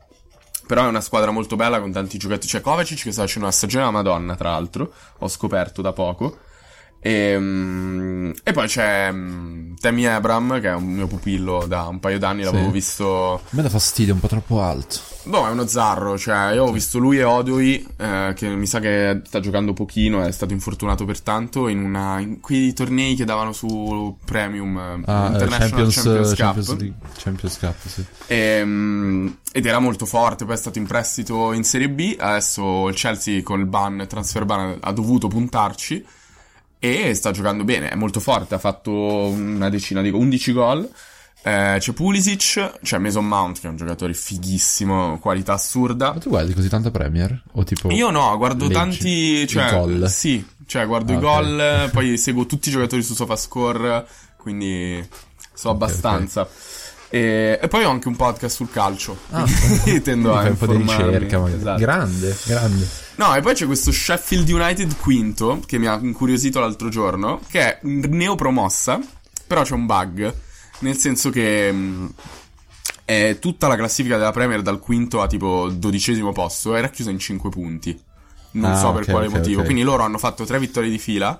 però 0.68 0.86
è 0.86 0.88
una 0.88 1.02
squadra 1.02 1.32
molto 1.32 1.56
bella 1.56 1.80
con 1.80 1.92
tanti 1.92 2.18
giocatori. 2.18 2.48
C'è 2.48 2.62
Kovacic 2.62 3.02
che 3.02 3.12
sta 3.12 3.22
facendo 3.22 3.48
una 3.48 3.56
stagione 3.56 3.84
alla 3.84 3.94
Madonna, 3.94 4.36
tra 4.36 4.52
l'altro, 4.52 4.94
ho 5.18 5.28
scoperto 5.28 5.82
da 5.82 5.94
poco. 5.94 6.38
E, 7.06 7.38
mm, 7.38 8.32
e 8.44 8.52
poi 8.54 8.68
c'è 8.68 9.12
mm, 9.12 9.74
Temi 9.82 10.08
Abram, 10.08 10.62
che 10.62 10.70
è 10.70 10.74
un 10.74 10.86
mio 10.86 11.08
pupillo 11.08 11.66
da 11.68 11.84
un 11.88 12.00
paio 12.00 12.18
d'anni, 12.18 12.44
l'avevo 12.44 12.68
Sì. 12.68 12.72
visto. 12.72 13.34
A 13.36 13.40
me 13.50 13.62
dà 13.62 13.68
fastidio, 13.70 14.12
è 14.12 14.16
un 14.16 14.22
po' 14.22 14.28
troppo 14.30 14.62
alto. 14.62 15.00
Boh, 15.26 15.46
è 15.48 15.50
uno 15.50 15.68
zarro, 15.68 16.18
cioè 16.18 16.52
io 16.54 16.64
ho 16.66 16.72
visto 16.72 17.00
lui 17.00 17.18
e 17.18 17.24
Odoi, 17.24 17.88
eh, 17.98 18.34
che 18.36 18.48
mi 18.50 18.66
sa 18.66 18.80
che 18.80 19.22
sta 19.26 19.40
giocando 19.42 19.74
pochino, 19.74 20.24
è 20.24 20.32
stato 20.32 20.54
infortunato 20.54 21.04
per 21.04 21.20
tanto, 21.22 21.68
in, 21.68 21.84
una, 21.84 22.20
in 22.20 22.40
quei 22.40 22.72
tornei 22.74 23.16
che 23.16 23.26
davano 23.26 23.52
su 23.52 24.18
Premium 24.24 24.78
eh, 24.78 25.12
Ah, 25.12 25.26
eh, 25.26 25.32
International 25.32 25.70
Champions, 25.92 25.96
Champions, 25.96 26.30
Cup. 26.30 26.38
Champions 26.38 26.70
League- 26.80 26.96
Champions 27.18 27.58
Cup, 27.58 27.76
sì. 27.88 28.06
Ehm, 28.28 29.38
ed 29.52 29.66
era 29.66 29.80
molto 29.80 30.06
forte, 30.06 30.46
poi 30.46 30.56
è 30.56 30.58
stato 30.58 30.78
in 30.78 30.88
prestito 30.88 31.52
in 31.54 31.64
Serie 31.64 31.90
B, 31.90 32.16
adesso 32.18 32.88
il 32.88 32.96
Chelsea 32.96 33.44
con 33.44 33.60
il 33.60 33.66
ban, 33.66 34.06
transfer 34.08 34.46
ban, 34.46 34.78
ha 34.80 34.92
dovuto 34.92 35.28
puntarci 35.28 36.06
e 36.84 37.14
sta 37.14 37.32
giocando 37.32 37.64
bene, 37.64 37.88
è 37.88 37.96
molto 37.96 38.20
forte, 38.20 38.56
ha 38.56 38.60
fatto 38.60 38.92
una 38.92 39.70
decina 39.70 40.02
di 40.02 40.10
11 40.10 40.52
gol. 40.52 40.90
Eh, 41.42 41.78
c'è 41.80 41.94
Pulisic, 41.94 42.80
c'è 42.84 42.98
Mason 42.98 43.26
Mount 43.26 43.62
che 43.62 43.68
è 43.68 43.70
un 43.70 43.78
giocatore 43.78 44.14
fighissimo, 44.14 45.18
qualità 45.20 45.54
assurda. 45.54 46.12
Ma 46.12 46.20
tu 46.20 46.28
guardi 46.28 46.54
così 46.54 46.68
tanta 46.68 46.92
Premier? 46.92 47.42
O 47.54 47.64
tipo... 47.64 47.90
Io 47.90 48.10
no, 48.10 48.36
guardo 48.36 48.68
leggi 48.68 48.74
tanti, 48.74 49.48
cioè, 49.48 49.72
gol? 49.72 50.10
sì, 50.10 50.46
cioè 50.68 50.86
guardo 50.86 51.14
Ah, 51.14 51.16
i 51.16 51.20
gol, 51.20 51.90
poi 51.94 52.18
seguo 52.18 52.46
tutti 52.46 52.68
i 52.68 52.72
giocatori 52.74 53.02
su 53.02 53.14
SofaScore, 53.14 54.06
quindi 54.36 55.08
so 55.54 55.70
abbastanza. 55.70 56.46
E, 57.10 57.60
e 57.62 57.68
poi 57.70 57.86
ho 57.86 57.92
anche 57.92 58.10
un 58.10 58.18
podcast 58.18 58.58
sul 58.58 58.70
calcio, 58.70 59.18
Ah, 59.30 59.46
tendo 60.04 60.36
a 60.36 60.42
un 60.42 60.58
po' 60.58 60.68
di 60.68 60.76
ricerca. 60.76 61.48
Esatto. 61.48 61.80
Grande, 61.80 62.38
grande. 62.46 63.03
No, 63.16 63.36
e 63.36 63.42
poi 63.42 63.54
c'è 63.54 63.66
questo 63.66 63.92
Sheffield 63.92 64.50
United 64.50 64.98
quinto, 64.98 65.62
che 65.66 65.78
mi 65.78 65.86
ha 65.88 65.98
incuriosito 66.02 66.60
l'altro 66.60 66.90
giorno, 66.90 67.40
che 67.48 67.60
è 67.62 67.80
neopromossa, 67.84 69.00
però 69.46 69.62
c'è 69.64 69.74
un 69.74 69.86
bug, 69.86 70.34
nel 70.80 70.98
senso 70.98 71.30
che 71.30 71.72
mh, 71.72 72.14
è 73.06 73.38
tutta 73.40 73.68
la 73.68 73.76
classifica 73.76 74.18
della 74.18 74.32
Premier 74.32 74.62
dal 74.64 74.80
quinto 74.80 75.22
a 75.22 75.28
tipo 75.28 75.70
dodicesimo 75.70 76.32
posto, 76.32 76.74
era 76.76 76.90
chiusa 76.90 77.12
in 77.12 77.20
5 77.20 77.50
punti. 77.50 78.02
Non 78.54 78.72
Ah, 78.72 78.78
so 78.78 78.92
per 78.94 79.06
quale 79.06 79.28
ok, 79.28 79.34
motivo. 79.34 79.60
ok. 79.60 79.66
Quindi 79.66 79.84
loro 79.84 80.04
hanno 80.04 80.18
fatto 80.18 80.44
tre 80.46 80.60
vittorie 80.60 80.90
di 80.90 81.00
fila 81.00 81.40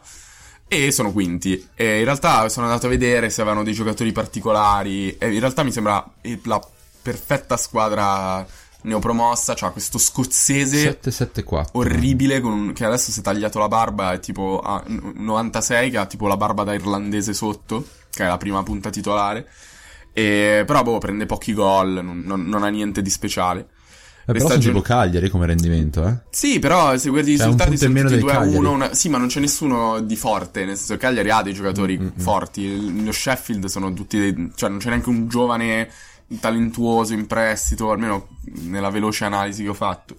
e 0.68 0.92
sono 0.92 1.12
quinti. 1.12 1.68
E 1.76 2.00
in 2.00 2.04
realtà 2.06 2.50
sono 2.50 2.66
andato 2.66 2.86
a 2.88 2.90
vedere 2.90 3.30
se 3.30 3.42
avevano 3.42 3.64
dei 3.64 3.74
giocatori 3.74 4.12
particolari. 4.12 5.16
E 5.18 5.32
in 5.32 5.40
realtà 5.40 5.62
mi 5.64 5.72
sembra 5.72 6.04
la 6.44 6.60
perfetta 7.02 7.56
squadra 7.58 8.46
neopromossa. 8.84 9.54
C'ha 9.56 9.70
questo 9.72 9.98
scozzese 9.98 10.78
774. 10.80 11.80
orribile 11.80 12.38
un- 12.40 12.74
che 12.74 12.86
adesso 12.86 13.12
si 13.12 13.20
è 13.20 13.24
tagliato 13.24 13.60
la 13.60 13.68
barba 13.68 14.14
è 14.14 14.20
tipo 14.20 14.60
a 14.64 14.84
96 14.88 15.90
che 15.92 15.98
ha 15.98 16.06
tipo 16.06 16.28
la 16.28 16.38
barba 16.38 16.64
da 16.64 16.74
irlandese 16.74 17.34
sotto 17.34 17.86
che 18.12 18.24
è 18.24 18.28
la 18.28 18.38
prima 18.38 18.62
punta 18.64 18.90
titolare 18.90 19.48
e, 20.12 20.64
però 20.68 20.84
boh 20.84 21.00
prende 21.00 21.26
pochi 21.26 21.54
gol 21.54 22.04
non, 22.04 22.22
non- 22.26 22.46
non 22.46 22.64
ha 22.64 22.68
niente 22.70 23.02
di 23.02 23.10
speciale 23.10 23.60
Eh, 23.62 24.26
però 24.28 24.38
sono 24.40 24.52
stagioni- 24.52 24.76
tipo 24.80 24.86
Cagliari 24.94 25.30
come 25.30 25.46
rendimento, 25.48 26.08
eh. 26.08 26.16
sì 26.30 26.60
però 26.60 26.96
se 26.98 27.10
guardi 27.10 27.32
i 27.34 27.38
Cioè, 27.38 27.46
risultati 27.48 27.78
sono 27.78 27.92
meno 27.94 28.08
tutti 28.10 28.20
del 28.22 28.24
2 28.30 28.34
a 28.34 28.40
1 28.40 28.46
Cagliari. 28.52 28.74
una- 28.76 28.94
sì 28.94 29.10
ma 29.10 29.18
non 29.18 29.28
c'è 29.28 29.40
nessuno 29.40 30.00
di 30.02 30.16
forte 30.16 30.66
nel 30.66 30.78
senso 30.78 30.98
Cagliari 30.98 31.30
ha 31.32 31.42
dei 31.42 31.54
giocatori 31.54 31.98
Mm, 32.00 32.08
forti 32.18 33.04
lo 33.04 33.12
Sheffield 33.12 33.66
sono 33.66 33.92
tutti 33.94 34.18
dei, 34.20 34.52
cioè 34.56 34.70
non 34.70 34.78
c'è 34.80 34.90
neanche 34.90 35.10
un 35.10 35.28
giovane 35.28 35.90
talentuoso 36.40 37.14
in 37.14 37.28
prestito 37.28 37.92
almeno 37.92 38.28
nella 38.64 38.90
veloce 38.90 39.26
analisi 39.26 39.64
che 39.64 39.70
ho 39.70 39.74
fatto 39.74 40.16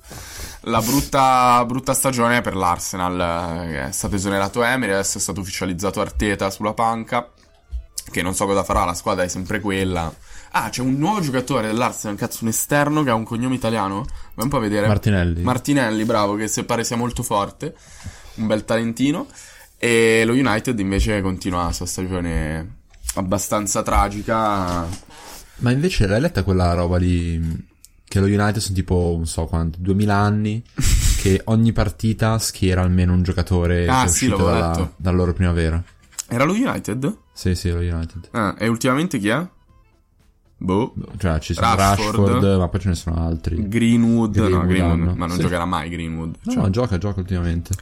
la 0.63 0.81
brutta, 0.81 1.65
brutta 1.67 1.95
stagione 1.95 2.39
è 2.39 2.41
per 2.41 2.57
l'Arsenal 2.57 3.69
eh, 3.69 3.87
è 3.89 3.93
stato 3.93 4.15
esonerato 4.15 4.63
Emery 4.63 4.93
adesso 4.93 5.19
è 5.19 5.21
stato 5.21 5.41
ufficializzato 5.41 6.01
Arteta 6.01 6.51
sulla 6.51 6.73
panca 6.73 7.31
che 8.11 8.23
non 8.23 8.35
so 8.35 8.47
cosa 8.47 8.65
farà 8.65 8.85
la 8.85 8.95
squadra 8.95 9.25
è 9.25 9.29
sempre 9.29 9.61
quella 9.61 10.13
ah 10.51 10.69
c'è 10.69 10.83
un 10.83 10.97
nuovo 10.97 11.21
giocatore 11.21 11.67
dell'Arsenal 11.67 12.17
cazzo 12.17 12.39
un 12.43 12.49
esterno 12.49 13.03
che 13.03 13.11
ha 13.11 13.15
un 13.15 13.25
cognome 13.25 13.55
italiano 13.55 14.05
vai 14.35 14.45
un 14.45 14.49
po' 14.49 14.57
a 14.59 14.61
vedere 14.61 14.87
Martinelli. 14.87 15.43
Martinelli, 15.43 16.05
bravo, 16.05 16.35
che 16.37 16.49
se 16.49 16.65
pare 16.65 16.85
sia 16.85 16.97
molto 16.97 17.23
forte, 17.23 17.75
un 18.37 18.47
bel 18.47 18.65
talentino. 18.65 19.27
E 19.77 20.25
lo 20.25 20.33
United 20.33 20.79
invece 20.79 21.21
continua 21.21 21.65
la 21.65 21.73
sua 21.73 21.87
stagione 21.87 22.83
abbastanza 23.15 23.83
tragica. 23.83 24.87
Ma 25.59 25.71
invece 25.71 26.07
l'hai 26.07 26.21
letta 26.21 26.43
quella 26.43 26.73
roba 26.75 26.97
lì 26.97 27.73
che 28.05 28.21
lo 28.21 28.27
United 28.27 28.59
sono 28.59 28.75
tipo, 28.75 29.15
non 29.17 29.27
so 29.27 29.47
quanto, 29.47 29.79
2000 29.81 30.15
anni 30.15 30.63
che 31.21 31.41
ogni 31.45 31.73
partita 31.73 32.39
schiera 32.39 32.83
almeno 32.83 33.13
un 33.13 33.23
giocatore 33.23 33.89
Ah, 33.89 34.03
che 34.03 34.07
è 34.09 34.13
sì, 34.13 34.27
uscito 34.27 34.45
dalla, 34.45 34.93
dalla 34.97 35.17
loro 35.17 35.33
primavera. 35.33 35.83
Era 36.29 36.45
lo 36.45 36.53
United? 36.53 37.17
Sì, 37.33 37.55
sì, 37.55 37.71
lo 37.71 37.79
United. 37.79 38.29
Ah, 38.33 38.55
e 38.59 38.69
ultimamente 38.69 39.19
chi 39.19 39.29
è? 39.29 39.47
Boh. 40.57 40.95
Cioè, 41.19 41.39
ci 41.41 41.53
sono 41.55 41.75
Rashford. 41.75 42.27
Rashford, 42.29 42.59
ma 42.59 42.69
poi 42.69 42.81
ce 42.81 42.89
ne 42.89 42.95
sono 42.95 43.27
altri. 43.27 43.69
Greenwood, 43.69 44.37
no, 44.37 44.45
Greenwood 44.45 44.67
Greenwood, 44.69 45.01
hanno. 45.01 45.15
ma 45.17 45.27
non 45.27 45.37
Sì. 45.37 45.43
giocherà 45.43 45.65
mai 45.65 45.91
Greenwood. 45.91 46.37
No, 46.43 46.53
cioè. 46.53 46.63
no, 46.63 46.71
gioca, 46.71 46.99
gioca 46.99 47.21
ultimamente. 47.21 47.75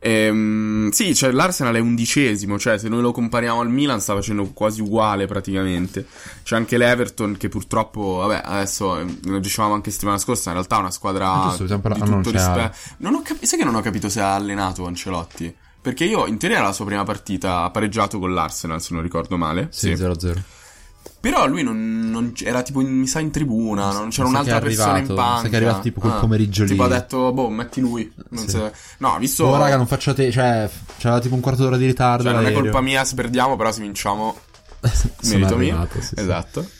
Ehm, 0.00 0.90
sì, 0.90 1.14
cioè 1.14 1.32
l'Arsenal 1.32 1.74
è 1.74 1.80
undicesimo, 1.80 2.58
cioè 2.58 2.78
se 2.78 2.88
noi 2.88 3.00
lo 3.00 3.12
compariamo 3.12 3.60
al 3.60 3.68
Milan 3.68 4.00
sta 4.00 4.14
facendo 4.14 4.44
quasi 4.52 4.80
uguale 4.80 5.26
praticamente. 5.26 6.06
C'è 6.42 6.56
anche 6.56 6.78
l'Everton 6.78 7.36
che 7.36 7.48
purtroppo, 7.48 8.16
vabbè, 8.16 8.42
adesso 8.44 8.98
eh, 8.98 9.18
lo 9.24 9.38
dicevamo 9.38 9.74
anche 9.74 9.90
settimana 9.90 10.18
scorsa, 10.18 10.50
in 10.50 10.56
realtà 10.56 10.76
è 10.76 10.80
una 10.80 10.90
squadra 10.90 11.48
giusto, 11.48 11.64
di 11.64 11.80
tutto 11.80 12.04
non 12.04 12.22
rispetto. 12.22 12.76
Non 12.98 13.14
ho 13.14 13.22
capi- 13.22 13.46
sai 13.46 13.58
che 13.58 13.64
non 13.64 13.74
ho 13.74 13.80
capito 13.80 14.08
se 14.08 14.20
ha 14.20 14.34
allenato 14.34 14.86
Ancelotti? 14.86 15.54
Perché 15.80 16.04
io, 16.04 16.26
in 16.26 16.38
teoria, 16.38 16.58
era 16.58 16.66
la 16.66 16.72
sua 16.72 16.84
prima 16.84 17.04
partita, 17.04 17.62
ha 17.62 17.70
pareggiato 17.70 18.18
con 18.18 18.34
l'Arsenal, 18.34 18.82
se 18.82 18.94
non 18.94 19.02
ricordo 19.02 19.36
male. 19.36 19.68
Sì, 19.70 19.92
0-0. 19.92 20.42
Però 21.20 21.46
lui 21.46 21.62
non, 21.64 22.10
non 22.10 22.32
era 22.44 22.62
tipo, 22.62 22.80
in- 22.80 22.96
mi 23.00 23.06
sa, 23.08 23.18
in 23.18 23.30
tribuna, 23.32 23.92
non 23.92 24.10
c'era 24.10 24.28
un'altra 24.28 24.58
è 24.58 24.60
persona 24.60 24.98
in 24.98 25.04
arrivato- 25.04 25.14
panca. 25.14 25.38
Ah, 25.38 25.42
che 25.42 25.50
è 25.50 25.56
arrivato 25.56 25.80
tipo 25.80 26.00
quel 26.00 26.12
pomeriggio 26.20 26.62
lì. 26.62 26.68
Tipo 26.70 26.82
ha 26.84 26.88
detto, 26.88 27.32
boh, 27.32 27.48
metti 27.48 27.80
lui. 27.80 28.12
Sì. 28.34 28.48
so- 28.50 28.72
No, 28.98 29.16
visto... 29.18 29.44
Oh, 29.44 29.56
raga, 29.56 29.76
non 29.76 29.86
facciate, 29.88 30.30
cioè, 30.30 30.70
c'era 30.98 31.18
tipo 31.18 31.34
un 31.34 31.40
quarto 31.40 31.62
d'ora 31.64 31.76
di 31.76 31.86
ritardo. 31.86 32.22
Cioè, 32.22 32.32
non 32.32 32.46
è 32.46 32.52
colpa 32.52 32.80
mia 32.80 33.04
se 33.04 33.14
perdiamo, 33.16 33.56
però 33.56 33.72
se 33.72 33.80
vinciamo, 33.80 34.36
merito 35.22 35.56
mio. 35.56 35.74
arrivato, 35.74 36.00
sì, 36.00 36.14
sì. 36.14 36.14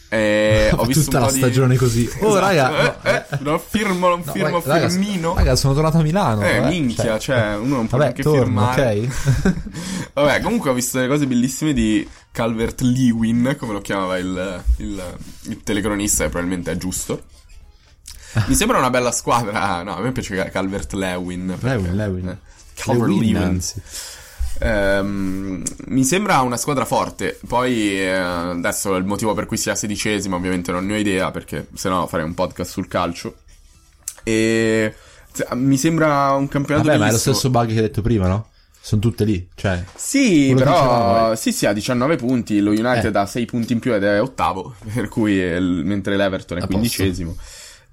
Esatto. 0.08 0.16
E 0.16 0.70
ho 0.74 0.84
visto 0.84 1.04
Tutta 1.04 1.18
la 1.20 1.30
di- 1.30 1.36
stagione 1.38 1.76
così. 1.76 2.08
Oh, 2.20 2.28
Esatto. 2.28 2.38
raga, 2.40 3.02
Eh, 3.02 3.14
eh, 3.14 3.38
non 3.40 3.60
firmo, 3.60 4.08
non 4.08 4.22
No, 4.24 4.32
firmo 4.32 4.62
raga, 4.64 4.88
Firmino. 4.88 5.34
Raga, 5.34 5.54
sono 5.56 5.74
tornato 5.74 5.98
a 5.98 6.02
Milano. 6.02 6.42
eh, 6.42 6.58
vabbè, 6.60 6.68
minchia, 6.70 7.18
cioè, 7.18 7.56
uno 7.56 7.76
non 7.76 7.86
può 7.88 7.98
Vabbè, 7.98 8.12
neanche 8.14 8.22
torno, 8.22 8.44
firmare. 8.44 9.00
ok? 9.06 9.54
Vabbè, 10.14 10.40
comunque 10.40 10.70
ho 10.70 10.72
visto 10.72 10.96
delle 10.98 11.10
cose 11.10 11.26
bellissime 11.26 11.72
di 11.74 12.08
Calvert 12.32 12.80
Lewin, 12.80 13.54
come 13.58 13.72
lo 13.74 13.80
chiamava 13.80 14.16
il, 14.18 14.62
il, 14.76 15.02
il 15.42 15.62
telecronista, 15.62 16.24
e 16.24 16.28
probabilmente 16.30 16.72
è 16.72 16.76
giusto. 16.76 17.22
Mi 18.46 18.54
sembra 18.54 18.78
una 18.78 18.90
bella 18.90 19.10
squadra. 19.12 19.82
No, 19.82 19.96
a 19.96 20.00
me 20.00 20.12
piace 20.12 20.48
Calvert 20.50 20.92
Lewin. 20.92 21.56
perché- 21.60 21.76
Lewin, 21.76 21.96
Lewin. 21.96 22.28
eh, 22.28 22.38
Calvert 22.74 23.08
Lewin, 23.10 23.32
Lewin. 23.32 23.36
anzi. 23.48 23.82
Ehm, 24.60 25.62
mi 25.86 26.04
sembra 26.04 26.40
una 26.40 26.56
squadra 26.56 26.84
forte. 26.84 27.38
Poi 27.46 28.00
eh, 28.00 28.08
adesso 28.10 28.94
il 28.96 29.04
motivo 29.04 29.34
per 29.34 29.46
cui 29.46 29.56
sia 29.56 29.74
sedicesima, 29.74 30.36
ovviamente 30.36 30.72
non 30.72 30.86
ne 30.86 30.94
ho 30.94 30.98
idea, 30.98 31.30
perché 31.30 31.68
sennò 31.74 32.06
farei 32.06 32.24
un 32.26 32.34
podcast 32.34 32.70
sul 32.70 32.88
calcio. 32.88 33.36
E 34.22 34.94
cioè, 35.32 35.54
mi 35.54 35.76
sembra 35.76 36.32
un 36.32 36.48
campionato 36.48 36.86
Vabbè, 36.86 36.98
ma 36.98 37.04
è 37.04 37.06
lo 37.08 37.12
bellissimo. 37.14 37.34
stesso 37.34 37.50
bug 37.50 37.66
che 37.68 37.74
hai 37.74 37.80
detto 37.82 38.02
prima, 38.02 38.26
no? 38.26 38.48
Sono 38.80 39.00
tutte 39.00 39.24
lì, 39.24 39.46
cioè. 39.54 39.84
Sì, 39.94 40.52
però 40.56 41.26
noi. 41.26 41.36
sì, 41.36 41.52
sì, 41.52 41.66
ha 41.66 41.72
19 41.72 42.16
punti. 42.16 42.60
Lo 42.60 42.70
United 42.70 43.14
Eh. 43.14 43.18
ha 43.18 43.26
6 43.26 43.44
punti 43.44 43.72
in 43.74 43.80
più 43.80 43.92
ed 43.92 44.02
è 44.02 44.20
ottavo. 44.20 44.74
Per 44.94 45.08
cui 45.08 45.38
è 45.38 45.58
mentre 45.60 46.16
l'Everton 46.16 46.58
è 46.58 46.62
A 46.62 46.66
posto. 46.66 46.78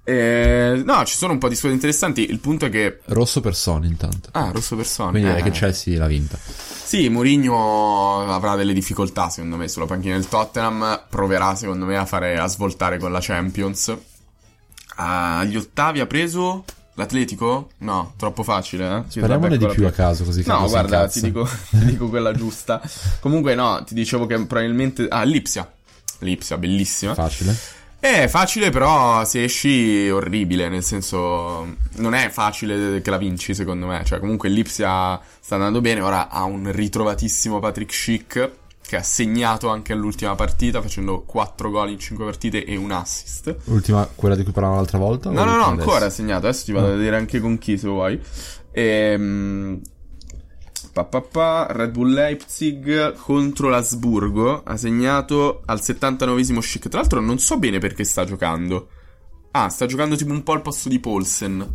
Eh, 0.08 0.82
no, 0.84 1.04
ci 1.04 1.16
sono 1.16 1.32
un 1.32 1.38
po' 1.38 1.48
di 1.48 1.56
squadre 1.56 1.74
interessanti. 1.74 2.30
Il 2.30 2.38
punto 2.38 2.66
è 2.66 2.70
che. 2.70 3.00
Rosso 3.06 3.40
per 3.40 3.56
Sony 3.56 3.88
intanto. 3.88 4.28
Ah, 4.32 4.50
rosso 4.52 4.76
persone. 4.76 5.10
Quindi 5.10 5.28
direi 5.28 5.42
eh. 5.42 5.50
che 5.50 5.50
Chelsea 5.50 5.98
l'ha 5.98 6.06
vinta. 6.06 6.38
Sì, 6.38 7.08
Mourinho 7.08 8.24
avrà 8.32 8.54
delle 8.54 8.72
difficoltà 8.72 9.28
secondo 9.30 9.56
me 9.56 9.66
sulla 9.66 9.86
panchina 9.86 10.14
del 10.14 10.28
Tottenham, 10.28 11.06
proverà 11.10 11.56
secondo 11.56 11.86
me 11.86 11.96
a 11.96 12.06
fare 12.06 12.38
a 12.38 12.46
svoltare 12.46 12.98
con 12.98 13.10
la 13.10 13.18
Champions. 13.20 13.96
Agli 14.98 15.56
ottavi 15.56 15.98
ha 15.98 16.06
preso 16.06 16.62
l'Atletico? 16.94 17.70
No, 17.78 18.14
troppo 18.16 18.44
facile, 18.44 19.04
eh? 19.08 19.20
Vabbè, 19.20 19.56
di 19.56 19.66
più 19.66 19.86
a 19.86 19.90
caso, 19.90 20.22
così 20.22 20.44
che 20.44 20.48
No, 20.48 20.68
guarda, 20.68 21.08
ti 21.08 21.20
dico, 21.20 21.48
ti 21.70 21.84
dico 21.84 22.08
quella 22.08 22.32
giusta. 22.32 22.80
Comunque 23.18 23.56
no, 23.56 23.82
ti 23.84 23.94
dicevo 23.94 24.26
che 24.26 24.36
probabilmente 24.36 25.08
ah, 25.08 25.24
Lipsia. 25.24 25.68
Lipsia, 26.20 26.56
bellissima. 26.58 27.14
Facile. 27.14 27.56
È 28.08 28.28
facile, 28.28 28.70
però 28.70 29.24
se 29.24 29.42
esci 29.42 30.08
orribile, 30.08 30.68
nel 30.68 30.84
senso 30.84 31.74
non 31.96 32.14
è 32.14 32.28
facile 32.30 33.02
che 33.02 33.10
la 33.10 33.16
vinci, 33.18 33.52
secondo 33.52 33.86
me. 33.86 34.04
Cioè, 34.04 34.20
comunque 34.20 34.48
l'Ipsia 34.48 35.20
sta 35.40 35.56
andando 35.56 35.80
bene, 35.80 36.00
ora 36.02 36.28
ha 36.28 36.44
un 36.44 36.70
ritrovatissimo 36.70 37.58
Patrick 37.58 37.92
Schick 37.92 38.50
che 38.86 38.96
ha 38.96 39.02
segnato 39.02 39.68
anche 39.70 39.92
all'ultima 39.92 40.36
partita 40.36 40.80
facendo 40.80 41.22
4 41.22 41.68
gol 41.70 41.90
in 41.90 41.98
5 41.98 42.24
partite 42.24 42.64
e 42.64 42.76
un 42.76 42.92
assist. 42.92 43.56
L'ultima, 43.64 44.08
quella 44.14 44.36
di 44.36 44.44
cui 44.44 44.52
parlavamo 44.52 44.78
l'altra 44.78 44.98
volta? 44.98 45.30
No, 45.30 45.42
no, 45.42 45.56
no, 45.56 45.64
ancora 45.64 46.06
ha 46.06 46.10
segnato. 46.10 46.46
Adesso 46.46 46.64
ti 46.66 46.72
vado 46.72 46.86
a 46.86 46.90
Ah. 46.90 46.94
vedere 46.96 47.16
anche 47.16 47.40
con 47.40 47.58
chi 47.58 47.76
se 47.76 47.88
vuoi. 47.88 48.20
Ehm, 48.70 49.80
pa, 50.96 51.04
pa, 51.04 51.20
pa, 51.20 51.66
Red 51.68 51.90
Bull 51.90 52.14
Leipzig 52.14 53.16
contro 53.16 53.68
l'Asburgo. 53.68 54.62
Ha 54.64 54.78
segnato 54.78 55.60
al 55.66 55.80
79esimo 55.80 56.60
Schick. 56.60 56.88
Tra 56.88 57.00
l'altro 57.00 57.20
non 57.20 57.38
so 57.38 57.58
bene 57.58 57.78
perché 57.78 58.02
sta 58.04 58.24
giocando. 58.24 58.88
Ah, 59.50 59.68
sta 59.68 59.84
giocando 59.84 60.16
tipo 60.16 60.32
un 60.32 60.42
po' 60.42 60.52
al 60.52 60.62
posto 60.62 60.88
di 60.88 60.98
Paulsen. 60.98 61.70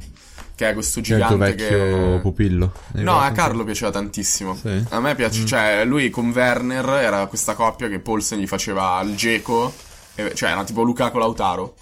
Che 0.55 0.69
è 0.69 0.73
questo 0.73 1.01
gigante 1.01 1.35
vecchio 1.35 1.67
che... 1.67 2.19
pupillo. 2.19 2.73
No, 2.93 3.19
a? 3.19 3.31
Carlo 3.31 3.63
piaceva 3.63 3.91
tantissimo. 3.91 4.55
Sì? 4.55 4.69
Mm. 4.69 4.83
A 4.89 4.99
me 4.99 5.13
piace, 5.13 5.45
cioè, 5.45 5.85
lui 5.85 6.09
con 6.09 6.31
Werner 6.31 6.85
era 6.89 7.27
questa 7.27 7.53
coppia 7.53 7.89
che 7.89 7.99
Paulsen 7.99 8.39
gli 8.39 8.47
faceva 8.47 8.99
il 9.01 9.15
geco, 9.15 9.71
e- 10.15 10.33
cioè 10.33 10.49
era 10.49 10.63
tipo 10.63 10.81
Lukaku 10.81 11.19
Lautaro. 11.19 11.75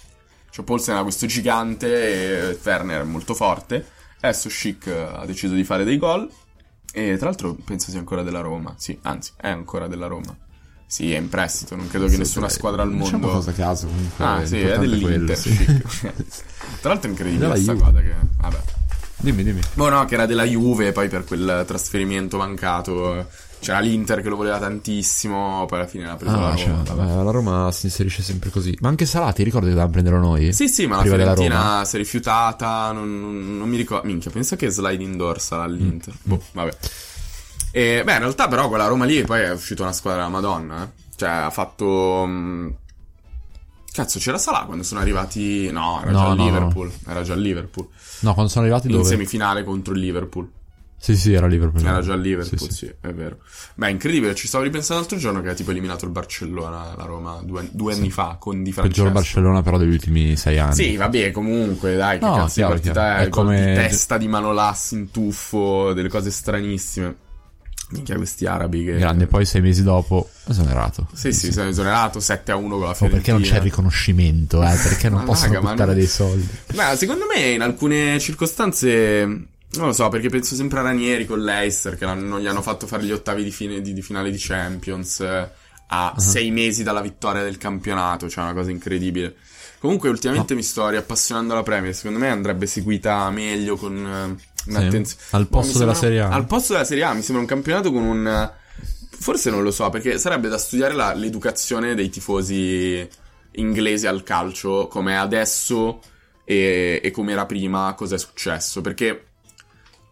Cioè 0.50 0.62
Paulsen 0.62 0.94
era 0.94 1.02
questo 1.02 1.24
gigante 1.24 2.50
e 2.50 2.58
Werner 2.62 3.00
è 3.00 3.04
molto 3.04 3.32
forte. 3.32 3.86
Adesso 4.20 4.50
Schick 4.50 4.88
ha 4.88 5.24
deciso 5.24 5.54
di 5.54 5.64
fare 5.64 5.84
dei 5.84 5.96
gol 5.96 6.30
e 6.92 7.16
tra 7.16 7.26
l'altro 7.26 7.56
penso 7.64 7.90
sia 7.90 7.98
ancora 7.98 8.22
della 8.22 8.40
Roma. 8.40 8.74
Sì, 8.76 8.98
anzi, 9.02 9.32
è 9.36 9.48
ancora 9.48 9.86
della 9.86 10.06
Roma. 10.06 10.36
Sì, 10.86 11.12
è 11.12 11.18
in 11.18 11.28
prestito, 11.28 11.76
non 11.76 11.86
credo 11.86 12.06
che 12.06 12.12
Sì, 12.12 12.18
nessuna 12.18 12.46
dai, 12.46 12.56
squadra 12.56 12.82
al 12.82 12.88
diciamo 12.90 13.10
mondo 13.10 13.26
qualcosa 13.28 13.50
a 13.50 13.54
caso 13.54 13.86
comunque. 13.86 14.24
Ah, 14.24 14.44
sì, 14.44 14.58
è 14.60 14.76
dell'Inter. 14.78 15.40
quello, 15.40 15.86
sì. 15.88 16.12
Tra 16.80 16.88
l'altro 16.90 17.08
è 17.08 17.10
incredibile 17.12 17.48
questa 17.48 17.74
cosa 17.74 18.00
che 18.00 18.14
vabbè. 18.38 18.58
Dimmi, 19.18 19.44
dimmi. 19.44 19.60
Boh, 19.74 19.88
no, 19.88 20.04
che 20.06 20.14
era 20.14 20.26
della 20.26 20.44
Juve, 20.44 20.92
poi 20.92 21.08
per 21.08 21.24
quel 21.24 21.64
trasferimento 21.66 22.38
mancato. 22.38 23.28
C'era 23.60 23.78
l'Inter 23.80 24.22
che 24.22 24.28
lo 24.30 24.36
voleva 24.36 24.58
tantissimo, 24.58 25.66
poi 25.66 25.78
alla 25.80 25.86
fine 25.86 26.06
l'ha 26.06 26.16
preso 26.16 26.32
la 26.34 26.38
Ah, 26.38 26.54
Roma. 26.54 26.56
cioè, 26.56 26.94
vabbè. 26.94 27.22
la 27.24 27.30
Roma 27.30 27.72
si 27.72 27.86
inserisce 27.86 28.22
sempre 28.22 28.48
così. 28.50 28.74
Ma 28.80 28.88
anche 28.88 29.04
Salati, 29.04 29.42
ricordi 29.42 29.66
che 29.66 29.72
dovevamo 29.74 29.92
prendere 29.92 30.18
noi? 30.18 30.52
Sì, 30.54 30.66
sì, 30.68 30.86
ma 30.86 30.96
la 30.96 31.02
Fiorentina 31.02 31.84
si 31.84 31.96
è 31.96 31.98
rifiutata, 31.98 32.90
non, 32.92 33.20
non- 33.20 33.58
non 33.58 33.68
mi 33.68 33.76
ricordo. 33.76 34.06
Minchia, 34.06 34.30
pensa 34.30 34.56
che 34.56 34.70
sliding 34.70 35.14
door 35.16 35.40
sarà 35.40 35.64
all'Inter. 35.64 36.14
Mm. 36.14 36.16
Boh, 36.22 36.42
vabbè. 36.52 36.76
E, 37.72 38.02
beh, 38.04 38.12
in 38.14 38.18
realtà 38.18 38.48
però 38.48 38.68
quella 38.68 38.86
Roma 38.86 39.04
lì 39.04 39.22
poi 39.24 39.42
è 39.42 39.52
uscita 39.52 39.82
una 39.82 39.92
squadra 39.92 40.20
della 40.24 40.32
Madonna, 40.32 40.82
eh. 40.84 40.88
Cioè, 41.16 41.28
ha 41.28 41.50
fatto... 41.50 42.24
mh, 42.26 42.74
Cazzo, 43.92 44.18
c'era 44.20 44.38
Salah 44.38 44.64
quando 44.64 44.84
sono 44.84 45.00
arrivati... 45.00 45.70
No, 45.70 46.00
era 46.00 46.12
No, 46.12 46.18
già 46.18 46.28
il 46.30 46.36
no, 46.36 46.44
no. 46.44 46.44
Liverpool. 46.44 46.92
Era 47.06 47.22
già 47.22 47.34
il 47.34 47.40
Liverpool. 47.42 47.88
No, 48.20 48.32
quando 48.34 48.50
sono 48.50 48.64
arrivati 48.64 48.86
In 48.86 48.92
dove? 48.94 49.04
semifinale 49.08 49.64
contro 49.64 49.92
il 49.94 50.00
Liverpool. 50.00 50.48
Sì, 51.02 51.16
sì, 51.16 51.32
era 51.32 51.46
Liverpool. 51.46 51.82
Era 51.82 52.02
già 52.02 52.14
Liverpool, 52.14 52.58
Sì, 52.58 52.66
sì, 52.66 52.72
sì. 52.74 52.94
è 53.00 53.08
vero. 53.14 53.38
Beh, 53.74 53.86
è 53.86 53.90
incredibile, 53.90 54.34
ci 54.34 54.46
stavo 54.46 54.64
ripensando 54.64 55.00
l'altro 55.00 55.18
giorno 55.18 55.40
che 55.40 55.48
ha 55.48 55.54
tipo 55.54 55.70
eliminato 55.70 56.04
il 56.04 56.10
Barcellona, 56.10 56.94
la 56.94 57.04
Roma, 57.04 57.40
due, 57.42 57.66
due 57.72 57.94
anni 57.94 58.10
fa, 58.10 58.36
con 58.38 58.62
Di 58.62 58.70
Francesco. 58.70 59.00
Peggior 59.02 59.12
Barcellona 59.14 59.62
però 59.62 59.78
degli 59.78 59.92
ultimi 59.92 60.36
sei 60.36 60.58
anni. 60.58 60.74
Sì, 60.74 60.96
vabbè, 60.96 61.30
comunque, 61.30 61.96
dai, 61.96 62.18
che 62.18 62.24
No, 62.26 62.34
cazzo 62.34 62.52
chiaro, 62.52 62.74
di 62.74 62.80
partita 62.80 63.00
chiaro. 63.00 63.22
è? 63.22 63.24
È 63.24 63.28
come- 63.30 63.56
di 63.66 63.74
testa 63.74 64.18
di 64.18 64.28
Manolas 64.28 64.90
in 64.90 65.10
tuffo, 65.10 65.92
delle 65.94 66.08
cose 66.10 66.30
stranissime. 66.30 67.16
Minchia, 67.92 68.14
questi 68.16 68.46
arabi 68.46 68.84
che... 68.84 68.98
Grande, 68.98 69.26
poi 69.26 69.44
sei 69.44 69.62
mesi 69.62 69.82
dopo 69.82 70.28
esonerato. 70.46 71.08
Sì, 71.12 71.32
sì, 71.32 71.50
sono 71.50 71.70
esonerato 71.70 72.20
7 72.20 72.52
a 72.52 72.56
1 72.56 72.68
con 72.76 72.84
la 72.84 72.90
Oh, 72.90 72.94
Fiorentina. 72.94 73.10
perché 73.10 73.32
non 73.32 73.40
c'è 73.42 73.56
il 73.56 73.62
riconoscimento, 73.62 74.62
eh? 74.62 74.76
Perché 74.80 75.08
non 75.08 75.20
Ma 75.20 75.24
possono 75.24 75.54
raga, 75.54 75.70
buttare 75.70 75.86
non- 75.90 75.94
dei 75.98 76.06
soldi. 76.06 76.46
Beh, 76.72 76.96
secondo 76.96 77.24
me 77.34 77.40
in 77.48 77.62
alcune 77.62 78.20
circostanze, 78.20 79.46
non 79.72 79.86
lo 79.86 79.92
so, 79.92 80.08
perché 80.08 80.28
penso 80.28 80.54
sempre 80.54 80.80
a 80.80 80.82
Ranieri 80.82 81.26
con 81.26 81.42
l'Eister, 81.42 81.96
che 81.96 82.04
non 82.04 82.40
gli 82.40 82.46
hanno 82.46 82.62
fatto 82.62 82.86
fare 82.86 83.04
gli 83.04 83.12
ottavi 83.12 83.44
di, 83.44 83.50
fine, 83.50 83.80
di, 83.80 83.92
di 83.92 84.02
finale 84.02 84.30
di 84.30 84.38
Champions 84.38 85.20
eh, 85.20 85.50
a 85.88 86.14
sei 86.16 86.50
mesi 86.50 86.82
dalla 86.82 87.00
vittoria 87.00 87.42
del 87.42 87.56
campionato, 87.58 88.28
cioè 88.28 88.44
una 88.44 88.52
cosa 88.52 88.70
incredibile. 88.70 89.36
Comunque 89.78 90.08
ultimamente 90.08 90.54
mi 90.54 90.62
sto 90.62 90.88
riappassionando 90.88 91.52
alla 91.52 91.62
Premier, 91.62 91.94
secondo 91.94 92.18
me 92.18 92.28
andrebbe 92.28 92.66
seguita 92.66 93.30
meglio 93.30 93.76
con 93.76 93.96
eh, 93.96 94.70
un'attenzione. 94.70 95.22
al 95.30 95.46
posto 95.48 95.78
della 95.78 95.94
sembra- 95.94 95.94
Serie 95.94 96.20
A. 96.20 96.28
Al 96.28 96.46
posto 96.46 96.72
della 96.72 96.84
Serie 96.84 97.04
A, 97.04 97.12
mi 97.14 97.22
sembra 97.22 97.42
un 97.42 97.48
campionato 97.48 97.92
con 97.92 98.02
un... 98.02 98.52
Forse 99.20 99.50
non 99.50 99.62
lo 99.62 99.70
so, 99.70 99.88
perché 99.90 100.18
sarebbe 100.18 100.48
da 100.48 100.58
studiare 100.58 100.94
la- 100.94 101.14
l'educazione 101.14 101.94
dei 101.94 102.08
tifosi 102.08 103.06
inglesi 103.52 104.06
al 104.06 104.22
calcio, 104.22 104.86
come 104.88 105.16
adesso 105.18 106.00
e, 106.44 107.00
e 107.02 107.10
come 107.10 107.32
era 107.32 107.46
prima, 107.46 107.94
cosa 107.96 108.14
è 108.14 108.18
successo. 108.18 108.80
Perché 108.80 109.29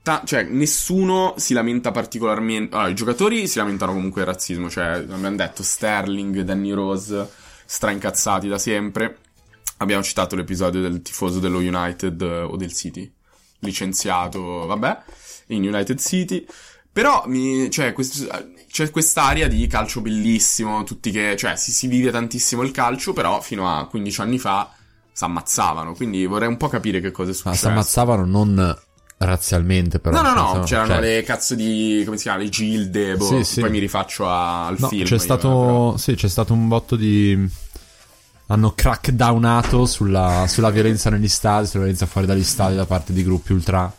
ta- 0.09 0.23
cioè, 0.25 0.43
nessuno 0.45 1.35
si 1.37 1.53
lamenta 1.53 1.91
particolarmente. 1.91 2.75
Allora, 2.75 2.89
i 2.89 2.95
giocatori 2.95 3.47
si 3.47 3.59
lamentano 3.59 3.93
comunque 3.93 4.25
del 4.25 4.33
razzismo. 4.33 4.71
Cioè, 4.71 4.85
abbiamo 4.87 5.37
detto 5.37 5.63
Sterling, 5.63 6.41
Danny 6.41 6.71
Rose, 6.71 7.29
straincazzati 7.67 8.49
da 8.49 8.57
sempre. 8.57 9.19
Abbiamo 9.77 10.03
citato 10.03 10.35
l'episodio 10.35 10.81
del 10.81 11.03
tifoso 11.03 11.41
dello 11.41 11.59
United 11.59 12.23
eh, 12.23 12.41
o 12.41 12.57
del 12.57 12.73
City, 12.73 13.13
licenziato, 13.59 14.65
vabbè, 14.65 14.99
in 15.49 15.67
United 15.69 15.99
City. 16.01 16.47
Però 16.91 17.25
mi, 17.27 17.71
cioè, 17.71 17.93
quest- 17.93 18.65
c'è 18.71 18.91
quest'area 18.91 19.47
di 19.47 19.67
calcio 19.67 20.01
bellissimo, 20.01 20.85
tutti 20.85 21.11
che, 21.11 21.37
cioè, 21.37 21.55
si, 21.57 21.71
si 21.71 21.87
vive 21.87 22.11
tantissimo 22.11 22.63
il 22.63 22.71
calcio, 22.71 23.13
però 23.13 23.43
fino 23.43 23.69
a 23.77 23.87
15 23.87 24.21
anni 24.23 24.39
fa 24.39 24.73
si 25.13 25.23
ammazzavano. 25.23 25.93
Quindi 25.93 26.25
vorrei 26.25 26.49
un 26.49 26.57
po' 26.57 26.69
capire 26.69 27.01
che 27.01 27.11
cosa 27.11 27.31
è 27.31 27.35
Ma 27.35 27.39
successo. 27.41 27.59
si 27.59 27.67
ammazzavano 27.67 28.25
non 28.25 28.79
razzialmente, 29.19 29.99
però. 29.99 30.17
No, 30.17 30.23
no, 30.23 30.35
no, 30.35 30.41
Insomma, 30.47 30.65
c'erano 30.65 30.87
cioè- 30.95 31.01
le 31.01 31.23
cazzo 31.23 31.55
di, 31.55 32.03
come 32.05 32.17
si 32.17 32.23
chiama, 32.25 32.39
le 32.43 32.49
gilde, 32.49 33.17
boh, 33.17 33.25
Sì, 33.25 33.45
sì. 33.45 33.61
poi 33.61 33.71
mi 33.71 33.79
rifaccio 33.79 34.29
a- 34.29 34.67
al 34.67 34.77
No, 34.79 34.89
film. 34.89 35.05
c'è 35.05 35.19
stato, 35.19 35.49
eh, 35.49 35.67
però. 35.67 35.97
sì, 35.97 36.15
c'è 36.15 36.29
stato 36.29 36.53
un 36.53 36.69
botto 36.69 36.97
di. 36.97 37.49
Hanno 38.51 38.73
crackdownato 38.75 39.85
sulla, 39.85 40.47
sulla 40.49 40.71
violenza 40.71 41.11
negli 41.11 41.29
stadi, 41.29 41.67
sulla 41.67 41.83
violenza 41.83 42.07
fuori 42.07 42.27
dagli 42.27 42.43
stadi 42.45 42.77
da 42.77 42.87
parte 42.87 43.13
di 43.13 43.23
gruppi 43.23 43.53
ultra, 43.53 43.93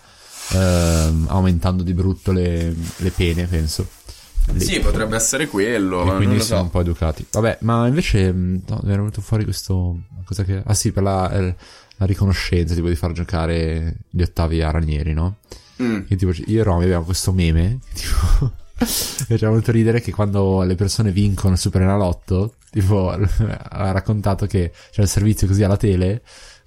ehm, 0.54 1.26
aumentando 1.30 1.84
di 1.84 1.94
brutto 1.94 2.32
le, 2.32 2.74
le 2.96 3.12
pene, 3.12 3.46
penso. 3.46 3.88
Lì. 4.52 4.62
Sì, 4.62 4.80
potrebbe 4.80 5.16
essere 5.16 5.46
quello, 5.48 6.12
E 6.12 6.16
quindi 6.16 6.42
sono 6.42 6.58
so. 6.60 6.64
un 6.64 6.70
po' 6.72 6.80
educati. 6.82 7.24
Vabbè, 7.32 7.60
ma 7.62 7.86
invece 7.86 8.32
mh, 8.34 8.62
no, 8.68 8.80
mi 8.82 8.90
era 8.90 8.98
venuto 8.98 9.22
fuori 9.22 9.44
questo. 9.44 9.96
Cosa 10.26 10.44
che. 10.44 10.64
Ah 10.66 10.74
sì, 10.74 10.92
per 10.92 11.04
la, 11.04 11.32
eh, 11.32 11.56
la 12.00 12.06
riconoscenza, 12.06 12.74
tipo 12.74 12.88
di 12.88 12.95
far 12.95 13.12
giocare 13.12 13.97
gli 14.10 14.22
ottavi 14.22 14.62
a 14.62 14.72
Ranieri, 14.72 15.14
no? 15.14 15.36
Mm. 15.82 16.06
Che 16.08 16.16
tipo, 16.16 16.32
io 16.45 16.60
e 16.60 16.64
Romy 16.64 16.86
abbiamo 16.86 17.06
questo 17.06 17.32
meme, 17.32 17.80
tipo, 17.93 18.52
ci 19.38 19.45
ha 19.45 19.50
molto 19.50 19.72
ridere 19.72 20.02
che 20.02 20.12
quando 20.12 20.64
le 20.64 20.76
persone 20.76 21.12
vincono 21.12 21.54
il 21.54 21.60
Super 21.60 21.82
Enalotto, 21.82 22.56
tipo, 22.72 23.10
ha 23.12 23.91
raccontato 23.91 24.45
che 24.45 24.72
c'era 24.91 25.04
il 25.04 25.10
servizio 25.10 25.47
così 25.47 25.64
alla 25.64 25.78
tele, 25.78 26.22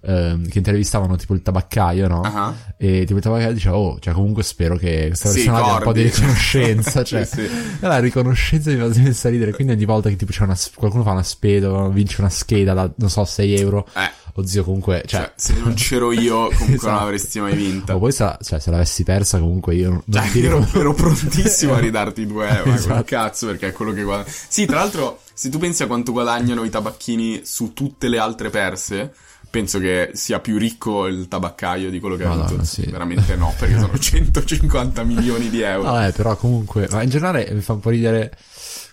ehm, 0.04 0.48
che 0.48 0.58
intervistavano 0.58 1.16
tipo 1.16 1.32
il 1.34 1.42
tabaccaio, 1.42 2.08
no? 2.08 2.20
Ah. 2.22 2.54
E 2.76 3.04
tipo 3.04 3.16
il 3.18 3.22
tabaccaio 3.22 3.52
diceva, 3.52 3.76
oh, 3.76 3.98
cioè 4.00 4.12
comunque 4.14 4.42
spero 4.42 4.76
che 4.76 5.06
questa 5.08 5.28
Sì, 5.28 5.44
persona 5.44 5.58
abbia 5.58 5.72
un 5.74 5.82
po' 5.82 5.92
di 5.92 6.02
riconoscenza, 6.08 7.04
cioè. 7.04 7.24
Sì, 7.24 7.36
sì. 7.36 7.50
E 7.80 7.86
La 7.86 7.98
riconoscenza 7.98 8.70
mi 8.70 8.76
fa 8.76 8.92
sempre 8.92 9.30
ridere, 9.30 9.52
quindi 9.52 9.72
ogni 9.72 9.84
volta 9.84 10.08
che 10.08 10.16
tipo 10.16 10.32
c'è 10.32 10.42
una, 10.42 10.56
qualcuno 10.74 11.02
fa 11.02 11.12
una 11.12 11.22
spesa, 11.22 11.88
vince 11.88 12.20
una 12.20 12.30
scheda 12.30 12.74
da, 12.74 12.90
non 12.96 13.08
so, 13.10 13.24
6 13.24 13.54
euro, 13.58 13.86
Eh, 13.94 14.10
o 14.34 14.46
zio 14.46 14.64
comunque, 14.64 15.02
cioè... 15.06 15.20
cioè, 15.20 15.32
se 15.36 15.54
non 15.54 15.74
c'ero 15.74 16.10
io, 16.12 16.48
comunque 16.56 16.74
Esatto. 16.74 16.90
non 16.92 17.02
avresti 17.02 17.40
mai 17.40 17.54
vinta. 17.54 17.94
O 17.96 17.98
poi 17.98 18.12
se, 18.12 18.36
cioè, 18.42 18.58
se 18.58 18.70
l'avessi 18.70 19.02
persa 19.04 19.38
comunque 19.38 19.74
io 19.74 19.90
non 19.90 20.02
Cioè, 20.10 20.30
ero, 20.44 20.66
ero 20.74 20.94
prontissimo 20.94 21.74
a 21.74 21.78
ridarti 21.80 22.26
2 22.26 22.48
euro, 22.48 22.70
ma 22.70 22.74
Esatto. 22.76 22.92
quel 22.94 23.04
cazzo, 23.04 23.46
perché 23.46 23.68
è 23.68 23.72
quello 23.72 23.92
che 23.92 24.02
guadagno. 24.02 24.28
Sì, 24.48 24.64
tra 24.66 24.76
l'altro, 24.76 25.20
se 25.34 25.48
tu 25.50 25.58
pensi 25.58 25.82
a 25.82 25.86
quanto 25.86 26.12
guadagnano 26.12 26.64
i 26.64 26.70
tabacchini 26.70 27.42
su 27.44 27.72
tutte 27.74 28.08
le 28.08 28.18
altre 28.18 28.48
perse, 28.50 29.12
penso 29.50 29.78
che 29.78 30.12
sia 30.14 30.40
più 30.40 30.56
ricco 30.56 31.06
il 31.06 31.28
tabaccaio 31.28 31.90
di 31.90 32.00
quello 32.00 32.16
che 32.16 32.24
ha 32.24 32.34
vinto. 32.34 32.64
sì. 32.64 32.86
Veramente 32.86 33.36
no, 33.36 33.52
perché 33.58 33.78
sono 33.78 33.96
150 34.00 35.02
milioni 35.04 35.50
di 35.50 35.60
euro. 35.60 35.90
Vabbè, 35.92 36.12
però 36.12 36.36
comunque, 36.36 36.88
ma 36.90 37.02
in 37.02 37.10
generale 37.10 37.48
mi 37.52 37.60
fa 37.60 37.74
un 37.74 37.80
po' 37.80 37.90
ridere 37.90 38.34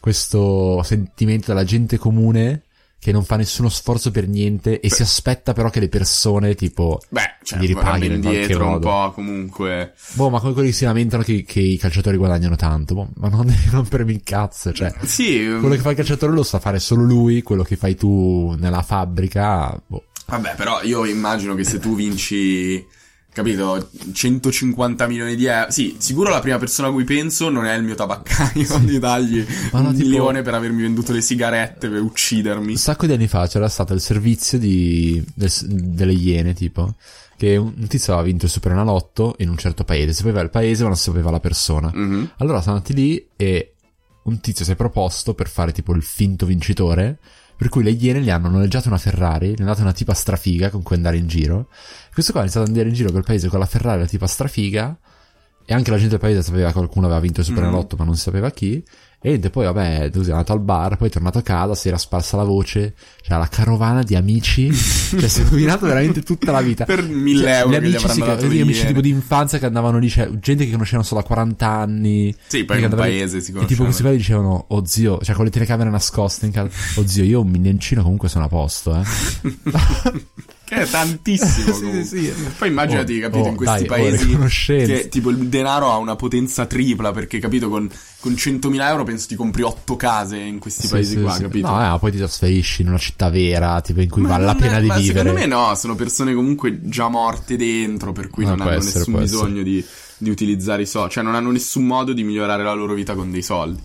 questo 0.01 0.81
sentimento 0.83 1.47
della 1.47 1.63
gente 1.63 1.97
comune 1.97 2.63
che 2.99 3.11
non 3.13 3.23
fa 3.23 3.37
nessuno 3.37 3.69
sforzo 3.69 4.11
per 4.11 4.27
niente 4.27 4.81
e 4.81 4.89
si 4.89 5.01
aspetta 5.01 5.53
però 5.53 5.69
che 5.69 5.79
le 5.79 5.87
persone 5.87 6.53
tipo 6.53 6.99
Beh, 7.09 7.35
cioè, 7.43 7.59
gli 7.59 7.71
guardando 7.71 8.05
ripaghino 8.05 8.13
in 8.15 8.21
qualche 8.21 8.39
indietro 8.41 8.65
un 8.65 8.71
modo. 8.71 8.87
po' 8.89 9.11
comunque. 9.13 9.93
Boh, 10.13 10.29
ma 10.29 10.39
come 10.41 10.53
quelli 10.53 10.71
si 10.73 10.83
lamentano 10.83 11.23
che, 11.23 11.43
che 11.43 11.61
i 11.61 11.77
calciatori 11.77 12.17
guadagnano 12.17 12.55
tanto. 12.57 12.95
Boh, 12.95 13.09
ma 13.15 13.29
non, 13.29 13.53
non 13.71 13.87
per 13.87 14.01
il 14.09 14.21
cazzo, 14.23 14.73
cioè. 14.73 14.93
Sì, 15.03 15.45
Quello 15.59 15.75
che 15.75 15.81
fa 15.81 15.91
il 15.91 15.95
calciatore 15.95 16.33
lo 16.33 16.43
sa 16.43 16.59
fare 16.59 16.79
solo 16.79 17.03
lui, 17.03 17.41
quello 17.41 17.63
che 17.63 17.77
fai 17.77 17.95
tu 17.95 18.53
nella 18.59 18.81
fabbrica, 18.81 19.81
boh. 19.87 20.03
Vabbè, 20.25 20.55
però 20.55 20.81
io 20.83 21.05
immagino 21.05 21.55
che 21.55 21.63
se 21.63 21.79
tu 21.79 21.95
vinci, 21.95 22.85
capito, 23.31 23.89
150 24.11 25.07
milioni 25.07 25.35
di 25.35 25.45
euro. 25.45 25.71
Sì, 25.71 25.95
sicuro 25.99 26.29
la 26.29 26.39
prima 26.39 26.57
persona 26.57 26.87
a 26.89 26.91
cui 26.91 27.03
penso 27.03 27.49
non 27.49 27.65
è 27.65 27.75
il 27.75 27.83
mio 27.83 27.95
tabaccaio 27.95 28.79
di 28.79 28.99
dargli 28.99 29.45
Ma 29.71 29.81
no, 29.81 29.89
un 29.89 29.95
tipo- 29.95 30.07
milione 30.07 30.41
per 30.41 30.53
avermi 30.53 30.81
venduto 30.81 31.11
le 31.13 31.21
sigarette 31.21 31.89
per 31.89 32.01
uccidermi. 32.01 32.71
Un 32.71 32.77
sacco 32.77 33.05
di 33.05 33.13
anni 33.13 33.27
fa 33.27 33.47
c'era 33.47 33.69
stato 33.69 33.93
il 33.93 34.01
servizio 34.01 34.57
di, 34.57 35.23
del- 35.33 35.51
delle 35.65 36.13
iene, 36.13 36.53
tipo, 36.53 36.95
che 37.37 37.55
un, 37.55 37.87
tizio 37.87 38.13
aveva 38.13 38.27
vinto 38.27 38.45
il 38.45 38.51
Super 38.51 38.73
Enalotto 38.73 39.35
in 39.39 39.49
un 39.49 39.57
certo 39.57 39.83
paese, 39.83 40.11
sapeva 40.13 40.41
il 40.41 40.49
paese 40.49 40.81
ma 40.83 40.89
non 40.89 40.97
sapeva 40.97 41.31
la 41.31 41.39
persona. 41.39 41.89
Mhm. 41.93 42.31
Allora 42.37 42.61
sono 42.61 42.75
andati 42.75 42.93
lì 42.93 43.27
e 43.37 43.73
un 44.23 44.39
tizio 44.41 44.65
si 44.65 44.71
è 44.71 44.75
proposto 44.75 45.33
per 45.33 45.47
fare 45.47 45.71
tipo 45.71 45.93
il 45.93 46.03
finto 46.03 46.45
vincitore, 46.45 47.17
per 47.59 47.67
cui 47.67 47.83
le 47.83 47.89
iene 47.89 48.21
gli 48.21 48.29
hanno 48.29 48.47
noleggiato 48.47 48.87
una 48.87 48.97
Ferrari, 48.97 49.49
gli 49.49 49.59
hanno 49.59 49.71
dato 49.71 49.81
una 49.81 49.91
tipa 49.91 50.13
strafiga 50.13 50.69
con 50.69 50.81
cui 50.81 50.95
andare 50.95 51.17
in 51.17 51.27
giro. 51.27 51.67
Questo 52.13 52.31
qua 52.31 52.39
ha 52.39 52.43
iniziato 52.43 52.65
ad 52.65 52.71
andare 52.71 52.87
in 52.87 52.95
giro 52.95 53.09
per 53.09 53.19
il 53.19 53.25
paese 53.25 53.49
con 53.49 53.59
la 53.59 53.65
Ferrari 53.65 53.99
la 53.99 54.07
tipa 54.07 54.27
strafiga, 54.27 54.97
e 55.65 55.73
anche 55.73 55.91
la 55.91 55.97
gente 55.97 56.11
del 56.11 56.19
paese 56.21 56.41
sapeva 56.41 56.67
che 56.67 56.73
qualcuno 56.75 57.07
aveva 57.07 57.19
vinto 57.19 57.41
il 57.41 57.45
Super 57.45 57.65
Mm. 57.65 57.97
Ma 57.97 58.05
non 58.05 58.15
si 58.15 58.21
sapeva 58.21 58.49
chi. 58.49 58.81
E 59.21 59.37
poi 59.49 59.65
vabbè, 59.65 60.11
così 60.11 60.29
è 60.29 60.31
andato 60.31 60.53
al 60.53 60.61
bar, 60.61 60.95
poi 60.95 61.09
è 61.09 61.11
tornato 61.11 61.39
a 61.39 61.41
casa, 61.41 61.75
si 61.75 61.89
era 61.89 61.97
sparsa 61.97 62.37
la 62.37 62.43
voce, 62.45 62.93
c'era 63.21 63.37
la 63.37 63.47
carovana 63.49 64.01
di 64.01 64.15
amici, 64.15 64.71
cioè 64.73 65.27
si 65.27 65.41
è 65.41 65.43
rovinato 65.43 65.85
veramente 65.87 66.21
tutta 66.21 66.53
la 66.53 66.61
vita. 66.61 66.85
Per 66.85 67.03
1000 67.05 67.41
Cioè, 67.41 67.51
euro 67.57 67.69
gli 67.69 67.73
che 67.73 67.79
gli 67.81 67.95
amici, 67.95 68.21
avranno 68.21 68.39
sì, 68.39 68.47
gli 68.47 68.61
amici 68.61 68.85
tipo 68.85 69.01
di 69.01 69.09
infanzia 69.09 69.59
che 69.59 69.65
andavano 69.65 69.97
lì, 69.99 70.07
cioè 70.09 70.29
gente 70.39 70.63
che 70.63 70.71
conoscevano 70.71 71.03
solo 71.03 71.19
da 71.19 71.27
40 71.27 71.67
anni. 71.67 72.33
Sì, 72.47 72.63
poi 72.63 72.77
in 72.77 72.83
un 72.85 72.89
andavano 72.91 73.09
lì- 73.09 73.17
paese 73.17 73.41
si 73.41 73.51
E 73.51 73.65
tipo 73.65 73.83
conoscevano. 73.83 73.83
questi 73.89 74.01
qua 74.03 74.11
dicevano, 74.11 74.65
oh 74.69 74.85
zio, 74.85 75.19
cioè 75.21 75.35
con 75.35 75.43
le 75.43 75.51
telecamere 75.51 75.89
nascoste 75.89 76.45
in 76.45 76.51
casa, 76.53 76.69
oh 76.95 77.05
zio, 77.05 77.23
io 77.25 77.41
un 77.41 77.49
milioncino 77.49 78.01
comunque 78.01 78.29
sono 78.29 78.45
a 78.45 78.47
posto, 78.47 78.95
eh. 78.95 79.03
Che 80.69 80.75
è 80.75 80.87
tantissimo. 80.87 81.73
Sì, 81.79 82.05
sì, 82.05 82.25
sì. 82.25 82.33
Poi 82.57 82.67
immaginati, 82.67 83.17
Oh, 83.17 83.21
capito, 83.21 83.45
oh, 83.45 83.49
in 83.49 83.55
questi 83.55 83.75
dai, 83.77 83.85
oh, 83.85 83.87
paesi 83.87 84.25
riconoscenza. 84.25 84.93
che 84.93 85.09
tipo 85.09 85.29
il 85.31 85.37
denaro 85.47 85.91
ha 85.91 85.97
una 85.97 86.15
potenza 86.15 86.65
tripla 86.67 87.11
perché, 87.11 87.39
capito, 87.39 87.69
con, 87.69 87.89
con 88.19 88.33
100.000 88.33 88.87
euro 88.87 89.03
penso 89.03 89.27
ti 89.27 89.35
compri 89.35 89.63
8 89.63 89.95
case 89.95 90.37
in 90.37 90.59
questi 90.59 90.83
Sì, 90.85 90.89
paesi 90.93 91.15
sì, 91.15 91.21
qua, 91.21 91.33
sì. 91.33 91.41
capito? 91.41 91.67
No, 91.67 91.73
eh, 91.83 91.87
ma 91.87 91.97
poi 91.97 92.11
ti 92.11 92.17
trasferisci 92.17 92.83
in 92.83 92.89
una 92.89 92.97
città 92.99 93.29
vera, 93.29 93.81
tipo 93.81 94.01
in 94.01 94.09
cui 94.09 94.21
vale 94.21 94.45
la 94.45 94.53
pena 94.55 94.77
è- 94.77 94.81
di 94.81 94.87
ma 94.87 94.97
vivere. 94.97 95.19
Secondo 95.29 95.39
me 95.39 95.45
no, 95.47 95.73
sono 95.75 95.95
persone 95.95 96.33
comunque 96.35 96.79
già 96.83 97.07
morte 97.09 97.55
dentro, 97.57 98.11
per 98.11 98.29
cui 98.29 98.43
No, 98.43 98.51
non 98.51 98.61
hanno 98.61 98.77
essere, 98.77 98.99
nessun 98.99 99.17
bisogno 99.19 99.63
di, 99.63 99.83
di 100.17 100.29
utilizzare 100.29 100.83
i 100.83 100.85
soldi, 100.85 101.13
cioè 101.13 101.23
non 101.23 101.33
hanno 101.33 101.49
nessun 101.49 101.85
modo 101.87 102.13
di 102.13 102.23
migliorare 102.23 102.61
la 102.63 102.73
loro 102.73 102.93
vita 102.93 103.15
con 103.15 103.31
dei 103.31 103.41
soldi. 103.41 103.81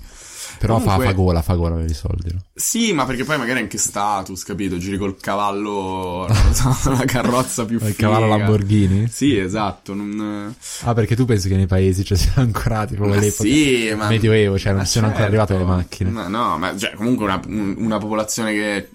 Però 0.66 0.78
Comunque- 0.80 1.04
fa, 1.04 1.10
fa 1.10 1.16
gola, 1.16 1.42
fa 1.42 1.54
gola 1.54 1.74
per 1.76 1.90
i 1.90 1.94
soldi, 1.94 2.32
no? 2.32 2.40
Sì, 2.54 2.92
ma 2.92 3.04
perché 3.04 3.24
poi 3.24 3.36
magari 3.38 3.60
anche 3.60 3.76
status, 3.78 4.42
capito? 4.44 4.78
Giri 4.78 4.96
col 4.96 5.16
cavallo, 5.18 6.26
la 6.28 7.04
carrozza 7.04 7.64
più 7.64 7.76
Il 7.76 7.82
figa. 7.82 8.08
cavallo 8.08 8.28
Lamborghini? 8.28 9.08
Sì, 9.08 9.36
esatto, 9.36 9.92
non... 9.94 10.54
Ah, 10.84 10.94
perché 10.94 11.14
tu 11.16 11.24
pensi 11.26 11.48
che 11.48 11.56
nei 11.56 11.66
paesi 11.66 12.04
ci 12.04 12.16
siano 12.16 12.40
ancora 12.42 12.86
tipo 12.86 13.02
Ma 13.04 13.08
quell'epoca? 13.10 13.42
sì, 13.48 13.92
ma... 13.96 14.08
Medioevo, 14.08 14.58
cioè 14.58 14.72
non 14.72 14.80
Ma 14.80 14.86
siano 14.86 15.06
ancora 15.08 15.24
certo. 15.28 15.42
arrivate 15.42 15.64
le 15.64 15.70
macchine. 15.76 16.10
Ma 16.10 16.28
no, 16.28 16.56
ma 16.58 16.76
cioè, 16.76 16.92
comunque 16.94 17.24
una, 17.26 17.40
un- 17.46 17.74
una 17.78 17.98
popolazione 17.98 18.52
che... 18.52 18.88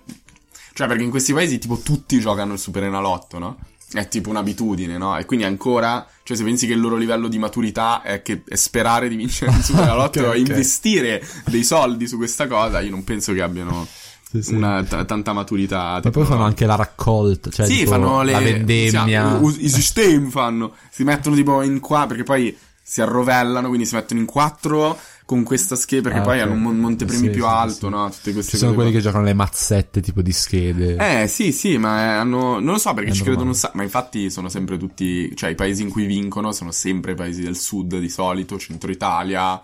Cioè, 0.74 0.88
perché 0.88 1.04
in 1.04 1.10
questi 1.10 1.34
paesi 1.34 1.60
tipo 1.60 1.78
tutti 1.84 2.20
giocano 2.20 2.54
il 2.54 2.60
Super 2.60 2.84
Enalotto, 2.84 3.38
no? 3.38 3.58
È 3.92 4.08
tipo 4.08 4.30
un'abitudine, 4.30 4.98
no? 4.98 5.18
E 5.18 5.26
quindi 5.26 5.46
ancora... 5.46 6.06
Cioè, 6.24 6.38
se 6.38 6.44
pensi 6.44 6.68
che 6.68 6.74
il 6.74 6.80
loro 6.80 6.96
livello 6.96 7.28
di 7.28 7.40
maturità 7.40 8.02
è, 8.04 8.22
che, 8.22 8.44
è 8.48 8.56
sperare 8.56 9.10
di 9.10 9.16
vincere 9.16 9.52
il 9.52 9.62
Super 9.64 9.84
Enalotto 9.84 10.20
Ok, 10.22 10.36
e 10.36 10.40
investire 10.40 11.28
dei 11.48 11.64
soldi 11.64 12.08
su 12.08 12.18
questa 12.18 12.48
cosa, 12.48 12.82
io 12.82 12.92
non 12.92 13.04
penso 13.04 13.34
che 13.34 13.42
abbiano 13.42 13.88
Sì, 14.30 14.44
sì. 14.44 14.54
una 14.54 14.84
t- 14.84 15.06
tanta 15.06 15.34
maturità. 15.34 15.94
Ma 15.94 16.00
tipo, 16.02 16.20
poi 16.20 16.26
fanno 16.26 16.42
no? 16.42 16.46
anche 16.46 16.68
la 16.68 16.76
raccolta, 16.76 17.50
cioè 17.50 17.66
sì, 17.66 17.78
tipo 17.80 17.92
fanno 17.92 18.22
le, 18.22 18.32
la 18.32 18.40
vendemmia. 18.40 19.40
sì, 19.52 19.66
i 19.66 19.70
sistemi 19.70 20.30
fanno. 20.30 20.76
Si 20.92 21.04
mettono 21.04 21.36
tipo 21.36 21.64
in 21.64 21.80
qua 21.80 22.06
perché 22.06 22.22
poi 22.24 22.56
si 22.84 23.02
arrovellano, 23.02 23.68
quindi 23.70 23.88
si 23.88 23.96
mettono 23.96 24.20
in 24.20 24.28
quattro 24.28 25.00
con 25.30 25.44
questa 25.44 25.76
scheda 25.76 26.02
perché 26.10 26.20
Ah, 26.20 26.24
poi 26.24 26.38
ok. 26.40 26.44
hanno 26.44 26.54
un 26.54 26.62
mon- 26.62 26.80
montepremi 26.80 27.26
Sì, 27.26 27.30
più 27.30 27.44
sì, 27.44 27.48
alto, 27.48 27.86
sì. 27.86 27.90
no? 27.90 28.10
Tutte 28.10 28.34
queste 28.34 28.52
Ci 28.54 28.58
sono 28.58 28.74
quelli 28.74 28.90
qua. 28.90 28.98
che 28.98 29.06
giocano 29.06 29.24
le 29.26 29.34
mazzette 29.36 30.02
tipo 30.02 30.24
di 30.24 30.32
schede. 30.32 30.96
Eh 30.96 31.28
sì 31.28 31.52
sì 31.52 31.78
ma 31.78 32.02
eh, 32.02 32.08
hanno 32.18 32.54
non 32.60 32.64
lo 32.74 32.78
so 32.80 32.96
perché 32.96 33.12
È 33.12 33.14
ci 33.14 33.22
credono 33.22 33.52
un 33.52 33.52
normale. 33.52 33.60
sacco 33.68 33.78
ma 33.78 33.84
infatti 33.84 34.32
sono 34.32 34.50
sempre 34.50 34.78
tutti 34.80 35.36
cioè 35.36 35.52
i 35.52 35.56
paesi 35.56 35.84
in 35.84 35.90
cui 35.92 36.08
vincono 36.08 36.52
sono 36.52 36.72
sempre 36.72 37.12
i 37.12 37.16
paesi 37.16 37.44
del 37.44 37.56
sud 37.56 38.00
di 38.00 38.10
solito 38.10 38.58
centro 38.58 38.90
Italia 38.90 39.62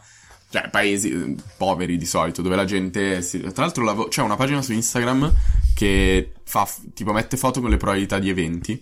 cioè 0.51 0.69
paesi 0.69 1.09
eh, 1.09 1.35
poveri 1.57 1.97
di 1.97 2.05
solito 2.05 2.43
dove 2.43 2.55
la 2.55 2.65
gente 2.65 3.23
si- 3.23 3.39
tra 3.39 3.63
l'altro 3.63 3.83
lavo- 3.83 4.07
c'è 4.07 4.21
una 4.21 4.35
pagina 4.35 4.61
su 4.61 4.71
Instagram 4.71 5.33
che 5.73 6.31
fa 6.43 6.69
tipo 6.93 7.11
mette 7.11 7.37
foto 7.37 7.59
con 7.59 7.71
le 7.71 7.77
probabilità 7.77 8.19
di 8.19 8.29
eventi 8.29 8.79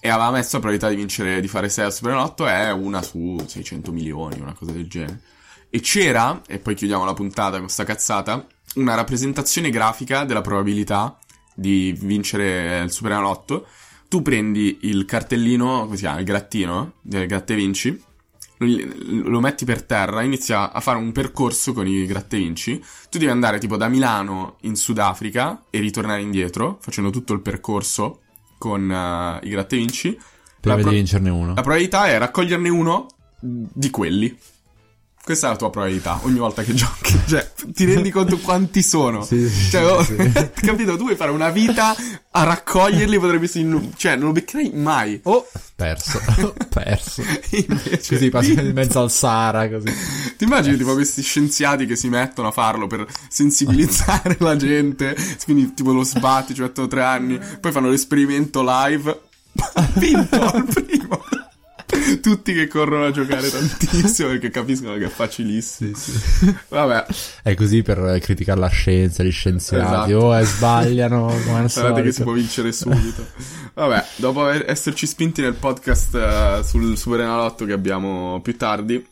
e 0.00 0.08
aveva 0.10 0.30
messo 0.32 0.50
la 0.56 0.60
probabilità 0.62 0.90
di 0.90 0.96
vincere 0.96 1.40
di 1.40 1.48
fare 1.48 1.70
6 1.70 1.84
al 1.86 1.94
Superenalotto 1.94 2.46
è 2.46 2.70
una 2.72 3.00
su 3.00 3.42
600 3.44 3.90
milioni 3.90 4.38
una 4.38 4.52
cosa 4.52 4.72
del 4.72 4.86
genere 4.86 5.20
e 5.70 5.80
c'era 5.80 6.42
e 6.46 6.58
poi 6.58 6.74
chiudiamo 6.74 7.04
la 7.04 7.14
puntata 7.14 7.58
con 7.58 7.68
sta 7.68 7.84
cazzata 7.84 8.46
una 8.74 8.94
rappresentazione 8.94 9.70
grafica 9.70 10.24
della 10.24 10.40
probabilità 10.40 11.18
di 11.54 11.96
vincere 12.00 12.80
il 12.82 12.90
Superenalotto 12.90 13.66
tu 14.08 14.22
prendi 14.22 14.78
il 14.82 15.04
cartellino 15.04 15.84
come 15.84 15.96
si 15.96 16.02
chiama 16.02 16.18
il 16.18 16.24
grattino 16.24 16.92
del 17.02 17.26
gratta 17.26 17.52
e 17.52 17.56
vinci 17.56 18.06
lo, 18.58 19.40
metti 19.40 19.64
per 19.64 19.82
terra, 19.84 20.22
inizia 20.22 20.72
a 20.72 20.80
fare 20.80 20.98
un 20.98 21.12
percorso 21.12 21.72
con 21.72 21.86
i 21.86 22.06
gratte 22.06 22.38
vinci. 22.38 22.82
Tu 23.08 23.18
devi 23.18 23.30
andare 23.30 23.58
tipo 23.58 23.76
da 23.76 23.88
Milano 23.88 24.56
in 24.62 24.74
Sudafrica 24.74 25.64
e 25.70 25.78
ritornare 25.78 26.22
indietro, 26.22 26.78
facendo 26.80 27.10
tutto 27.10 27.32
il 27.32 27.40
percorso 27.40 28.22
con 28.58 28.82
uh, 28.82 29.46
i 29.46 29.50
gratte 29.50 29.76
vinci. 29.76 30.18
Prima 30.60 30.76
pro- 30.76 30.90
di 30.90 30.96
vincerne 30.96 31.30
uno. 31.30 31.54
La 31.54 31.60
probabilità 31.60 32.08
è 32.08 32.18
raccoglierne 32.18 32.68
uno 32.68 33.06
di 33.40 33.90
quelli. 33.90 34.36
Questa 35.28 35.48
è 35.48 35.50
la 35.50 35.56
tua 35.56 35.68
probabilità 35.68 36.20
ogni 36.22 36.38
volta 36.38 36.62
che 36.62 36.72
giochi. 36.72 37.20
Cioè, 37.28 37.50
ti 37.74 37.84
rendi 37.84 38.08
conto 38.08 38.38
quanti 38.38 38.82
sono? 38.82 39.22
Sì, 39.22 39.46
sì, 39.46 39.68
cioè, 39.68 39.84
oh, 39.84 40.02
sì. 40.02 40.16
capito? 40.64 40.96
Tu 40.96 41.02
vuoi 41.02 41.16
fare 41.16 41.30
una 41.30 41.50
vita 41.50 41.94
a 42.30 42.44
raccoglierli, 42.44 43.18
potrebbe 43.18 43.44
essere. 43.44 43.90
Cioè, 43.94 44.16
non 44.16 44.28
lo 44.28 44.32
beccherai 44.32 44.70
mai. 44.72 45.20
Oh, 45.24 45.46
perso. 45.76 46.18
perso. 46.72 47.22
Invece, 47.50 48.14
Così 48.14 48.30
passi 48.30 48.52
in 48.54 48.72
mezzo 48.72 49.00
al 49.00 49.10
Sahara, 49.10 49.68
così. 49.68 49.92
Ti 50.38 50.44
immagini 50.44 50.78
tipo 50.78 50.94
questi 50.94 51.20
scienziati 51.20 51.84
che 51.84 51.94
si 51.94 52.08
mettono 52.08 52.48
a 52.48 52.52
farlo 52.52 52.86
per 52.86 53.06
sensibilizzare 53.28 54.34
la 54.40 54.56
gente, 54.56 55.14
quindi 55.44 55.74
tipo 55.74 55.92
lo 55.92 56.04
sbatti, 56.04 56.54
ci 56.54 56.62
mettono 56.62 56.86
tre 56.86 57.02
anni, 57.02 57.38
poi 57.60 57.70
fanno 57.70 57.90
l'esperimento 57.90 58.62
live, 58.64 59.20
ha 59.74 59.88
vinto 59.92 60.40
al 60.40 60.64
primo. 60.64 61.22
Tutti 62.20 62.52
che 62.52 62.66
corrono 62.68 63.06
a 63.06 63.10
giocare 63.10 63.48
tantissimo 63.50 64.28
perché 64.28 64.50
capiscono 64.50 64.94
che 64.96 65.06
è 65.06 65.08
facilissimo. 65.08 65.96
Vabbè, 66.68 67.06
È 67.42 67.54
così 67.54 67.82
per 67.82 68.18
criticare 68.20 68.60
la 68.60 68.68
scienza, 68.68 69.22
gli 69.22 69.30
scienziati. 69.30 70.10
Esatto. 70.12 70.26
Oh, 70.26 70.38
e 70.38 70.44
sbagliano, 70.44 71.32
guardate 71.44 72.02
che 72.02 72.12
si 72.12 72.22
può 72.22 72.32
vincere 72.32 72.72
subito. 72.72 73.26
Vabbè, 73.74 74.04
dopo 74.16 74.44
aver- 74.44 74.68
esserci 74.68 75.06
spinti 75.06 75.40
nel 75.40 75.54
podcast 75.54 76.14
eh, 76.14 76.60
sul 76.64 76.96
Super 76.96 77.20
Enalotto 77.20 77.64
che 77.64 77.72
abbiamo 77.72 78.40
più 78.42 78.56
tardi, 78.56 79.04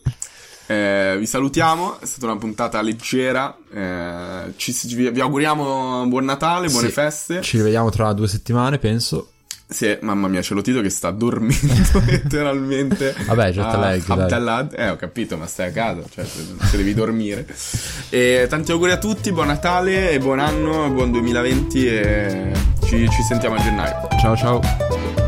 eh, 0.66 1.16
vi 1.18 1.27
salutiamo. 1.27 2.01
È 2.01 2.07
stata 2.07 2.27
una 2.27 2.37
puntata 2.39 2.81
leggera. 2.83 3.57
eh, 3.72 4.53
ci, 4.57 4.74
vi, 4.95 5.11
vi 5.11 5.20
auguriamo 5.20 6.07
buon 6.09 6.24
Natale, 6.24 6.68
buone 6.68 6.89
Sì. 6.89 6.93
feste. 6.93 7.41
Ci 7.41 7.57
rivediamo 7.59 7.89
tra 7.91 8.12
due 8.12 8.29
settimane, 8.29 8.79
penso. 8.79 9.31
Sì, 9.68 9.98
mamma 10.02 10.28
mia, 10.28 10.40
c'è 10.42 10.54
lo 10.54 10.62
Tito 10.62 10.80
che 10.80 10.90
sta 10.90 11.10
dormendo 11.10 12.00
letteralmente. 12.06 13.14
Vabbè, 13.26 13.50
jet 13.50 13.64
lag, 13.64 13.74
a 13.74 14.14
dai. 14.14 14.22
Abdallah- 14.22 14.68
Eh, 14.74 14.88
ho 14.90 14.96
capito, 14.96 15.36
ma 15.36 15.46
stai 15.46 15.68
a 15.68 15.72
casa, 15.72 16.02
cioè, 16.08 16.24
se, 16.24 16.40
se 16.68 16.76
devi 16.76 16.94
dormire. 16.94 17.44
E 18.08 18.46
tanti 18.48 18.70
auguri 18.70 18.92
a 18.92 18.98
tutti, 18.98 19.32
buon 19.32 19.48
Natale 19.48 20.10
e 20.12 20.18
buon 20.20 20.38
anno, 20.38 20.88
buon 20.90 21.10
2020 21.10 21.86
e 21.86 22.52
ci, 22.84 23.08
ci 23.10 23.22
sentiamo 23.22 23.56
a 23.56 23.58
gennaio. 23.60 24.08
Ciao 24.20 24.36
ciao. 24.36 25.26